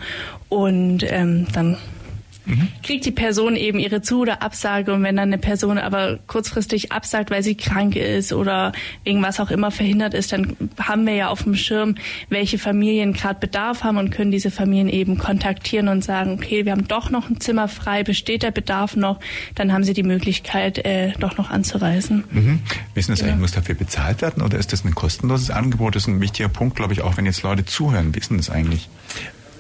Und 0.50 1.04
ähm, 1.10 1.48
dann 1.54 1.78
mhm. 2.52 2.68
kriegt 2.84 3.06
die 3.06 3.12
Person 3.12 3.56
eben 3.56 3.80
ihre 3.80 4.02
Zu- 4.02 4.22
oder 4.22 4.42
Absage 4.42 4.94
und 4.94 5.04
wenn 5.04 5.16
dann 5.16 5.30
eine 5.30 5.38
Person 5.38 5.78
aber 5.78 6.20
kurzfristig 6.28 6.92
absagt, 6.92 7.32
weil 7.32 7.44
sie 7.44 7.56
krank 7.56 7.96
ist 7.96 8.34
oder 8.34 8.72
wegen 9.04 9.22
was 9.22 9.40
auch 9.40 9.52
immer 9.52 9.72
verhindert 9.72 10.14
ist, 10.14 10.32
dann 10.32 10.56
haben 10.80 11.06
wir 11.06 11.14
ja 11.14 11.30
auf 11.30 11.44
dem 11.44 11.56
Schirm, 11.56 11.96
welche 12.30 12.58
Familien 12.58 13.14
gerade 13.14 13.40
Bedarf 13.40 13.84
haben 13.84 13.98
und 13.98 14.12
können 14.12 14.32
diese 14.32 14.52
Familien 14.52 14.90
eben 14.90 15.18
kontaktieren 15.18 15.88
und 15.88 16.04
sagen, 16.04 16.34
okay, 16.34 16.66
wir 16.66 16.72
haben 16.74 16.88
doch 16.88 17.10
noch 17.10 17.30
ein 17.30 17.40
Zimmer 17.40 17.68
frei, 17.68 18.04
besteht 18.04 18.44
der 18.44 18.52
Bedarf 18.52 18.96
noch, 18.96 19.20
dann 19.56 19.74
haben 19.74 19.84
sie 19.84 19.94
die 19.94 20.04
Möglichkeit, 20.04 20.86
äh, 20.86 21.14
doch 21.20 21.38
noch 21.38 21.50
anzureisen. 21.50 22.24
Mhm. 22.32 22.60
Wissen 22.94 23.16
Sie 23.16 23.22
genau. 23.22 23.34
eigentlich, 23.34 23.42
muss 23.42 23.52
dafür 23.52 23.76
bezahlt 23.76 24.22
werden 24.22 24.44
oder 24.44 24.58
ist 24.58 24.74
das 24.74 24.84
ein 24.86 24.96
kostenloses 24.96 25.50
Angebot? 25.50 25.96
Das 25.96 26.04
ist 26.04 26.08
ein 26.08 26.22
wichtiger 26.22 26.50
Punkt, 26.50 26.76
glaube 26.76 26.94
ich, 26.94 27.02
auch 27.02 27.18
wenn 27.18 27.26
jetzt 27.26 27.44
Leute 27.44 27.66
zuhören. 27.66 28.14
Wissen 28.16 28.38
das 28.38 28.50
eigentlich? 28.50 28.90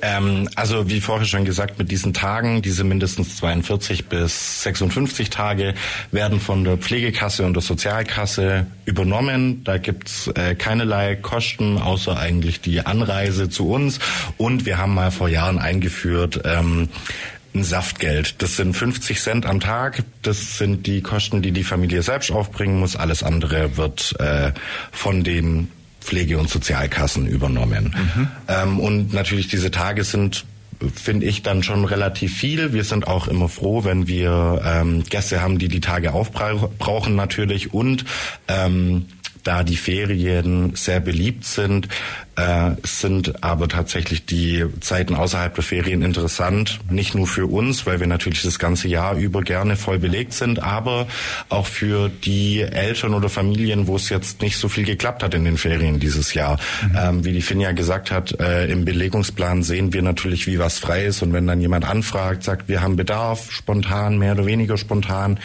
Ähm, 0.01 0.49
also 0.55 0.89
wie 0.89 1.01
vorher 1.01 1.25
schon 1.25 1.45
gesagt, 1.45 1.79
mit 1.79 1.91
diesen 1.91 2.13
Tagen, 2.13 2.61
diese 2.61 2.83
mindestens 2.83 3.37
42 3.37 4.05
bis 4.07 4.63
56 4.63 5.29
Tage, 5.29 5.73
werden 6.11 6.39
von 6.39 6.63
der 6.63 6.77
Pflegekasse 6.77 7.45
und 7.45 7.53
der 7.53 7.61
Sozialkasse 7.61 8.65
übernommen. 8.85 9.63
Da 9.63 9.77
gibt's 9.77 10.27
äh, 10.27 10.55
keinerlei 10.55 11.15
Kosten, 11.15 11.77
außer 11.77 12.17
eigentlich 12.17 12.61
die 12.61 12.85
Anreise 12.85 13.49
zu 13.49 13.69
uns. 13.69 13.99
Und 14.37 14.65
wir 14.65 14.77
haben 14.77 14.93
mal 14.93 15.11
vor 15.11 15.29
Jahren 15.29 15.59
eingeführt, 15.59 16.41
ähm, 16.45 16.89
ein 17.53 17.63
Saftgeld. 17.63 18.41
Das 18.41 18.55
sind 18.55 18.73
50 18.73 19.19
Cent 19.19 19.45
am 19.45 19.59
Tag. 19.59 20.03
Das 20.21 20.57
sind 20.57 20.87
die 20.87 21.01
Kosten, 21.01 21.41
die 21.41 21.51
die 21.51 21.63
Familie 21.63 22.01
selbst 22.01 22.31
aufbringen 22.31 22.79
muss. 22.79 22.95
Alles 22.95 23.23
andere 23.23 23.77
wird 23.77 24.15
äh, 24.19 24.53
von 24.91 25.23
den 25.23 25.67
Pflege- 26.01 26.37
und 26.37 26.49
Sozialkassen 26.49 27.27
übernommen. 27.27 27.95
Mhm. 27.95 28.27
Ähm, 28.47 28.79
und 28.79 29.13
natürlich 29.13 29.47
diese 29.47 29.71
Tage 29.71 30.03
sind 30.03 30.45
finde 30.95 31.27
ich 31.27 31.43
dann 31.43 31.61
schon 31.61 31.85
relativ 31.85 32.35
viel. 32.35 32.73
Wir 32.73 32.83
sind 32.83 33.07
auch 33.07 33.27
immer 33.27 33.49
froh, 33.49 33.83
wenn 33.83 34.07
wir 34.07 34.61
ähm, 34.65 35.03
Gäste 35.03 35.41
haben, 35.41 35.59
die 35.59 35.67
die 35.67 35.79
Tage 35.79 36.13
aufbrauchen 36.13 37.15
natürlich 37.15 37.71
und 37.71 38.05
ähm, 38.47 39.05
da 39.43 39.63
die 39.63 39.77
Ferien 39.77 40.75
sehr 40.75 40.99
beliebt 40.99 41.45
sind, 41.45 41.88
äh, 42.36 42.71
sind 42.84 43.43
aber 43.43 43.67
tatsächlich 43.67 44.25
die 44.25 44.65
Zeiten 44.80 45.15
außerhalb 45.15 45.54
der 45.54 45.63
Ferien 45.63 46.01
interessant. 46.01 46.80
Nicht 46.89 47.13
nur 47.13 47.27
für 47.27 47.45
uns, 47.45 47.86
weil 47.86 47.99
wir 47.99 48.08
natürlich 48.08 48.41
das 48.41 48.58
ganze 48.58 48.88
Jahr 48.88 49.15
über 49.15 49.41
gerne 49.41 49.75
voll 49.75 49.99
belegt 49.99 50.34
sind, 50.34 50.62
aber 50.62 51.08
auch 51.49 51.67
für 51.67 52.10
die 52.10 52.62
Eltern 52.62 53.13
oder 53.13 53.30
Familien, 53.30 53.88
wo 53.88 53.95
es 53.95 54.10
jetzt 54.10 54.41
nicht 54.41 54.58
so 54.58 54.69
viel 54.69 54.86
geklappt 54.86 55.23
hat 55.23 55.34
in 55.34 55.43
den 55.43 55.58
Ferien 55.58 55.99
dieses 55.99 56.34
Jahr. 56.34 56.58
Mhm. 56.84 56.97
Ähm, 56.97 57.25
wie 57.25 57.34
die 57.34 57.41
Finja 57.41 57.73
gesagt 57.73 58.12
hat, 58.12 58.39
äh, 58.39 58.65
im 58.67 58.86
Belegungsplan 58.86 59.63
sehen 59.63 59.93
wir 59.93 60.01
natürlich, 60.01 60.47
wie 60.47 60.58
was 60.58 60.80
frei 60.80 61.06
ist. 61.06 61.21
Und 61.21 61.34
wenn 61.34 61.47
dann 61.47 61.60
jemand 61.60 61.86
anfragt, 61.86 62.43
sagt, 62.43 62.69
wir 62.69 62.82
haben 62.82 62.95
Bedarf, 62.95 63.51
spontan, 63.51 64.17
mehr 64.17 64.34
oder 64.34 64.45
weniger 64.45 64.77
spontan, 64.77 65.39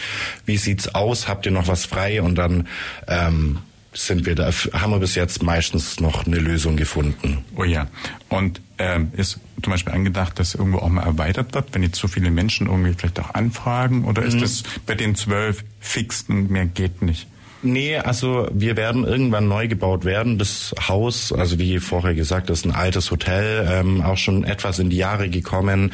wie 0.45 0.57
sieht's 0.57 0.95
aus? 0.95 1.29
Habt 1.29 1.47
ihr 1.47 1.53
noch 1.53 1.69
was 1.69 1.85
frei? 1.85 2.23
Und 2.23 2.37
dann 2.37 2.69
ähm, 3.09 3.59
sind 3.97 4.27
wir 4.27 4.35
da, 4.35 4.51
haben 4.73 4.93
wir 4.93 4.99
bis 4.99 5.15
jetzt 5.15 5.43
meistens 5.43 6.01
noch 6.01 6.27
eine 6.27 6.39
Lösung 6.39 6.77
gefunden. 6.77 7.45
Oh 7.57 7.65
ja. 7.65 7.89
Und 8.29 8.61
ähm, 8.79 9.11
ist 9.17 9.41
zum 9.63 9.71
Beispiel 9.71 9.95
angedacht, 9.95 10.39
dass 10.39 10.55
irgendwo 10.55 10.79
auch 10.79 10.89
mal 10.89 11.05
erweitert 11.05 11.55
wird, 11.55 11.69
wenn 11.73 11.83
jetzt 11.83 11.99
so 11.99 12.09
viele 12.09 12.31
Menschen 12.31 12.67
irgendwie 12.67 12.93
vielleicht 12.93 13.19
auch 13.21 13.35
anfragen? 13.35 14.05
Oder 14.05 14.23
ist 14.23 14.35
mhm. 14.35 14.41
das 14.41 14.63
bei 14.85 14.95
den 14.95 15.15
zwölf 15.15 15.65
fixen, 15.81 16.51
mehr 16.51 16.67
geht 16.67 17.03
nicht? 17.03 17.27
Nee, 17.63 17.97
also 17.97 18.49
wir 18.53 18.77
werden 18.77 19.05
irgendwann 19.05 19.49
neu 19.49 19.67
gebaut 19.67 20.05
werden. 20.05 20.39
Das 20.39 20.75
Haus, 20.89 21.33
also 21.33 21.59
wie 21.59 21.79
vorher 21.79 22.15
gesagt, 22.15 22.51
ist 22.51 22.65
ein 22.65 22.71
altes 22.71 23.11
Hotel, 23.11 23.67
ähm, 23.69 24.03
auch 24.03 24.19
schon 24.19 24.45
etwas 24.45 24.79
in 24.79 24.91
die 24.91 24.99
Jahre 24.99 25.31
gekommen. 25.31 25.93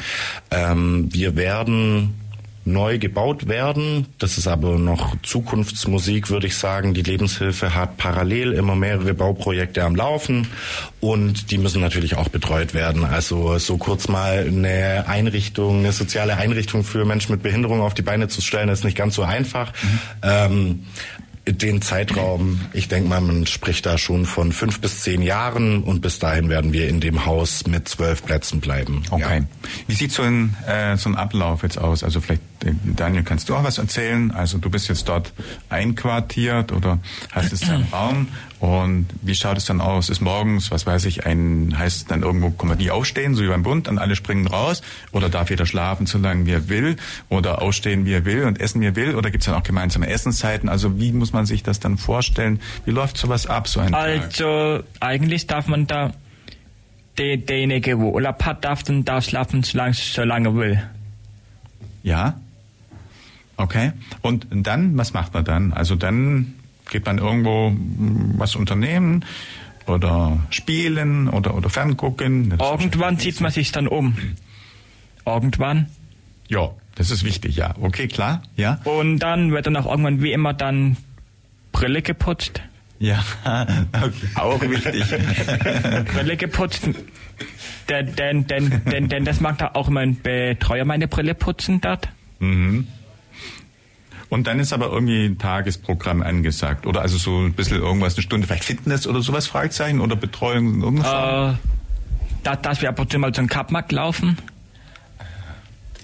Ähm, 0.51 1.07
wir 1.11 1.35
werden 1.35 2.15
neu 2.65 2.97
gebaut 2.97 3.47
werden. 3.47 4.07
Das 4.19 4.37
ist 4.37 4.47
aber 4.47 4.77
noch 4.77 5.15
Zukunftsmusik, 5.21 6.29
würde 6.29 6.47
ich 6.47 6.55
sagen. 6.55 6.93
Die 6.93 7.01
Lebenshilfe 7.01 7.75
hat 7.75 7.97
parallel 7.97 8.53
immer 8.53 8.75
mehrere 8.75 9.13
Bauprojekte 9.13 9.83
am 9.83 9.95
Laufen 9.95 10.47
und 10.99 11.51
die 11.51 11.57
müssen 11.57 11.81
natürlich 11.81 12.15
auch 12.15 12.29
betreut 12.29 12.73
werden. 12.73 13.03
Also 13.03 13.57
so 13.57 13.77
kurz 13.77 14.07
mal 14.07 14.45
eine 14.47 15.05
Einrichtung, 15.07 15.79
eine 15.79 15.91
soziale 15.91 16.37
Einrichtung 16.37 16.83
für 16.83 17.05
Menschen 17.05 17.33
mit 17.33 17.43
Behinderung 17.43 17.81
auf 17.81 17.93
die 17.93 18.01
Beine 18.01 18.27
zu 18.27 18.41
stellen, 18.41 18.69
ist 18.69 18.83
nicht 18.83 18.97
ganz 18.97 19.15
so 19.15 19.23
einfach. 19.23 19.73
Mhm. 19.73 19.99
Ähm, 20.23 20.85
den 21.45 21.81
Zeitraum, 21.81 22.61
ich 22.71 22.87
denke 22.87 23.09
mal, 23.09 23.19
man 23.19 23.45
spricht 23.47 23.85
da 23.85 23.97
schon 23.97 24.25
von 24.25 24.53
fünf 24.53 24.79
bis 24.79 25.01
zehn 25.01 25.21
Jahren 25.21 25.83
und 25.83 26.01
bis 26.01 26.19
dahin 26.19 26.47
werden 26.49 26.71
wir 26.71 26.87
in 26.87 27.01
dem 27.01 27.25
Haus 27.25 27.67
mit 27.67 27.89
zwölf 27.89 28.23
Plätzen 28.23 28.61
bleiben. 28.61 29.03
Okay. 29.11 29.39
Ja. 29.39 29.45
Wie 29.87 29.93
sieht 29.93 30.13
so 30.13 30.23
ein, 30.23 30.55
äh, 30.67 30.95
so 30.95 31.09
ein 31.09 31.15
Ablauf 31.15 31.63
jetzt 31.63 31.77
aus? 31.77 32.03
Also 32.03 32.21
vielleicht, 32.21 32.41
äh, 32.63 32.71
Daniel, 32.95 33.23
kannst 33.23 33.49
du 33.49 33.55
auch 33.55 33.63
was 33.63 33.77
erzählen? 33.77 34.31
Also 34.31 34.57
du 34.57 34.69
bist 34.69 34.87
jetzt 34.87 35.09
dort 35.09 35.33
einquartiert 35.69 36.71
oder 36.71 36.99
hast 37.31 37.51
jetzt 37.51 37.67
deinen 37.67 37.87
Raum 37.91 38.27
und 38.63 39.07
wie 39.21 39.35
schaut 39.35 39.57
es 39.57 39.65
dann 39.65 39.81
aus? 39.81 40.07
Ist 40.07 40.21
morgens, 40.21 40.71
was 40.71 40.85
weiß 40.85 41.03
ich, 41.03 41.25
ein, 41.25 41.77
heißt 41.77 42.09
dann 42.09 42.21
irgendwo, 42.21 42.49
kann 42.51 42.69
man 42.69 42.77
nie 42.77 42.91
aufstehen, 42.91 43.35
so 43.35 43.43
wie 43.43 43.49
beim 43.49 43.61
Bund, 43.61 43.87
dann 43.87 43.97
alle 43.97 44.15
springen 44.15 44.47
raus? 44.47 44.81
Oder 45.11 45.27
darf 45.27 45.49
jeder 45.49 45.65
schlafen, 45.65 46.05
so 46.05 46.17
lange 46.17 46.45
wie 46.45 46.51
er 46.53 46.69
will? 46.69 46.95
Oder 47.27 47.61
ausstehen, 47.61 48.05
wie 48.05 48.13
er 48.13 48.23
will 48.23 48.45
und 48.45 48.61
essen, 48.61 48.79
wie 48.79 48.85
er 48.85 48.95
will? 48.95 49.15
Oder 49.15 49.31
gibt 49.31 49.41
es 49.43 49.47
dann 49.47 49.55
auch 49.55 49.63
gemeinsame 49.63 50.07
Essenszeiten? 50.07 50.69
Also 50.69 50.97
wie 50.97 51.11
muss 51.11 51.33
man 51.33 51.45
sich 51.45 51.61
das 51.63 51.81
dann 51.81 51.97
vorstellen? 51.97 52.61
Wie 52.85 52.91
läuft 52.91 53.17
sowas 53.17 53.47
ab, 53.47 53.67
so 53.67 53.81
ein 53.81 53.93
Also, 53.93 54.77
Tag? 54.77 54.85
eigentlich 55.01 55.45
darf 55.47 55.67
man 55.67 55.85
da, 55.85 56.13
der, 57.17 57.35
derjenige, 57.35 57.99
wo 57.99 58.11
Urlaub 58.11 58.45
hat, 58.45 58.63
darf 58.63 58.81
dann 58.83 59.03
da 59.03 59.21
schlafen, 59.21 59.63
so 59.63 59.77
lange, 59.77 59.93
so 59.93 60.23
lange 60.23 60.55
will. 60.55 60.81
Ja? 62.01 62.39
Okay. 63.57 63.91
Und 64.21 64.47
dann, 64.49 64.97
was 64.97 65.11
macht 65.11 65.33
man 65.33 65.43
dann? 65.43 65.73
Also 65.73 65.95
dann 65.95 66.53
Geht 66.93 67.07
man 67.07 67.17
irgendwo 67.17 67.69
hm, 67.69 68.35
was 68.37 68.55
unternehmen 68.55 69.25
oder 69.87 70.37
spielen 70.51 71.27
oder, 71.27 71.55
oder 71.55 71.67
ferngucken? 71.71 72.53
Irgendwann 72.59 73.17
zieht 73.17 73.41
man 73.41 73.49
sich 73.51 73.71
dann 73.71 73.87
um. 73.87 74.15
Irgendwann. 75.25 75.87
Ja, 76.49 76.69
das 76.93 77.09
ist 77.09 77.23
wichtig, 77.23 77.55
ja. 77.55 77.73
Okay, 77.81 78.07
klar, 78.07 78.43
ja. 78.57 78.79
Und 78.83 79.17
dann 79.17 79.51
wird 79.51 79.65
dann 79.65 79.75
auch 79.75 79.87
irgendwann 79.87 80.21
wie 80.21 80.33
immer 80.33 80.53
dann 80.53 80.97
Brille 81.71 82.03
geputzt. 82.03 82.61
Ja, 82.99 83.25
okay. 83.91 84.11
auch 84.35 84.61
wichtig. 84.61 85.03
Brille 86.13 86.37
geputzt. 86.37 86.87
Denn, 87.89 88.15
denn, 88.15 88.45
denn, 88.45 88.81
denn, 88.85 89.09
denn 89.09 89.25
das 89.25 89.41
mag 89.41 89.57
da 89.57 89.71
auch 89.73 89.89
mein 89.89 90.21
Betreuer 90.21 90.85
meine 90.85 91.07
Brille 91.07 91.33
putzen 91.33 91.81
dort. 91.81 92.09
Mhm. 92.37 92.87
Und 94.33 94.47
dann 94.47 94.59
ist 94.59 94.73
aber 94.73 94.87
irgendwie 94.87 95.25
ein 95.25 95.37
Tagesprogramm 95.37 96.23
angesagt. 96.23 96.87
Oder 96.87 97.01
also 97.01 97.19
so 97.19 97.37
ein 97.37 97.53
bisschen 97.53 97.77
irgendwas, 97.77 98.15
eine 98.15 98.23
Stunde, 98.23 98.47
vielleicht 98.47 98.63
Fitness 98.63 99.05
oder 99.05 99.21
sowas, 99.21 99.45
Fragezeichen, 99.45 100.01
oder 100.01 100.15
Betreuung, 100.15 100.81
irgendwas? 100.81 101.53
Äh, 101.53 101.57
da, 102.41 102.55
dass 102.55 102.81
wir 102.81 102.89
ab 102.89 102.97
und 102.97 103.11
zu 103.11 103.19
mal 103.19 103.31
zum 103.31 103.45
Kapmarkt 103.45 103.91
laufen. 103.91 104.39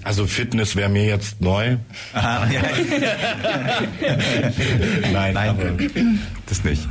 Also 0.04 0.28
Fitness 0.28 0.76
wäre 0.76 0.90
mir 0.90 1.06
jetzt 1.06 1.42
neu. 1.42 1.78
Aha, 2.14 2.48
ja. 2.52 2.62
Nein, 5.12 5.34
Nein 5.34 6.20
das 6.50 6.64
nicht. 6.64 6.82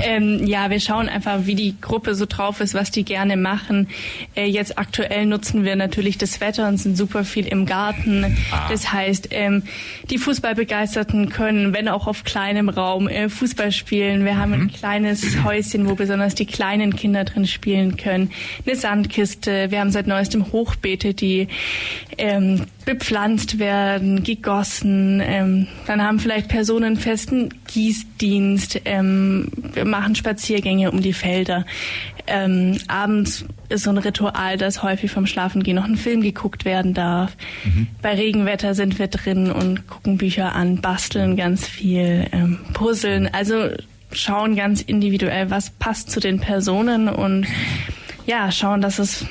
Ähm, 0.00 0.46
ja, 0.46 0.70
wir 0.70 0.80
schauen 0.80 1.08
einfach, 1.08 1.46
wie 1.46 1.54
die 1.54 1.80
Gruppe 1.80 2.14
so 2.14 2.26
drauf 2.26 2.60
ist, 2.60 2.74
was 2.74 2.90
die 2.90 3.04
gerne 3.04 3.36
machen. 3.36 3.88
Äh, 4.34 4.46
jetzt 4.46 4.78
aktuell 4.78 5.26
nutzen 5.26 5.64
wir 5.64 5.76
natürlich 5.76 6.18
das 6.18 6.40
Wetter 6.40 6.68
und 6.68 6.78
sind 6.78 6.96
super 6.96 7.24
viel 7.24 7.46
im 7.46 7.66
Garten. 7.66 8.36
Ah. 8.50 8.68
Das 8.70 8.92
heißt, 8.92 9.28
ähm, 9.30 9.62
die 10.10 10.18
Fußballbegeisterten 10.18 11.28
können, 11.28 11.72
wenn 11.72 11.88
auch 11.88 12.06
auf 12.06 12.24
kleinem 12.24 12.68
Raum, 12.68 13.08
äh, 13.08 13.28
Fußball 13.28 13.72
spielen. 13.72 14.24
Wir 14.24 14.36
haben 14.38 14.52
mhm. 14.52 14.62
ein 14.62 14.72
kleines 14.72 15.44
Häuschen, 15.44 15.88
wo 15.88 15.94
besonders 15.94 16.34
die 16.34 16.46
kleinen 16.46 16.96
Kinder 16.96 17.24
drin 17.24 17.46
spielen 17.46 17.96
können. 17.96 18.30
Eine 18.66 18.76
Sandkiste. 18.76 19.70
Wir 19.70 19.80
haben 19.80 19.90
seit 19.90 20.06
neuestem 20.06 20.52
Hochbeete, 20.52 21.14
die 21.14 21.48
ähm, 22.18 22.66
bepflanzt 22.84 23.58
werden, 23.58 24.22
gegossen. 24.22 25.22
Ähm, 25.24 25.66
dann 25.86 26.02
haben 26.02 26.18
vielleicht 26.18 26.48
Personen 26.48 26.96
festen 26.96 27.50
Gießdienst. 27.66 28.82
Ähm, 29.04 29.48
wir 29.72 29.84
machen 29.84 30.14
Spaziergänge 30.14 30.90
um 30.90 31.00
die 31.00 31.12
Felder. 31.12 31.64
Ähm, 32.26 32.78
abends 32.88 33.44
ist 33.68 33.84
so 33.84 33.90
ein 33.90 33.98
Ritual, 33.98 34.56
dass 34.56 34.82
häufig 34.82 35.10
vom 35.10 35.26
Schlafengehen 35.26 35.76
noch 35.76 35.84
ein 35.84 35.96
Film 35.96 36.22
geguckt 36.22 36.64
werden 36.64 36.94
darf. 36.94 37.36
Mhm. 37.64 37.88
Bei 38.00 38.14
Regenwetter 38.14 38.74
sind 38.74 38.98
wir 38.98 39.08
drin 39.08 39.50
und 39.50 39.86
gucken 39.86 40.16
Bücher 40.16 40.54
an, 40.54 40.80
basteln 40.80 41.36
ganz 41.36 41.66
viel, 41.66 42.26
ähm, 42.32 42.60
puzzeln. 42.72 43.28
Also 43.32 43.70
schauen 44.12 44.56
ganz 44.56 44.80
individuell, 44.80 45.50
was 45.50 45.70
passt 45.70 46.10
zu 46.10 46.20
den 46.20 46.40
Personen 46.40 47.08
und 47.08 47.46
ja, 48.26 48.50
schauen, 48.50 48.80
dass 48.80 48.98
es 48.98 49.26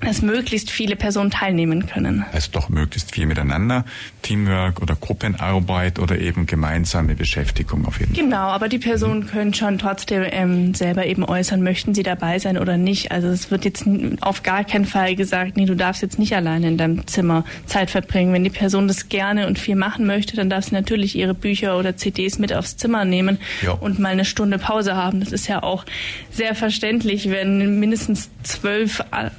dass 0.00 0.22
möglichst 0.22 0.70
viele 0.70 0.96
Personen 0.96 1.30
teilnehmen 1.30 1.86
können. 1.86 2.24
Also 2.32 2.50
doch 2.52 2.68
möglichst 2.68 3.12
viel 3.14 3.26
miteinander, 3.26 3.84
Teamwork 4.22 4.80
oder 4.80 4.96
Gruppenarbeit 4.96 5.98
oder 5.98 6.18
eben 6.18 6.46
gemeinsame 6.46 7.14
Beschäftigung 7.14 7.86
auf 7.86 8.00
jeden 8.00 8.14
Fall. 8.14 8.24
Genau, 8.24 8.48
aber 8.48 8.68
die 8.68 8.78
Personen 8.78 9.26
können 9.26 9.54
schon 9.54 9.78
trotzdem 9.78 10.24
ähm, 10.30 10.74
selber 10.74 11.06
eben 11.06 11.24
äußern, 11.24 11.62
möchten 11.62 11.94
sie 11.94 12.02
dabei 12.02 12.38
sein 12.38 12.58
oder 12.58 12.76
nicht. 12.76 13.12
Also 13.12 13.28
es 13.28 13.50
wird 13.50 13.64
jetzt 13.64 13.84
auf 14.20 14.42
gar 14.42 14.64
keinen 14.64 14.86
Fall 14.86 15.14
gesagt, 15.16 15.56
nee, 15.56 15.66
du 15.66 15.76
darfst 15.76 16.02
jetzt 16.02 16.18
nicht 16.18 16.34
alleine 16.34 16.68
in 16.68 16.76
deinem 16.78 17.06
Zimmer 17.06 17.44
Zeit 17.66 17.90
verbringen. 17.90 18.32
Wenn 18.32 18.44
die 18.44 18.50
Person 18.50 18.88
das 18.88 19.08
gerne 19.08 19.46
und 19.46 19.58
viel 19.58 19.76
machen 19.76 20.06
möchte, 20.06 20.36
dann 20.36 20.50
darf 20.50 20.64
sie 20.64 20.74
natürlich 20.74 21.16
ihre 21.16 21.34
Bücher 21.34 21.78
oder 21.78 21.96
CDs 21.96 22.38
mit 22.38 22.52
aufs 22.52 22.76
Zimmer 22.76 23.04
nehmen 23.04 23.38
ja. 23.62 23.72
und 23.72 23.98
mal 23.98 24.10
eine 24.10 24.24
Stunde 24.24 24.58
Pause 24.58 24.96
haben. 24.96 25.20
Das 25.20 25.32
ist 25.32 25.46
ja 25.46 25.62
auch 25.62 25.84
sehr 26.30 26.54
verständlich, 26.54 27.30
wenn 27.30 27.78
mindestens 27.80 28.30
zwölf 28.42 29.00
äh, 29.12 29.30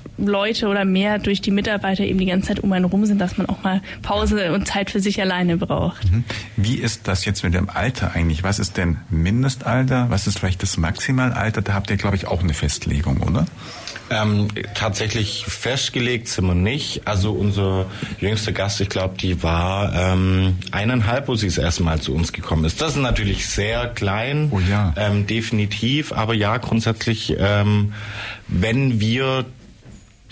Leute 0.52 0.68
oder 0.68 0.84
mehr 0.84 1.18
durch 1.18 1.40
die 1.40 1.52
Mitarbeiter 1.52 2.04
eben 2.04 2.20
die 2.20 2.26
ganze 2.26 2.50
Zeit 2.50 2.60
um 2.60 2.72
einen 2.74 2.86
rum 2.86 3.06
sind, 3.06 3.20
dass 3.20 3.38
man 3.38 3.48
auch 3.48 3.64
mal 3.64 3.82
Pause 4.02 4.52
und 4.52 4.68
Zeit 4.68 4.92
für 4.92 5.00
sich 5.00 5.22
alleine 5.22 5.56
braucht. 5.56 6.12
Mhm. 6.12 6.26
Wie 6.58 6.76
ist 6.76 7.08
das 7.08 7.24
jetzt 7.24 7.44
mit 7.44 7.54
dem 7.54 7.70
Alter 7.70 8.14
eigentlich? 8.16 8.44
Was 8.44 8.60
ist 8.60 8.76
denn 8.76 8.98
Mindestalter? 9.10 10.08
Was 10.10 10.28
ist 10.28 10.40
vielleicht 10.40 10.62
das 10.62 10.76
Maximalalter? 10.76 11.62
Da 11.62 11.74
habt 11.74 11.90
ihr, 11.90 11.96
glaube 11.96 12.18
ich, 12.18 12.28
auch 12.28 12.42
eine 12.42 12.54
Festlegung, 12.54 13.22
oder? 13.22 13.46
Ähm, 14.10 14.50
tatsächlich 14.74 15.46
festgelegt 15.48 16.28
sind 16.28 16.46
wir 16.46 16.56
nicht. 16.56 17.08
Also 17.08 17.32
unser 17.32 17.86
jüngster 18.20 18.52
Gast, 18.52 18.82
ich 18.82 18.90
glaube, 18.90 19.16
die 19.18 19.42
war 19.42 19.94
ähm, 19.96 20.58
eineinhalb, 20.72 21.30
wo 21.30 21.36
sie 21.36 21.48
das 21.48 21.58
erste 21.58 21.84
Mal 21.84 22.02
zu 22.02 22.14
uns 22.14 22.34
gekommen 22.34 22.66
ist. 22.66 22.82
Das 22.82 22.96
ist 22.96 23.02
natürlich 23.02 23.48
sehr 23.48 23.88
klein, 23.88 24.50
oh 24.52 24.60
ja. 24.60 24.94
ähm, 24.98 25.28
definitiv. 25.28 26.12
Aber 26.12 26.34
ja, 26.34 26.58
grundsätzlich, 26.58 27.38
ähm, 27.40 27.94
wenn 28.50 29.00
wir 29.00 29.46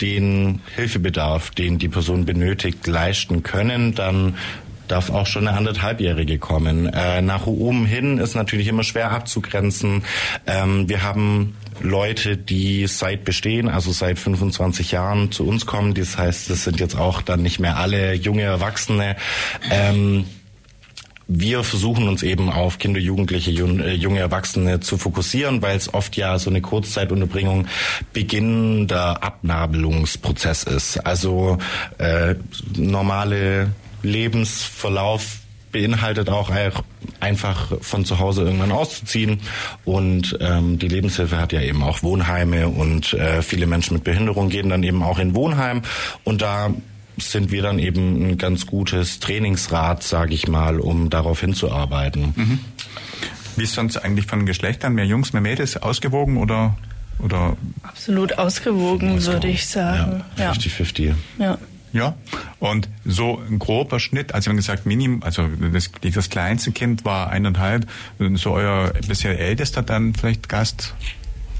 den 0.00 0.60
Hilfebedarf, 0.74 1.50
den 1.50 1.78
die 1.78 1.88
Person 1.88 2.24
benötigt, 2.24 2.86
leisten 2.86 3.42
können, 3.42 3.94
dann 3.94 4.34
darf 4.90 5.10
auch 5.10 5.26
schon 5.26 5.46
eine 5.46 5.56
anderthalbjährige 5.56 6.38
kommen. 6.38 6.86
Äh, 6.86 7.22
nach 7.22 7.46
oben 7.46 7.86
hin 7.86 8.18
ist 8.18 8.34
natürlich 8.34 8.66
immer 8.66 8.82
schwer 8.82 9.12
abzugrenzen. 9.12 10.02
Ähm, 10.46 10.88
wir 10.88 11.02
haben 11.02 11.56
Leute, 11.80 12.36
die 12.36 12.86
seit 12.86 13.24
Bestehen, 13.24 13.68
also 13.68 13.92
seit 13.92 14.18
25 14.18 14.90
Jahren 14.90 15.30
zu 15.30 15.46
uns 15.46 15.66
kommen. 15.66 15.94
Das 15.94 16.18
heißt, 16.18 16.50
das 16.50 16.64
sind 16.64 16.80
jetzt 16.80 16.96
auch 16.96 17.22
dann 17.22 17.42
nicht 17.42 17.60
mehr 17.60 17.76
alle 17.76 18.14
junge 18.14 18.42
Erwachsene. 18.42 19.16
Ähm, 19.70 20.24
wir 21.32 21.62
versuchen 21.62 22.08
uns 22.08 22.24
eben 22.24 22.50
auf 22.50 22.78
Kinder, 22.78 22.98
Jugendliche, 22.98 23.52
äh, 23.52 23.94
junge 23.94 24.18
Erwachsene 24.18 24.80
zu 24.80 24.98
fokussieren, 24.98 25.62
weil 25.62 25.76
es 25.76 25.94
oft 25.94 26.16
ja 26.16 26.36
so 26.40 26.50
eine 26.50 26.60
Kurzzeitunterbringung 26.60 27.68
beginnender 28.12 29.22
Abnabelungsprozess 29.22 30.64
ist. 30.64 30.98
Also 31.06 31.58
äh, 31.98 32.34
normale 32.76 33.70
Lebensverlauf 34.02 35.36
beinhaltet 35.70 36.28
auch 36.30 36.50
einfach 37.20 37.72
von 37.80 38.04
zu 38.04 38.18
Hause 38.18 38.42
irgendwann 38.42 38.72
auszuziehen. 38.72 39.40
Und 39.84 40.36
ähm, 40.40 40.80
die 40.80 40.88
Lebenshilfe 40.88 41.38
hat 41.38 41.52
ja 41.52 41.60
eben 41.60 41.84
auch 41.84 42.02
Wohnheime 42.02 42.66
und 42.66 43.12
äh, 43.12 43.42
viele 43.42 43.68
Menschen 43.68 43.94
mit 43.94 44.02
Behinderung 44.02 44.48
gehen 44.48 44.68
dann 44.68 44.82
eben 44.82 45.04
auch 45.04 45.20
in 45.20 45.36
Wohnheim. 45.36 45.82
Und 46.24 46.42
da 46.42 46.74
sind 47.20 47.50
wir 47.50 47.62
dann 47.62 47.78
eben 47.78 48.30
ein 48.30 48.38
ganz 48.38 48.66
gutes 48.66 49.20
Trainingsrad, 49.20 50.02
sage 50.02 50.34
ich 50.34 50.48
mal, 50.48 50.80
um 50.80 51.10
darauf 51.10 51.40
hinzuarbeiten. 51.40 52.34
Mhm. 52.36 52.58
Wie 53.56 53.64
ist 53.64 53.74
sonst 53.74 53.96
eigentlich 53.96 54.26
von 54.26 54.46
Geschlechtern? 54.46 54.94
Mehr 54.94 55.06
Jungs, 55.06 55.32
mehr 55.32 55.42
Mädels 55.42 55.76
ausgewogen 55.76 56.36
oder? 56.36 56.76
oder? 57.18 57.56
Absolut 57.82 58.38
ausgewogen, 58.38 59.16
ausgewogen. 59.16 59.26
würde 59.26 59.48
ich 59.48 59.66
sagen. 59.66 60.24
Ja, 60.36 60.52
50-50. 60.52 61.14
Ja. 61.38 61.58
ja. 61.92 62.14
Und 62.58 62.88
so 63.04 63.40
ein 63.48 63.58
grober 63.58 64.00
Schnitt, 64.00 64.34
also 64.34 64.46
wir 64.46 64.50
haben 64.52 64.56
gesagt, 64.56 64.86
Minim, 64.86 65.22
also 65.22 65.48
das, 65.72 65.90
das 66.00 66.30
kleinste 66.30 66.72
Kind 66.72 67.04
war 67.04 67.30
eineinhalb, 67.30 67.86
so 68.34 68.52
euer 68.52 68.92
bisher 69.06 69.38
ältester 69.38 69.82
dann 69.82 70.14
vielleicht 70.14 70.48
Gast? 70.48 70.94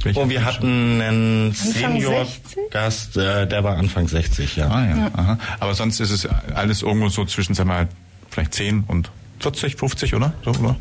Welcher 0.03 0.21
oh, 0.23 0.29
wir 0.29 0.45
hatten 0.45 1.01
einen 1.01 1.53
Senior-Gast, 1.53 3.17
äh, 3.17 3.47
der 3.47 3.65
war 3.65 3.77
Anfang 3.77 4.09
60, 4.09 4.57
ja. 4.57 4.69
Ah, 4.69 4.87
ja. 4.87 4.97
ja. 4.97 5.11
Aha. 5.15 5.39
Aber 5.59 5.75
sonst 5.75 6.01
ist 6.01 6.11
es 6.11 6.27
alles 6.55 6.83
irgendwo 6.83 7.09
so 7.09 7.25
zwischen, 7.27 7.55
sagen 7.55 7.69
wir 7.69 7.75
mal, 7.75 7.89
vielleicht 8.31 8.55
10 8.55 8.85
und 8.87 9.11
40, 9.41 9.77
50, 9.77 10.15
oder? 10.15 10.33
So, 10.45 10.53
oder? 10.53 10.77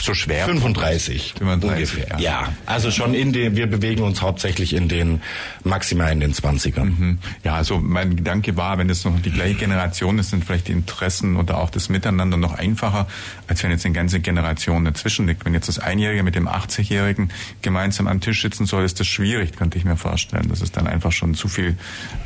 So 0.00 0.14
schwer? 0.14 0.46
35. 0.46 1.34
35 1.38 1.70
ungefähr. 1.70 2.20
Ja, 2.20 2.52
also 2.66 2.90
schon 2.90 3.14
in 3.14 3.32
den, 3.32 3.56
wir 3.56 3.66
bewegen 3.66 4.02
uns 4.02 4.22
hauptsächlich 4.22 4.74
in 4.74 4.88
den, 4.88 5.20
maximal 5.64 6.12
in 6.12 6.20
den 6.20 6.32
20ern. 6.32 6.84
Mhm. 6.84 7.18
Ja, 7.44 7.54
also 7.54 7.78
mein 7.78 8.16
Gedanke 8.16 8.56
war, 8.56 8.78
wenn 8.78 8.88
es 8.88 9.04
noch 9.04 9.18
die 9.20 9.30
gleiche 9.30 9.54
Generation 9.54 10.18
ist, 10.18 10.30
sind 10.30 10.44
vielleicht 10.44 10.68
die 10.68 10.72
Interessen 10.72 11.36
oder 11.36 11.58
auch 11.58 11.70
das 11.70 11.88
Miteinander 11.88 12.36
noch 12.36 12.54
einfacher, 12.54 13.06
als 13.48 13.62
wenn 13.62 13.70
jetzt 13.70 13.84
eine 13.84 13.94
ganze 13.94 14.20
Generation 14.20 14.84
dazwischen 14.84 15.26
liegt. 15.26 15.44
Wenn 15.44 15.54
jetzt 15.54 15.68
das 15.68 15.78
Einjährige 15.78 16.22
mit 16.22 16.34
dem 16.34 16.48
80-Jährigen 16.48 17.30
gemeinsam 17.62 18.06
am 18.06 18.20
Tisch 18.20 18.42
sitzen 18.42 18.66
soll, 18.66 18.84
ist 18.84 19.00
das 19.00 19.06
schwierig, 19.06 19.56
könnte 19.56 19.78
ich 19.78 19.84
mir 19.84 19.96
vorstellen. 19.96 20.48
Das 20.48 20.60
ist 20.60 20.76
dann 20.76 20.86
einfach 20.86 21.12
schon 21.12 21.34
zu 21.34 21.48
viel 21.48 21.76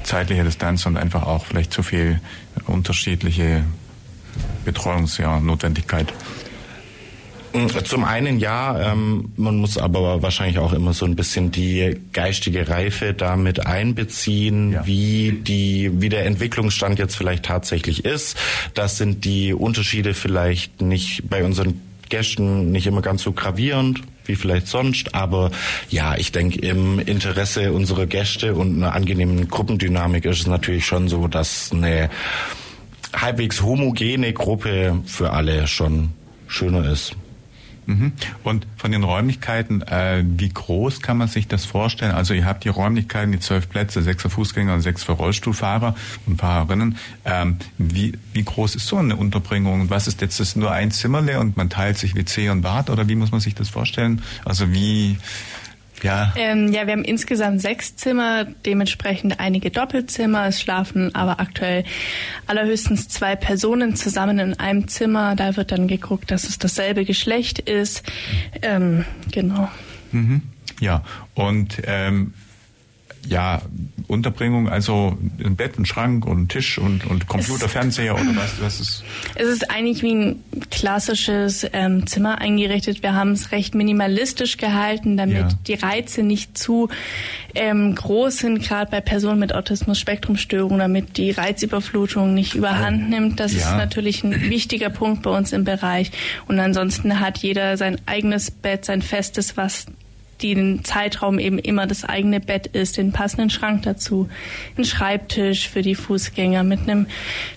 zeitliche 0.02 0.44
Distanz 0.44 0.84
und 0.86 0.96
einfach 0.96 1.22
auch 1.22 1.46
vielleicht 1.46 1.72
zu 1.72 1.82
viel 1.82 2.20
unterschiedliche 2.66 3.64
Betreuungsnotwendigkeit. 4.64 6.12
Zum 7.84 8.04
einen 8.04 8.38
ja, 8.38 8.92
ähm, 8.92 9.32
man 9.36 9.56
muss 9.56 9.76
aber 9.76 10.22
wahrscheinlich 10.22 10.58
auch 10.58 10.72
immer 10.72 10.92
so 10.92 11.04
ein 11.04 11.16
bisschen 11.16 11.50
die 11.50 11.96
geistige 12.12 12.68
Reife 12.68 13.12
damit 13.12 13.66
einbeziehen, 13.66 14.72
ja. 14.72 14.86
wie 14.86 15.32
die, 15.32 15.90
wie 16.00 16.08
der 16.08 16.26
Entwicklungsstand 16.26 16.98
jetzt 16.98 17.16
vielleicht 17.16 17.44
tatsächlich 17.44 18.04
ist. 18.04 18.36
Das 18.74 18.98
sind 18.98 19.24
die 19.24 19.52
Unterschiede 19.52 20.14
vielleicht 20.14 20.80
nicht 20.80 21.28
bei 21.28 21.44
unseren 21.44 21.80
Gästen 22.08 22.70
nicht 22.72 22.86
immer 22.86 23.02
ganz 23.02 23.22
so 23.22 23.32
gravierend 23.32 24.00
wie 24.26 24.36
vielleicht 24.36 24.68
sonst, 24.68 25.14
aber 25.14 25.50
ja, 25.88 26.16
ich 26.16 26.30
denke 26.30 26.60
im 26.60 26.98
Interesse 27.00 27.72
unserer 27.72 28.06
Gäste 28.06 28.54
und 28.54 28.76
einer 28.76 28.94
angenehmen 28.94 29.48
Gruppendynamik 29.48 30.24
ist 30.24 30.40
es 30.40 30.46
natürlich 30.46 30.86
schon 30.86 31.08
so, 31.08 31.26
dass 31.26 31.72
eine 31.72 32.10
halbwegs 33.14 33.62
homogene 33.62 34.32
Gruppe 34.32 35.00
für 35.06 35.32
alle 35.32 35.66
schon 35.66 36.10
schöner 36.46 36.88
ist. 36.90 37.16
Mhm. 37.90 38.12
Und 38.44 38.66
von 38.76 38.92
den 38.92 39.02
Räumlichkeiten, 39.02 39.82
äh, 39.82 40.22
wie 40.24 40.48
groß 40.48 41.02
kann 41.02 41.16
man 41.16 41.28
sich 41.28 41.48
das 41.48 41.64
vorstellen? 41.64 42.12
Also 42.12 42.34
ihr 42.34 42.44
habt 42.44 42.64
die 42.64 42.68
Räumlichkeiten, 42.68 43.32
die 43.32 43.40
zwölf 43.40 43.68
Plätze, 43.68 44.02
sechs 44.02 44.22
für 44.22 44.30
Fußgänger 44.30 44.74
und 44.74 44.80
sechs 44.80 45.02
für 45.02 45.12
Rollstuhlfahrer 45.12 45.94
und 46.26 46.38
Fahrerinnen. 46.38 46.96
Ähm, 47.24 47.56
wie, 47.78 48.14
wie 48.32 48.44
groß 48.44 48.76
ist 48.76 48.86
so 48.86 48.96
eine 48.96 49.16
Unterbringung? 49.16 49.90
Was 49.90 50.06
ist 50.06 50.20
jetzt 50.20 50.40
das 50.40 50.56
nur 50.56 50.70
ein 50.70 50.90
Zimmerle 50.90 51.40
und 51.40 51.56
man 51.56 51.68
teilt 51.68 51.98
sich 51.98 52.14
WC 52.14 52.50
und 52.50 52.62
Bad 52.62 52.90
oder 52.90 53.08
wie 53.08 53.16
muss 53.16 53.32
man 53.32 53.40
sich 53.40 53.54
das 53.54 53.68
vorstellen? 53.68 54.22
Also 54.44 54.72
wie 54.72 55.18
ja. 56.02 56.32
Ähm, 56.36 56.72
ja, 56.72 56.86
wir 56.86 56.92
haben 56.92 57.04
insgesamt 57.04 57.60
sechs 57.60 57.96
Zimmer, 57.96 58.44
dementsprechend 58.44 59.40
einige 59.40 59.70
Doppelzimmer. 59.70 60.46
Es 60.46 60.60
schlafen 60.60 61.14
aber 61.14 61.40
aktuell 61.40 61.84
allerhöchstens 62.46 63.08
zwei 63.08 63.36
Personen 63.36 63.96
zusammen 63.96 64.38
in 64.38 64.58
einem 64.58 64.88
Zimmer. 64.88 65.36
Da 65.36 65.56
wird 65.56 65.72
dann 65.72 65.88
geguckt, 65.88 66.30
dass 66.30 66.44
es 66.44 66.58
dasselbe 66.58 67.04
Geschlecht 67.04 67.58
ist. 67.58 68.02
Ähm, 68.62 69.04
genau. 69.30 69.68
Mhm. 70.12 70.42
Ja, 70.80 71.02
und 71.34 71.82
ähm, 71.86 72.32
ja, 73.28 73.62
Unterbringung, 74.08 74.68
also 74.68 75.16
ein 75.38 75.54
Bett, 75.54 75.78
ein 75.78 75.84
Schrank 75.84 76.26
und 76.26 76.42
ein 76.42 76.48
Tisch 76.48 76.78
und, 76.78 77.06
und 77.06 77.28
Computer, 77.28 77.66
es, 77.66 77.72
Fernseher 77.72 78.14
oder 78.14 78.34
was, 78.34 78.60
was 78.60 78.80
ist? 78.80 79.04
Es 79.36 79.46
ist 79.46 79.70
eigentlich 79.70 80.02
wie 80.02 80.14
ein 80.14 80.44
klassisches 80.70 81.64
ähm, 81.72 82.06
Zimmer 82.06 82.38
eingerichtet. 82.38 83.04
Wir 83.04 83.14
haben 83.14 83.32
es 83.32 83.52
recht 83.52 83.74
minimalistisch 83.74 84.56
gehalten, 84.56 85.16
damit 85.16 85.36
ja. 85.36 85.58
die 85.66 85.74
Reize 85.74 86.22
nicht 86.24 86.58
zu 86.58 86.88
ähm, 87.54 87.94
groß 87.94 88.38
sind, 88.38 88.62
gerade 88.62 88.90
bei 88.90 89.00
Personen 89.00 89.38
mit 89.38 89.54
Autismus-Spektrumstörung, 89.54 90.78
damit 90.78 91.16
die 91.16 91.30
Reizüberflutung 91.30 92.34
nicht 92.34 92.54
überhand 92.54 93.10
nimmt. 93.10 93.38
Das 93.38 93.52
ja. 93.52 93.58
ist 93.58 93.76
natürlich 93.76 94.24
ein 94.24 94.50
wichtiger 94.50 94.90
Punkt 94.90 95.22
bei 95.22 95.30
uns 95.30 95.52
im 95.52 95.64
Bereich. 95.64 96.10
Und 96.48 96.58
ansonsten 96.58 97.20
hat 97.20 97.38
jeder 97.38 97.76
sein 97.76 98.00
eigenes 98.06 98.50
Bett, 98.50 98.84
sein 98.84 99.02
festes, 99.02 99.56
was 99.56 99.86
den 100.42 100.84
Zeitraum 100.84 101.38
eben 101.38 101.58
immer 101.58 101.86
das 101.86 102.04
eigene 102.04 102.40
Bett 102.40 102.66
ist, 102.68 102.96
den 102.96 103.12
passenden 103.12 103.50
Schrank 103.50 103.82
dazu, 103.82 104.28
ein 104.76 104.84
Schreibtisch 104.84 105.68
für 105.68 105.82
die 105.82 105.94
Fußgänger 105.94 106.62
mit 106.64 106.80
einem 106.80 107.06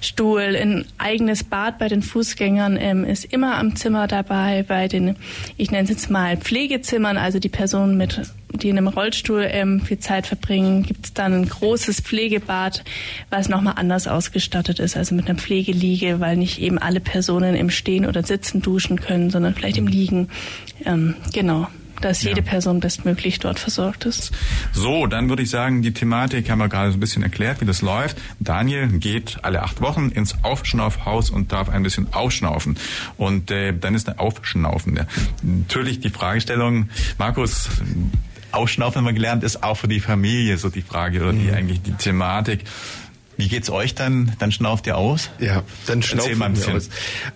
Stuhl, 0.01 0.55
ein 0.55 0.85
eigenes 0.97 1.43
Bad 1.43 1.79
bei 1.79 1.87
den 1.87 2.01
Fußgängern 2.01 2.77
ähm, 2.79 3.03
ist 3.05 3.25
immer 3.25 3.57
am 3.57 3.75
Zimmer 3.75 4.07
dabei. 4.07 4.63
Bei 4.67 4.87
den, 4.87 5.15
ich 5.57 5.71
nenne 5.71 5.83
es 5.83 5.89
jetzt 5.89 6.09
mal 6.09 6.37
Pflegezimmern, 6.37 7.17
also 7.17 7.39
die 7.39 7.49
Personen 7.49 7.97
mit 7.97 8.21
die 8.55 8.69
in 8.69 8.77
einem 8.77 8.87
Rollstuhl 8.87 9.47
ähm, 9.49 9.81
viel 9.81 9.99
Zeit 9.99 10.27
verbringen, 10.27 10.83
gibt 10.83 11.05
es 11.05 11.13
dann 11.13 11.33
ein 11.33 11.49
großes 11.49 12.01
Pflegebad, 12.01 12.83
was 13.29 13.49
nochmal 13.49 13.73
anders 13.77 14.07
ausgestattet 14.07 14.79
ist, 14.79 14.95
also 14.95 15.15
mit 15.15 15.27
einer 15.27 15.39
Pflegeliege, 15.39 16.19
weil 16.19 16.37
nicht 16.37 16.61
eben 16.61 16.77
alle 16.77 16.99
Personen 16.99 17.55
im 17.55 17.71
Stehen 17.71 18.05
oder 18.05 18.23
Sitzen 18.23 18.61
duschen 18.61 18.99
können, 18.99 19.31
sondern 19.31 19.55
vielleicht 19.55 19.77
im 19.77 19.87
Liegen. 19.87 20.29
Ähm, 20.85 21.15
genau 21.33 21.67
dass 22.03 22.23
jede 22.23 22.41
ja. 22.41 22.45
Person 22.45 22.79
bestmöglich 22.79 23.39
dort 23.39 23.59
versorgt 23.59 24.05
ist. 24.05 24.31
So, 24.73 25.07
dann 25.07 25.29
würde 25.29 25.43
ich 25.43 25.49
sagen, 25.49 25.81
die 25.81 25.93
Thematik 25.93 26.49
haben 26.49 26.59
wir 26.59 26.69
gerade 26.69 26.91
so 26.91 26.97
ein 26.97 26.99
bisschen 26.99 27.23
erklärt, 27.23 27.61
wie 27.61 27.65
das 27.65 27.81
läuft. 27.81 28.17
Daniel 28.39 28.87
geht 28.87 29.39
alle 29.41 29.63
acht 29.63 29.81
Wochen 29.81 30.09
ins 30.09 30.35
Aufschnaufhaus 30.43 31.29
und 31.29 31.51
darf 31.51 31.69
ein 31.69 31.83
bisschen 31.83 32.13
aufschnaufen. 32.13 32.77
Und 33.17 33.51
äh, 33.51 33.73
dann 33.73 33.95
ist 33.95 34.07
der 34.07 34.19
Aufschnaufen. 34.19 34.95
Ja. 34.95 35.05
Natürlich 35.41 35.99
die 35.99 36.09
Fragestellung, 36.09 36.89
Markus, 37.17 37.69
Ausschnaufen 38.51 38.99
haben 38.99 39.05
wir 39.05 39.13
gelernt, 39.13 39.43
ist 39.43 39.63
auch 39.63 39.75
für 39.75 39.87
die 39.87 39.99
Familie 39.99 40.57
so 40.57 40.69
die 40.69 40.83
Frage 40.83 41.21
oder 41.21 41.33
die 41.33 41.47
mhm. 41.47 41.53
eigentlich 41.55 41.81
die 41.81 41.93
Thematik. 41.93 42.65
Wie 43.37 43.47
geht's 43.47 43.69
euch 43.69 43.95
dann? 43.95 44.33
Dann 44.39 44.51
schnauft 44.51 44.85
ihr 44.87 44.97
aus? 44.97 45.29
Ja, 45.39 45.63
dann 45.87 46.03
schnaufen 46.03 46.39
wir 46.39 46.75
aus. 46.75 46.89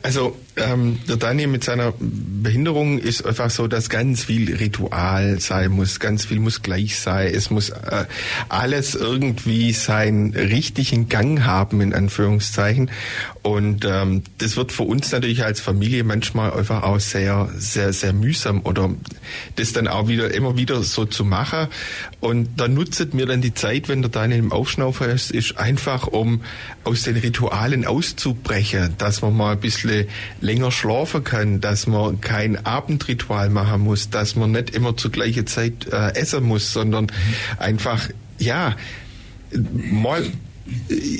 Also 0.04 0.38
ähm, 0.56 1.00
der 1.08 1.18
Daniel 1.18 1.48
mit 1.48 1.64
seiner 1.64 1.94
Behinderung 2.00 3.00
ist 3.00 3.26
einfach 3.26 3.50
so, 3.50 3.68
dass 3.68 3.90
ganz 3.90 4.24
viel 4.24 4.56
Ritual 4.56 5.40
sein 5.40 5.72
muss, 5.72 6.00
ganz 6.00 6.26
viel 6.26 6.40
muss 6.40 6.62
gleich 6.62 7.00
sein. 7.00 7.32
Es 7.34 7.50
muss 7.50 7.70
äh, 7.70 8.06
alles 8.50 8.96
irgendwie 8.96 9.72
seinen 9.72 10.36
richtigen 10.36 11.10
Gang 11.10 11.46
haben, 11.46 11.82
in 11.82 11.94
Anführungszeichen. 11.94 12.92
Und 13.42 13.86
ähm, 13.86 14.24
das 14.40 14.58
wird 14.58 14.72
für 14.72 14.84
uns 14.84 15.12
natürlich 15.12 15.44
als 15.46 15.62
Familie 15.62 16.04
manchmal 16.04 16.52
einfach 16.54 16.84
auch 16.84 17.00
sehr, 17.00 17.50
sehr, 17.58 17.94
sehr 17.94 18.14
mühsam 18.14 18.62
oder 18.64 18.90
das 19.56 19.74
dann 19.74 19.88
auch 19.88 20.08
wieder 20.08 20.34
immer 20.34 20.58
wieder 20.58 20.84
so 20.84 21.06
zu 21.06 21.24
machen. 21.24 21.68
Und 22.20 22.50
da 22.58 22.68
nutzt 22.68 23.14
mir 23.14 23.26
dann 23.26 23.42
die 23.42 23.54
Zeit, 23.54 23.90
wenn 23.90 24.02
der 24.02 24.12
Daniel 24.12 24.40
im 24.40 24.52
Aufschnaufer 24.52 25.08
ist, 25.08 25.32
ist 25.32 25.58
einfach, 25.58 25.87
um 25.88 26.42
aus 26.84 27.04
den 27.04 27.18
Ritualen 27.18 27.86
auszubrechen, 27.86 28.96
dass 28.98 29.22
man 29.22 29.36
mal 29.36 29.54
ein 29.54 29.60
bisschen 29.60 30.08
länger 30.42 30.72
schlafen 30.72 31.24
kann, 31.24 31.62
dass 31.62 31.88
man 31.88 32.22
kein 32.22 32.66
Abendritual 32.66 33.50
machen 33.50 33.82
muss, 33.82 34.10
dass 34.10 34.36
man 34.36 34.52
nicht 34.52 34.72
immer 34.72 34.98
zur 34.98 35.12
gleichen 35.12 35.48
Zeit 35.48 35.88
äh, 35.92 36.16
essen 36.16 36.44
muss, 36.44 36.74
sondern 36.74 37.06
mhm. 37.06 37.10
einfach, 37.60 38.10
ja, 38.38 38.76
mal 39.92 40.24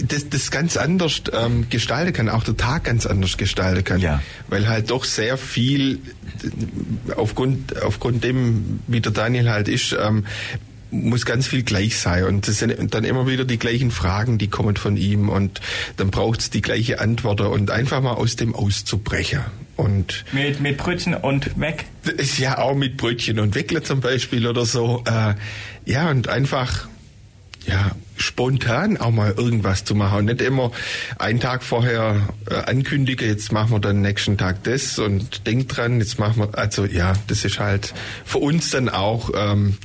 das, 0.04 0.30
das 0.30 0.52
ganz 0.52 0.76
anders 0.78 1.22
ähm, 1.32 1.70
gestalten 1.70 2.14
kann, 2.14 2.30
auch 2.30 2.44
der 2.44 2.58
Tag 2.58 2.84
ganz 2.84 3.06
anders 3.06 3.38
gestalten 3.38 3.84
kann. 3.84 4.02
Ja. 4.02 4.22
Weil 4.50 4.68
halt 4.68 4.90
doch 4.90 5.06
sehr 5.06 5.38
viel 5.38 6.00
aufgrund, 7.16 7.82
aufgrund 7.82 8.24
dem, 8.24 8.82
wie 8.88 9.00
der 9.00 9.12
Daniel 9.12 9.50
halt 9.50 9.68
ist, 9.68 9.96
ähm, 10.00 10.26
muss 10.92 11.26
ganz 11.26 11.48
viel 11.48 11.64
gleich 11.64 11.98
sein 11.98 12.24
und 12.24 12.48
das 12.48 12.60
sind 12.60 12.94
dann 12.94 13.04
immer 13.04 13.28
wieder 13.28 13.46
die 13.46 13.60
gleichen 13.60 13.92
Fragen, 13.92 14.38
die 14.38 14.48
kommen 14.48 14.76
von 14.76 14.98
ihm 14.98 15.30
und 15.30 15.62
dann 15.98 16.12
braucht 16.12 16.40
es 16.42 16.50
die 16.50 16.62
gleiche 16.62 17.00
Antwort 17.00 17.42
und 17.42 17.72
einfach 17.72 18.02
mal 18.02 18.14
aus 18.14 18.36
dem 18.36 18.56
auszubrechen. 18.56 19.42
Und 19.76 20.26
mit, 20.32 20.60
mit 20.60 20.78
Brötchen 20.78 21.14
und 21.14 21.60
weg? 21.60 21.86
Ist 22.04 22.40
ja 22.40 22.58
auch 22.58 22.76
mit 22.76 22.98
Brötchen 22.98 23.40
und 23.40 23.54
Weckle 23.54 23.84
zum 23.84 24.02
Beispiel 24.02 24.48
oder 24.48 24.66
so. 24.66 25.04
Äh, 25.06 25.36
ja, 25.86 26.10
und 26.10 26.30
einfach 26.30 26.88
ja, 27.68 27.92
spontan 28.16 28.98
auch 28.98 29.12
mal 29.12 29.34
irgendwas 29.38 29.84
zu 29.84 29.94
machen 29.94 30.20
und 30.20 30.26
nicht 30.26 30.42
immer 30.42 30.72
einen 31.20 31.40
Tag 31.40 31.64
vorher 31.64 32.30
äh, 32.50 32.56
ankündige, 32.56 33.26
jetzt 33.26 33.52
machen 33.52 33.72
wir 33.72 33.80
dann 33.80 34.02
nächsten 34.02 34.38
Tag 34.38 34.64
das 34.64 34.98
und 34.98 35.46
denk 35.46 35.68
dran, 35.68 36.00
jetzt 36.00 36.18
machen 36.18 36.40
wir, 36.40 36.58
also 36.58 36.86
ja, 36.86 37.14
das 37.28 37.46
ist 37.46 37.60
halt 37.60 37.94
für 38.26 38.40
uns 38.40 38.72
dann 38.72 38.90
auch 38.90 39.32
ähm, 39.36 39.78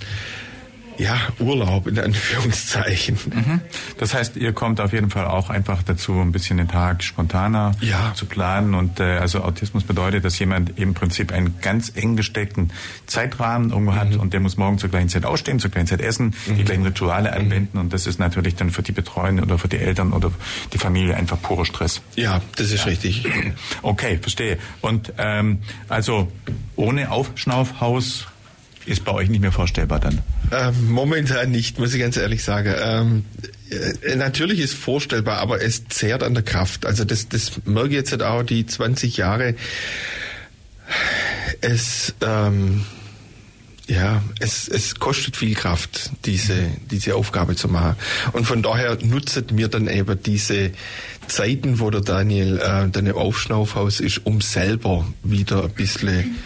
ja, 1.03 1.19
Urlaub 1.39 1.87
in 1.87 1.99
Anführungszeichen. 1.99 3.19
Mhm. 3.25 3.61
Das 3.99 4.15
heißt, 4.15 4.37
ihr 4.37 4.53
kommt 4.53 4.81
auf 4.81 4.93
jeden 4.93 5.11
Fall 5.11 5.27
auch 5.27 5.51
einfach 5.51 5.83
dazu, 5.83 6.21
ein 6.21 6.33
bisschen 6.33 6.59
den 6.59 6.69
Tag 6.69 7.03
spontaner 7.03 7.73
ja. 7.81 8.13
zu 8.15 8.27
planen. 8.27 8.75
Und 8.75 9.01
äh, 9.01 9.19
also 9.19 9.43
Autismus 9.43 9.85
bedeutet, 9.85 10.25
dass 10.25 10.39
jemand 10.39 10.79
im 10.79 10.95
Prinzip 10.95 11.33
einen 11.33 11.59
ganz 11.61 11.93
eng 11.95 12.17
gesteckten 12.17 12.71
Zeitrahmen 13.07 13.71
irgendwo 13.71 13.93
mhm. 13.93 13.97
hat 13.97 14.17
und 14.17 14.33
der 14.33 14.41
muss 14.41 14.57
morgen 14.57 14.79
zur 14.79 14.91
gleichen 14.91 15.09
Zeit 15.09 15.25
ausstehen, 15.25 15.59
zur 15.59 15.71
gleichen 15.71 15.89
Zeit 15.89 16.01
essen, 16.01 16.35
mhm. 16.47 16.57
die 16.57 16.65
gleichen 16.65 16.85
Rituale 16.85 17.31
mhm. 17.31 17.37
anwenden. 17.37 17.79
Und 17.79 17.93
das 17.93 18.07
ist 18.07 18.19
natürlich 18.19 18.55
dann 18.55 18.71
für 18.71 18.83
die 18.83 18.93
Betreuenden 18.93 19.45
oder 19.45 19.59
für 19.59 19.69
die 19.69 19.79
Eltern 19.79 20.13
oder 20.13 20.31
die 20.73 20.79
Familie 20.79 21.17
einfach 21.17 21.41
purer 21.41 21.65
Stress. 21.65 22.01
Ja, 22.15 22.41
das 22.57 22.71
ist 22.71 22.85
ja. 22.85 22.91
richtig. 22.91 23.27
Okay, 23.83 24.19
verstehe. 24.19 24.59
Und 24.81 25.13
ähm, 25.19 25.59
also 25.89 26.31
ohne 26.77 27.11
Aufschnaufhaus 27.11 28.27
ist 28.87 29.05
bei 29.05 29.13
euch 29.13 29.29
nicht 29.29 29.41
mehr 29.41 29.53
vorstellbar 29.53 30.01
dann? 30.01 30.21
Ähm, 30.51 30.91
momentan 30.91 31.51
nicht, 31.51 31.79
muss 31.79 31.95
ich 31.95 32.01
ganz 32.01 32.17
ehrlich 32.17 32.43
sagen. 32.43 32.75
Ähm, 32.79 33.25
äh, 33.71 34.17
natürlich 34.17 34.61
ist 34.61 34.75
vorstellbar, 34.75 35.39
aber 35.39 35.63
es 35.63 35.89
zehrt 35.89 36.23
an 36.23 36.35
der 36.35 36.43
Kraft. 36.43 36.87
Also 36.87 37.05
das, 37.05 37.29
das 37.29 37.53
merke 37.65 37.91
ich 37.91 37.95
jetzt 37.95 38.23
auch 38.23 38.43
die 38.43 38.67
20 38.67 39.17
Jahre. 39.17 39.55
Es, 41.61 42.15
ähm, 42.21 42.85
ja, 43.87 44.23
es, 44.41 44.69
es 44.69 44.97
kostet 44.97 45.37
viel 45.37 45.55
Kraft, 45.55 46.11
diese, 46.25 46.69
diese 46.91 47.15
Aufgabe 47.15 47.57
zu 47.57 47.69
machen. 47.69 47.97
Und 48.33 48.47
von 48.47 48.63
daher 48.63 48.99
nutzt 49.03 49.53
mir 49.53 49.69
dann 49.69 49.89
eben 49.89 50.21
diese 50.23 50.73
Zeiten, 51.29 51.79
wo 51.79 51.91
der 51.91 52.01
Daniel 52.01 52.59
äh, 52.59 52.89
dann 52.91 53.07
im 53.07 53.17
Aufschnaufhaus 53.17 54.01
ist, 54.01 54.27
um 54.27 54.41
selber 54.41 55.07
wieder 55.23 55.65
ein 55.65 55.71
bisschen 55.71 56.37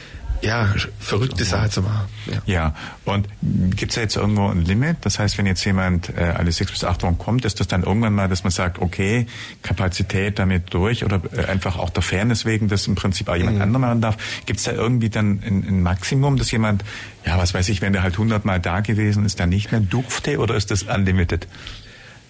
ja, 0.43 0.75
verrückte 0.99 1.45
Sache 1.45 1.71
zu 1.71 1.83
machen. 1.83 2.09
Ja, 2.27 2.43
ja. 2.47 2.75
und 3.05 3.29
gibt 3.77 3.93
es 3.93 3.97
jetzt 3.97 4.17
irgendwo 4.17 4.49
ein 4.49 4.65
Limit? 4.65 4.99
Das 5.03 5.19
heißt, 5.19 5.39
wenn 5.39 5.47
jetzt 5.47 5.65
jemand 5.65 6.11
äh, 6.17 6.35
alle 6.37 6.53
sechs 6.53 6.71
bis 6.71 6.85
acht 6.85 7.03
Wochen 7.03 7.19
kommt, 7.19 7.45
ist 7.45 7.61
das 7.61 7.69
dann 7.69 7.83
irgendwann 7.83 8.15
mal, 8.15 8.29
dass 8.29 8.45
man 8.45 8.51
sagt, 8.51 8.79
okay, 8.81 9.27
Kapazität 9.63 10.39
damit 10.39 10.73
durch 10.75 11.05
oder 11.05 11.21
äh, 11.33 11.47
einfach 11.47 11.79
auch 11.79 11.91
der 11.91 12.03
Fairness 12.03 12.45
wegen, 12.45 12.69
dass 12.69 12.87
im 12.87 12.95
Prinzip 12.95 13.29
auch 13.29 13.37
jemand 13.37 13.57
mhm. 13.57 13.63
anderer 13.63 13.81
machen 13.81 14.01
darf. 14.01 14.17
Gibt 14.47 14.59
es 14.59 14.65
da 14.65 14.73
irgendwie 14.73 15.11
dann 15.11 15.43
ein, 15.45 15.65
ein 15.67 15.83
Maximum, 15.83 16.37
dass 16.37 16.51
jemand, 16.51 16.85
ja, 17.25 17.39
was 17.39 17.55
weiß 17.55 17.69
ich, 17.69 17.83
wenn 17.83 17.93
der 17.93 18.03
halt 18.03 18.19
hundertmal 18.19 18.61
da 18.61 18.81
gewesen 18.81 19.25
ist, 19.25 19.41
dann 19.41 19.49
nicht 19.49 19.73
mehr 19.73 19.81
durfte 19.81 20.39
oder 20.39 20.55
ist 20.55 20.71
das 20.71 20.83
unlimited? 20.83 21.47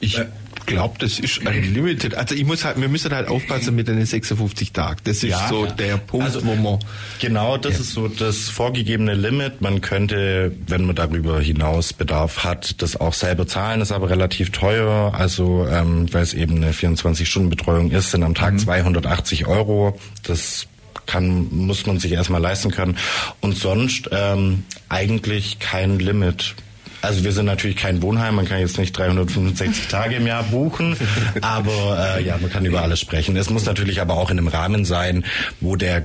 Ich 0.01 0.19
glaube, 0.67 0.97
das 0.99 1.19
ist 1.19 1.47
ein 1.47 1.75
Limited. 1.75 2.15
Also 2.15 2.35
ich 2.35 2.45
muss 2.45 2.65
halt, 2.65 2.81
wir 2.81 2.89
müssen 2.89 3.13
halt 3.15 3.29
aufpassen 3.29 3.75
mit 3.75 3.89
den 3.89 4.05
56 4.05 4.73
Tagen. 4.73 5.01
Das 5.05 5.19
ist 5.19 5.31
ja, 5.31 5.49
so 5.49 5.67
der 5.67 5.97
Punkt, 5.97 6.27
also, 6.27 6.45
wo 6.45 6.55
man. 6.55 6.81
Genau, 7.21 7.57
das 7.57 7.75
ja. 7.75 7.81
ist 7.81 7.93
so 7.93 8.09
das 8.09 8.49
vorgegebene 8.49 9.15
Limit. 9.15 9.61
Man 9.61 9.81
könnte, 9.81 10.53
wenn 10.67 10.85
man 10.85 10.97
darüber 10.97 11.41
hinaus 11.41 11.93
Bedarf 11.93 12.45
hat, 12.45 12.83
das 12.83 13.01
auch 13.01 13.15
selber 13.15 13.47
zahlen, 13.47 13.81
ist 13.81 13.93
aber 13.93 14.11
relativ 14.11 14.51
teuer. 14.51 15.15
Also 15.17 15.67
ähm, 15.71 16.13
weil 16.13 16.23
es 16.23 16.35
eben 16.35 16.57
eine 16.57 16.73
24-Stunden-Betreuung 16.73 17.91
ist, 17.91 18.11
sind 18.11 18.23
am 18.23 18.35
Tag 18.35 18.55
mhm. 18.55 18.59
280 18.59 19.47
Euro. 19.47 19.99
Das 20.25 20.67
kann, 21.07 21.49
muss 21.51 21.87
man 21.87 21.99
sich 21.99 22.13
erstmal 22.13 22.41
leisten 22.41 22.71
können. 22.71 22.99
Und 23.41 23.57
sonst 23.57 24.11
ähm, 24.13 24.65
eigentlich 24.89 25.59
kein 25.61 25.99
Limit. 25.99 26.57
Also 27.07 27.23
wir 27.23 27.31
sind 27.31 27.47
natürlich 27.47 27.77
kein 27.77 28.03
Wohnheim, 28.03 28.35
man 28.35 28.47
kann 28.47 28.59
jetzt 28.59 28.79
nicht 28.79 28.97
365 28.99 29.87
Tage 29.87 30.17
im 30.17 30.27
Jahr 30.27 30.43
buchen, 30.43 30.97
aber 31.41 32.17
äh, 32.19 32.25
ja, 32.25 32.37
man 32.39 32.51
kann 32.51 32.65
über 32.65 32.83
alles 32.83 32.99
sprechen. 32.99 33.37
Es 33.37 33.49
muss 33.49 33.65
natürlich 33.65 34.01
aber 34.01 34.15
auch 34.15 34.31
in 34.31 34.39
einem 34.39 34.49
Rahmen 34.49 34.85
sein, 34.85 35.25
wo 35.61 35.77
der 35.77 36.05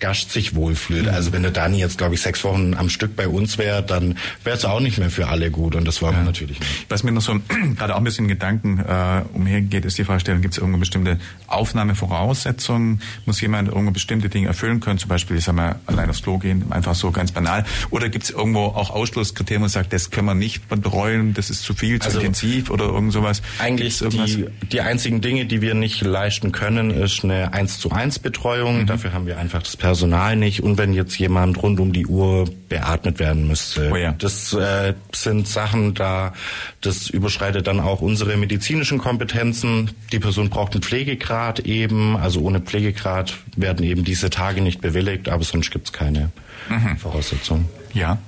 Gast 0.00 0.32
sich 0.32 0.54
wohlfühlt. 0.54 1.04
Mhm. 1.04 1.14
Also 1.14 1.32
wenn 1.32 1.42
der 1.42 1.52
Dani 1.52 1.78
jetzt, 1.78 1.98
glaube 1.98 2.14
ich, 2.14 2.22
sechs 2.22 2.42
Wochen 2.42 2.74
am 2.74 2.88
Stück 2.88 3.14
bei 3.14 3.28
uns 3.28 3.58
wäre, 3.58 3.82
dann 3.82 4.16
wäre 4.42 4.56
es 4.56 4.64
auch 4.64 4.80
nicht 4.80 4.98
mehr 4.98 5.10
für 5.10 5.28
alle 5.28 5.50
gut 5.50 5.76
und 5.76 5.86
das 5.86 6.00
wollen 6.02 6.14
ja. 6.14 6.20
wir 6.20 6.24
natürlich 6.24 6.58
nicht. 6.58 6.86
Was 6.88 7.02
mir 7.02 7.12
noch 7.12 7.22
so 7.22 7.38
gerade 7.76 7.94
auch 7.94 7.98
ein 7.98 8.04
bisschen 8.04 8.26
Gedanken 8.26 8.78
äh, 8.78 9.22
umhergeht, 9.34 9.84
ist 9.84 9.98
die 9.98 10.04
Fragestellung, 10.04 10.40
gibt 10.40 10.54
es 10.54 10.58
irgendwo 10.58 10.78
bestimmte 10.80 11.18
Aufnahmevoraussetzungen? 11.46 13.02
Muss 13.26 13.40
jemand 13.40 13.68
irgendwo 13.68 13.92
bestimmte 13.92 14.28
Dinge 14.30 14.48
erfüllen 14.48 14.80
können? 14.80 14.98
Zum 14.98 15.08
Beispiel, 15.08 15.36
ich 15.36 15.44
sag 15.44 15.54
mal, 15.54 15.76
allein 15.86 16.08
aufs 16.08 16.22
Klo 16.22 16.38
gehen, 16.38 16.72
einfach 16.72 16.94
so 16.94 17.10
ganz 17.10 17.32
banal. 17.32 17.64
Oder 17.90 18.08
gibt 18.08 18.24
es 18.24 18.30
irgendwo 18.30 18.60
auch 18.64 18.90
Ausschlusskriterien, 18.90 19.60
wo 19.60 19.64
man 19.64 19.70
sagt, 19.70 19.92
das 19.92 20.10
können 20.10 20.26
wir 20.26 20.34
nicht 20.34 20.68
betreuen, 20.68 21.34
das 21.34 21.50
ist 21.50 21.62
zu 21.62 21.74
viel, 21.74 22.00
zu 22.00 22.06
also 22.06 22.20
intensiv 22.20 22.70
oder 22.70 22.86
irgend 22.86 23.12
sowas? 23.12 23.42
Eigentlich 23.58 23.98
die, 23.98 24.46
die 24.72 24.80
einzigen 24.80 25.20
Dinge, 25.20 25.44
die 25.44 25.60
wir 25.60 25.74
nicht 25.74 26.00
leisten 26.00 26.52
können, 26.52 26.90
ist 26.90 27.22
eine 27.22 27.52
1 27.52 27.78
zu 27.78 27.90
1 27.90 28.20
Betreuung. 28.20 28.82
Mhm. 28.82 28.86
Dafür 28.86 29.12
haben 29.12 29.26
wir 29.26 29.38
einfach 29.38 29.62
das 29.62 29.76
Personal 29.76 29.89
Personal 29.90 30.36
nicht 30.36 30.62
und 30.62 30.78
wenn 30.78 30.92
jetzt 30.92 31.18
jemand 31.18 31.60
rund 31.64 31.80
um 31.80 31.92
die 31.92 32.06
Uhr 32.06 32.48
beatmet 32.68 33.18
werden 33.18 33.48
müsste. 33.48 33.90
Oh 33.90 33.96
ja. 33.96 34.12
Das 34.12 34.52
äh, 34.52 34.94
sind 35.12 35.48
Sachen, 35.48 35.94
da 35.94 36.32
das 36.80 37.10
überschreitet 37.10 37.66
dann 37.66 37.80
auch 37.80 38.00
unsere 38.00 38.36
medizinischen 38.36 38.98
Kompetenzen. 38.98 39.90
Die 40.12 40.20
Person 40.20 40.48
braucht 40.48 40.74
einen 40.74 40.84
Pflegegrad 40.84 41.58
eben, 41.58 42.16
also 42.16 42.40
ohne 42.40 42.60
Pflegegrad 42.60 43.36
werden 43.56 43.84
eben 43.84 44.04
diese 44.04 44.30
Tage 44.30 44.60
nicht 44.60 44.80
bewilligt, 44.80 45.28
aber 45.28 45.42
sonst 45.42 45.72
gibt 45.72 45.86
es 45.88 45.92
keine 45.92 46.30
mhm. 46.68 46.96
Voraussetzungen. 46.96 47.68
Ja. 47.92 48.18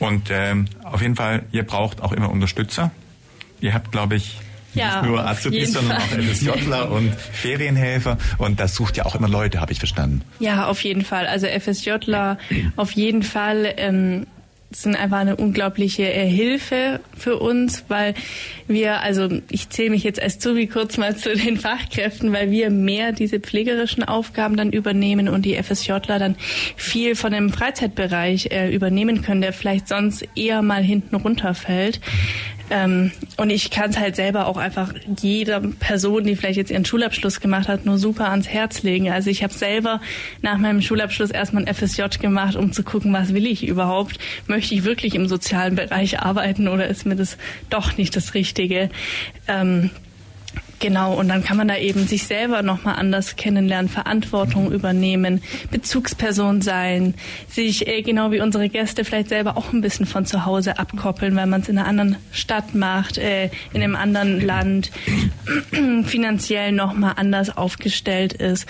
Und 0.00 0.30
ähm, 0.32 0.66
auf 0.82 1.02
jeden 1.02 1.14
Fall, 1.14 1.44
ihr 1.52 1.62
braucht 1.62 2.02
auch 2.02 2.10
immer 2.10 2.30
Unterstützer. 2.30 2.90
Ihr 3.60 3.74
habt, 3.74 3.92
glaube 3.92 4.16
ich, 4.16 4.40
ja, 4.76 5.00
nicht 5.00 5.10
nur 5.10 5.26
Azubis, 5.26 5.72
sondern 5.72 5.98
auch 5.98 6.06
FSJler 6.06 6.90
und 6.92 7.14
Ferienhelfer. 7.14 8.18
Und 8.38 8.60
das 8.60 8.74
sucht 8.74 8.96
ja 8.96 9.06
auch 9.06 9.14
immer 9.14 9.28
Leute, 9.28 9.60
habe 9.60 9.72
ich 9.72 9.78
verstanden. 9.78 10.22
Ja, 10.38 10.66
auf 10.66 10.82
jeden 10.82 11.04
Fall. 11.04 11.26
Also 11.26 11.46
FSJler 11.46 12.38
auf 12.76 12.92
jeden 12.92 13.22
Fall. 13.22 13.74
Ähm, 13.76 14.26
sind 14.70 14.96
einfach 14.96 15.18
eine 15.18 15.36
unglaubliche 15.36 16.12
äh, 16.12 16.28
Hilfe 16.28 17.00
für 17.16 17.38
uns, 17.38 17.84
weil 17.88 18.14
wir, 18.66 19.00
also 19.00 19.28
ich 19.48 19.70
zähle 19.70 19.90
mich 19.90 20.02
jetzt 20.02 20.20
als 20.20 20.38
Zubi 20.38 20.66
kurz 20.66 20.96
mal 20.96 21.16
zu 21.16 21.34
den 21.34 21.56
Fachkräften, 21.56 22.32
weil 22.32 22.50
wir 22.50 22.70
mehr 22.70 23.12
diese 23.12 23.38
pflegerischen 23.38 24.02
Aufgaben 24.02 24.56
dann 24.56 24.72
übernehmen 24.72 25.28
und 25.28 25.44
die 25.44 25.54
FSJler 25.54 26.18
dann 26.18 26.36
viel 26.76 27.14
von 27.14 27.32
dem 27.32 27.52
Freizeitbereich 27.52 28.50
äh, 28.50 28.74
übernehmen 28.74 29.22
können, 29.22 29.40
der 29.40 29.52
vielleicht 29.52 29.88
sonst 29.88 30.26
eher 30.34 30.62
mal 30.62 30.82
hinten 30.82 31.14
runterfällt. 31.14 32.00
Ähm, 32.70 33.12
und 33.36 33.50
ich 33.50 33.70
kann 33.70 33.90
es 33.90 33.98
halt 33.98 34.16
selber 34.16 34.46
auch 34.46 34.56
einfach 34.56 34.92
jeder 35.20 35.60
Person, 35.60 36.24
die 36.24 36.36
vielleicht 36.36 36.56
jetzt 36.56 36.70
ihren 36.70 36.84
Schulabschluss 36.84 37.40
gemacht 37.40 37.68
hat, 37.68 37.86
nur 37.86 37.98
super 37.98 38.30
ans 38.30 38.48
Herz 38.48 38.82
legen. 38.82 39.10
Also 39.10 39.30
ich 39.30 39.42
habe 39.42 39.52
selber 39.52 40.00
nach 40.42 40.58
meinem 40.58 40.82
Schulabschluss 40.82 41.30
erstmal 41.30 41.64
ein 41.64 41.74
FSJ 41.74 42.18
gemacht, 42.20 42.56
um 42.56 42.72
zu 42.72 42.82
gucken, 42.82 43.12
was 43.12 43.34
will 43.34 43.46
ich 43.46 43.66
überhaupt? 43.66 44.18
Möchte 44.46 44.74
ich 44.74 44.84
wirklich 44.84 45.14
im 45.14 45.28
sozialen 45.28 45.76
Bereich 45.76 46.20
arbeiten 46.20 46.68
oder 46.68 46.88
ist 46.88 47.06
mir 47.06 47.16
das 47.16 47.36
doch 47.70 47.96
nicht 47.96 48.16
das 48.16 48.34
Richtige? 48.34 48.90
Ähm, 49.46 49.90
Genau, 50.78 51.14
und 51.14 51.28
dann 51.28 51.42
kann 51.42 51.56
man 51.56 51.68
da 51.68 51.76
eben 51.76 52.06
sich 52.06 52.24
selber 52.24 52.62
nochmal 52.62 52.96
anders 52.96 53.36
kennenlernen, 53.36 53.88
Verantwortung 53.88 54.70
übernehmen, 54.70 55.42
Bezugsperson 55.70 56.60
sein, 56.60 57.14
sich 57.48 57.88
äh, 57.88 58.02
genau 58.02 58.30
wie 58.30 58.40
unsere 58.40 58.68
Gäste 58.68 59.04
vielleicht 59.04 59.30
selber 59.30 59.56
auch 59.56 59.72
ein 59.72 59.80
bisschen 59.80 60.04
von 60.04 60.26
zu 60.26 60.44
Hause 60.44 60.78
abkoppeln, 60.78 61.34
weil 61.34 61.46
man 61.46 61.62
es 61.62 61.68
in 61.68 61.78
einer 61.78 61.88
anderen 61.88 62.16
Stadt 62.30 62.74
macht, 62.74 63.16
äh, 63.16 63.46
in 63.72 63.82
einem 63.82 63.96
anderen 63.96 64.44
Land, 64.44 64.90
finanziell 66.04 66.72
nochmal 66.72 67.14
anders 67.16 67.56
aufgestellt 67.56 68.34
ist 68.34 68.66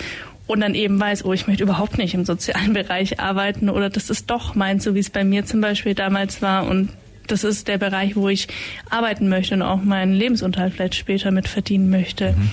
und 0.47 0.61
dann 0.61 0.75
eben 0.75 0.97
weiß, 0.97 1.25
oh, 1.25 1.33
ich 1.33 1.45
möchte 1.47 1.63
überhaupt 1.63 1.97
nicht 1.97 2.13
im 2.13 2.23
sozialen 2.23 2.73
Bereich 2.73 3.19
arbeiten 3.19 3.69
oder 3.69 3.89
das 3.89 4.09
ist 4.09 4.29
doch 4.29 4.55
meins, 4.55 4.85
so 4.85 4.95
wie 4.95 4.99
es 4.99 5.09
bei 5.09 5.25
mir 5.25 5.45
zum 5.45 5.59
Beispiel 5.59 5.93
damals 5.93 6.41
war 6.41 6.67
und 6.67 6.89
das 7.27 7.43
ist 7.43 7.67
der 7.67 7.77
Bereich, 7.77 8.15
wo 8.15 8.29
ich 8.29 8.47
arbeiten 8.89 9.29
möchte 9.29 9.55
und 9.55 9.61
auch 9.61 9.81
meinen 9.81 10.13
Lebensunterhalt 10.13 10.73
vielleicht 10.73 10.95
später 10.95 11.31
mit 11.31 11.47
verdienen 11.47 11.89
möchte. 11.89 12.33
Mhm. 12.33 12.51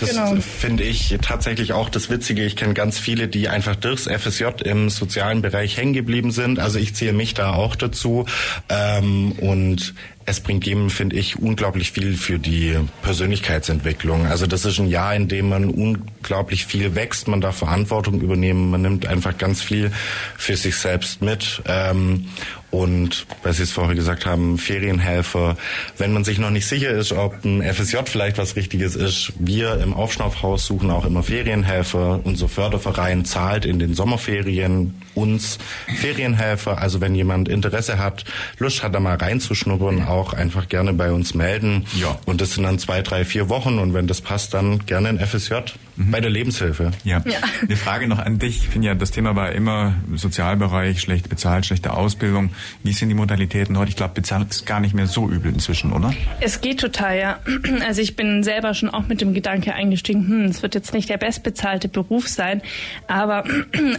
Das 0.00 0.10
genau. 0.10 0.36
finde 0.36 0.84
ich 0.84 1.16
tatsächlich 1.22 1.72
auch 1.72 1.88
das 1.88 2.10
Witzige. 2.10 2.44
Ich 2.44 2.56
kenne 2.56 2.74
ganz 2.74 2.98
viele, 2.98 3.28
die 3.28 3.48
einfach 3.48 3.76
durchs 3.76 4.04
FSJ 4.04 4.44
im 4.64 4.90
sozialen 4.90 5.42
Bereich 5.42 5.76
hängen 5.76 5.92
geblieben 5.92 6.30
sind. 6.30 6.58
Also 6.58 6.78
ich 6.78 6.94
ziehe 6.94 7.12
mich 7.12 7.34
da 7.34 7.54
auch 7.54 7.76
dazu. 7.76 8.26
Ähm, 8.68 9.32
und 9.32 9.94
es 10.28 10.40
bringt 10.40 10.66
jedem, 10.66 10.90
finde 10.90 11.16
ich, 11.16 11.38
unglaublich 11.38 11.90
viel 11.90 12.14
für 12.14 12.38
die 12.38 12.76
Persönlichkeitsentwicklung. 13.00 14.26
Also 14.26 14.46
das 14.46 14.66
ist 14.66 14.78
ein 14.78 14.88
Jahr, 14.88 15.14
in 15.14 15.26
dem 15.26 15.48
man 15.48 15.70
unglaublich 15.70 16.66
viel 16.66 16.94
wächst, 16.94 17.28
man 17.28 17.40
darf 17.40 17.56
Verantwortung 17.56 18.20
übernehmen, 18.20 18.70
man 18.70 18.82
nimmt 18.82 19.06
einfach 19.06 19.38
ganz 19.38 19.62
viel 19.62 19.90
für 20.36 20.56
sich 20.56 20.76
selbst 20.76 21.22
mit. 21.22 21.62
Ähm, 21.66 22.26
und, 22.70 23.26
weil 23.42 23.54
Sie 23.54 23.62
es 23.62 23.72
vorher 23.72 23.94
gesagt 23.94 24.26
haben, 24.26 24.58
Ferienhelfer, 24.58 25.56
wenn 25.96 26.12
man 26.12 26.24
sich 26.24 26.38
noch 26.38 26.50
nicht 26.50 26.66
sicher 26.66 26.90
ist, 26.90 27.12
ob 27.12 27.42
ein 27.42 27.62
FSJ 27.62 27.96
vielleicht 28.04 28.36
was 28.36 28.56
Richtiges 28.56 28.94
ist, 28.94 29.32
wir 29.38 29.80
im 29.80 29.94
Aufschnaufhaus 29.94 30.66
suchen 30.66 30.90
auch 30.90 31.06
immer 31.06 31.22
Ferienhelfer. 31.22 32.20
Unser 32.24 32.48
Förderverein 32.48 33.24
zahlt 33.24 33.64
in 33.64 33.78
den 33.78 33.94
Sommerferien 33.94 35.00
uns 35.18 35.58
Ferienhelfer. 35.96 36.78
Also 36.78 37.00
wenn 37.00 37.14
jemand 37.14 37.48
Interesse 37.48 37.98
hat, 37.98 38.24
Lust 38.58 38.82
hat, 38.82 38.94
da 38.94 39.00
mal 39.00 39.16
reinzuschnuppern, 39.16 40.04
auch 40.06 40.32
einfach 40.32 40.68
gerne 40.68 40.92
bei 40.92 41.12
uns 41.12 41.34
melden. 41.34 41.86
Ja. 42.00 42.18
Und 42.26 42.40
das 42.40 42.52
sind 42.52 42.64
dann 42.64 42.78
zwei, 42.78 43.02
drei, 43.02 43.24
vier 43.24 43.48
Wochen 43.48 43.78
und 43.78 43.94
wenn 43.94 44.06
das 44.06 44.20
passt, 44.20 44.54
dann 44.54 44.86
gerne 44.86 45.10
in 45.10 45.18
FSJ 45.18 45.54
mhm. 45.98 46.10
bei 46.10 46.20
der 46.20 46.30
Lebenshilfe. 46.30 46.92
Ja. 47.04 47.22
ja. 47.26 47.38
Eine 47.62 47.76
Frage 47.76 48.08
noch 48.08 48.18
an 48.18 48.38
dich. 48.38 48.58
Ich 48.58 48.68
finde 48.68 48.88
ja, 48.88 48.94
das 48.94 49.10
Thema 49.10 49.36
war 49.36 49.52
immer 49.52 49.94
Sozialbereich, 50.14 51.00
schlecht 51.00 51.28
bezahlt, 51.28 51.66
schlechte 51.66 51.92
Ausbildung. 51.92 52.50
Wie 52.82 52.92
sind 52.92 53.08
die 53.08 53.14
Modalitäten 53.14 53.76
heute? 53.76 53.90
Ich 53.90 53.96
glaube, 53.96 54.14
bezahlt 54.14 54.50
ist 54.50 54.66
gar 54.66 54.80
nicht 54.80 54.94
mehr 54.94 55.06
so 55.06 55.28
übel 55.28 55.52
inzwischen, 55.52 55.92
oder? 55.92 56.14
Es 56.40 56.60
geht 56.60 56.80
total, 56.80 57.18
ja. 57.18 57.38
Also 57.86 58.00
ich 58.00 58.16
bin 58.16 58.42
selber 58.42 58.74
schon 58.74 58.88
auch 58.88 59.08
mit 59.08 59.20
dem 59.20 59.34
Gedanke 59.34 59.74
eingestiegen, 59.74 60.26
hm, 60.28 60.44
es 60.46 60.62
wird 60.62 60.74
jetzt 60.74 60.92
nicht 60.92 61.08
der 61.08 61.16
bestbezahlte 61.16 61.88
Beruf 61.88 62.28
sein, 62.28 62.62
aber 63.06 63.44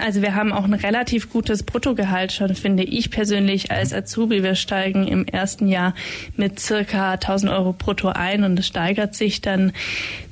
also 0.05 0.21
wir 0.21 0.35
haben 0.35 0.51
auch 0.51 0.63
ein 0.63 0.73
relativ 0.73 1.29
gutes 1.29 1.63
Bruttogehalt 1.63 2.31
schon, 2.31 2.55
finde 2.55 2.83
ich 2.83 3.11
persönlich 3.11 3.71
als 3.71 3.93
Azubi. 3.93 4.43
Wir 4.43 4.55
steigen 4.55 5.07
im 5.07 5.25
ersten 5.25 5.67
Jahr 5.67 5.93
mit 6.35 6.59
circa 6.59 7.13
1000 7.13 7.51
Euro 7.51 7.73
brutto 7.73 8.09
ein 8.09 8.43
und 8.43 8.57
es 8.59 8.67
steigert 8.67 9.15
sich 9.15 9.41
dann 9.41 9.71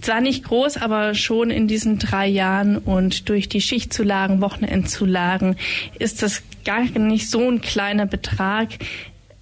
zwar 0.01 0.22
nicht 0.22 0.43
groß, 0.43 0.78
aber 0.78 1.15
schon 1.15 1.49
in 1.58 1.68
diesen 1.68 1.97
drei 1.97 2.28
Jahren 2.28 2.78
und 2.78 3.30
durch 3.30 3.49
die 3.49 3.62
Schichtzulagen, 3.62 4.41
Wochenendzulagen 4.41 5.55
ist 5.97 6.22
das 6.22 6.43
gar 6.64 6.84
nicht 6.84 7.30
so 7.32 7.49
ein 7.49 7.62
kleiner 7.62 8.05
Betrag, 8.05 8.70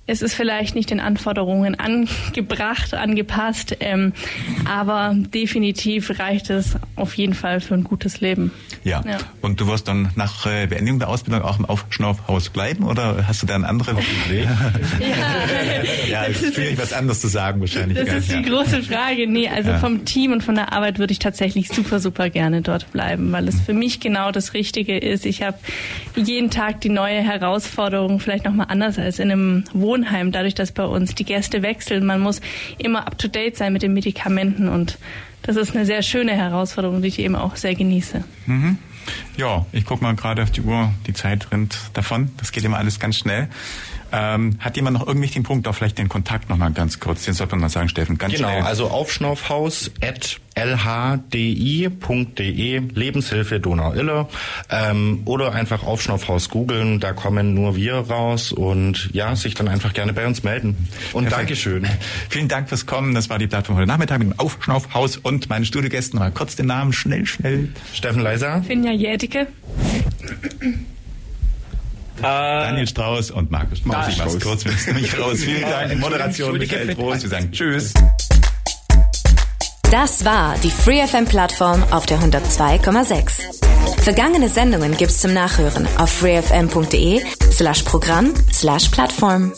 es 0.08 0.22
ist 0.22 0.36
vielleicht 0.36 0.76
nicht 0.76 0.92
den 0.92 1.00
Anforderungen 1.00 1.76
angebracht, 1.76 2.94
angepasst, 2.94 3.78
ähm, 3.80 4.14
aber 4.70 5.16
definitiv 5.16 6.20
reicht 6.20 6.52
es 6.52 6.76
auf 6.96 7.16
jeden 7.16 7.34
Fall 7.34 7.60
für 7.60 7.74
ein 7.74 7.84
gutes 7.84 8.22
Leben. 8.22 8.52
Ja. 8.84 9.02
ja. 9.06 9.18
Und 9.42 9.60
du 9.60 9.68
wirst 9.68 9.88
dann 9.88 10.12
nach 10.16 10.46
äh, 10.46 10.68
Beendigung 10.68 11.00
der 11.00 11.10
Ausbildung 11.10 11.42
auch 11.42 11.60
im 11.60 11.66
Aufschnaufhaus 11.66 12.50
bleiben 12.50 12.84
oder 12.84 13.28
hast 13.28 13.42
du 13.42 13.48
da 13.48 13.56
eine 13.56 13.68
andere 13.68 13.96
Idee? 14.28 14.44
ja, 15.00 16.08
ja 16.08 16.24
ist 16.24 16.54
schwierig, 16.54 16.78
was 16.78 16.94
anderes 16.94 17.22
zu 17.22 17.28
sagen 17.28 17.60
wahrscheinlich. 17.62 17.98
Das 17.98 18.14
ist 18.14 18.32
die 18.32 18.36
ja. 18.36 18.42
große 18.42 18.84
Frage. 18.84 19.28
Nee, 19.28 19.50
also 19.50 19.72
ja. 19.72 19.80
vom 19.80 20.06
Team 20.06 20.32
und 20.32 20.44
von 20.44 20.56
der 20.56 20.72
Arbeit 20.72 21.00
würde 21.00 21.12
ich 21.12 21.20
tatsächlich 21.20 21.70
super, 21.70 22.00
super 22.00 22.30
gerne 22.30 22.62
dort 22.62 22.92
bleiben, 22.92 23.32
weil 23.32 23.48
es 23.48 23.60
für 23.60 23.74
mich 23.74 24.00
genau 24.00 24.32
das 24.32 24.54
Richtige 24.54 24.98
ist. 24.98 25.26
Ich 25.26 25.42
habe 25.42 25.58
jeden 26.16 26.52
Tag 26.52 26.82
die 26.82 26.90
neue 26.90 27.22
Herausforderung, 27.22 28.20
vielleicht 28.20 28.46
nochmal 28.46 28.68
anders 28.70 29.00
als 29.00 29.20
in 29.20 29.32
einem 29.32 29.64
Wohn 29.74 29.96
Wohnheim, 29.96 30.32
dadurch, 30.32 30.56
dass 30.56 30.72
bei 30.72 30.84
uns 30.84 31.16
die 31.16 31.24
Gäste 31.24 31.62
wechseln. 31.62 32.06
Man 32.06 32.20
muss 32.20 32.42
immer 32.78 33.08
up 33.08 33.18
to 33.18 33.28
date 33.28 33.56
sein 33.56 33.72
mit 33.72 33.82
den 33.82 33.94
Medikamenten 33.94 34.68
und 34.68 34.98
das 35.46 35.56
ist 35.56 35.76
eine 35.76 35.86
sehr 35.86 36.02
schöne 36.02 36.34
Herausforderung, 36.34 37.02
die 37.02 37.10
ich 37.10 37.20
eben 37.20 37.36
auch 37.36 37.56
sehr 37.56 37.76
genieße. 37.76 38.24
Mhm. 38.46 38.78
Ja, 39.38 39.66
ich 39.72 39.86
gucke 39.86 40.04
mal 40.04 40.16
gerade 40.16 40.42
auf 40.42 40.52
die 40.52 40.62
Uhr, 40.62 40.92
die 41.06 41.14
Zeit 41.14 41.52
rennt 41.52 41.78
davon. 41.94 42.32
Das 42.38 42.52
geht 42.52 42.64
immer 42.64 42.78
alles 42.78 43.00
ganz 43.00 43.18
schnell. 43.18 43.50
Ähm, 44.18 44.58
hat 44.60 44.78
jemand 44.78 44.94
noch 44.94 45.06
irgendwelchen 45.06 45.44
Punkt, 45.44 45.68
auch 45.68 45.76
vielleicht 45.76 45.98
den 45.98 46.08
Kontakt 46.08 46.50
noch 46.50 46.56
mal 46.56 46.72
ganz 46.72 47.02
kurz, 47.02 47.26
den 47.26 47.34
sollte 47.34 47.52
man 47.56 47.62
mal 47.62 47.70
sagen, 47.70 47.90
Steffen, 47.90 48.18
ganz 48.18 48.34
genau, 48.34 48.48
schnell. 48.48 48.60
Genau, 48.60 48.70
also 48.70 48.88
aufschnaufhaus 48.88 49.92
at 50.02 50.40
lhdi.de, 50.56 51.92
Lebenshilfe 52.94 53.60
Donau-Ille, 53.60 54.30
ähm, 54.70 55.24
oder 55.26 55.52
einfach 55.52 55.84
Aufschnaufhaus 55.84 56.50
googeln, 56.50 57.02
da 57.02 57.12
kommen 57.12 57.54
nur 57.54 57.76
wir 57.76 57.96
raus 57.96 58.54
und 58.54 59.10
ja, 59.12 59.36
sich 59.36 59.54
dann 59.54 59.68
einfach 59.68 59.92
gerne 59.92 60.14
bei 60.14 60.26
uns 60.26 60.44
melden. 60.44 60.88
Und 61.12 61.26
Perfekt. 61.26 61.50
Dankeschön. 61.50 61.86
Vielen 62.30 62.48
Dank 62.48 62.70
fürs 62.70 62.86
Kommen, 62.86 63.16
das 63.16 63.30
war 63.30 63.38
die 63.38 63.48
Plattform 63.48 63.76
heute 63.76 63.88
Nachmittag 63.88 64.20
mit 64.20 64.30
dem 64.30 64.40
Aufschnaufhaus 64.40 65.18
und 65.18 65.50
meine 65.50 65.66
Studiogäste, 65.66 66.16
mal 66.16 66.32
kurz 66.32 66.56
den 66.56 66.68
Namen, 66.68 66.94
schnell, 66.94 67.26
schnell. 67.26 67.68
Steffen 67.94 68.22
Leiser. 68.22 68.64
Finja 68.64 68.94
Jädicke. 68.94 69.48
Daniel 72.22 72.88
Strauß 72.88 73.32
und 73.32 73.52
Markus 73.52 73.80
Strauß. 73.80 74.08
Ich 74.10 74.18
mach's 74.18 74.40
kurz, 74.40 74.66
wir 74.66 74.72
müssen 74.72 74.94
nämlich 74.94 75.20
raus. 75.20 75.40
Vielen 75.40 75.62
Dank. 75.62 76.00
Moderation 76.00 76.58
Michael 76.58 76.94
Trost. 76.96 77.24
Wir 77.24 77.30
sagen 77.30 77.52
Tschüss. 77.52 77.94
Das 79.92 80.26
war 80.26 80.56
die 80.64 80.72
FreeFM-Plattform 80.72 81.84
auf 81.92 82.06
der 82.06 82.20
102,6. 82.20 84.02
Vergangene 84.02 84.50
Sendungen 84.50 84.98
gibt's 84.98 85.22
zum 85.22 85.34
Nachhören 85.34 85.88
auf 85.98 86.12
freefm.de 86.12 87.22
slash 87.52 87.84
Programm 87.84 88.34
slash 88.52 88.90
Plattform. 88.90 89.54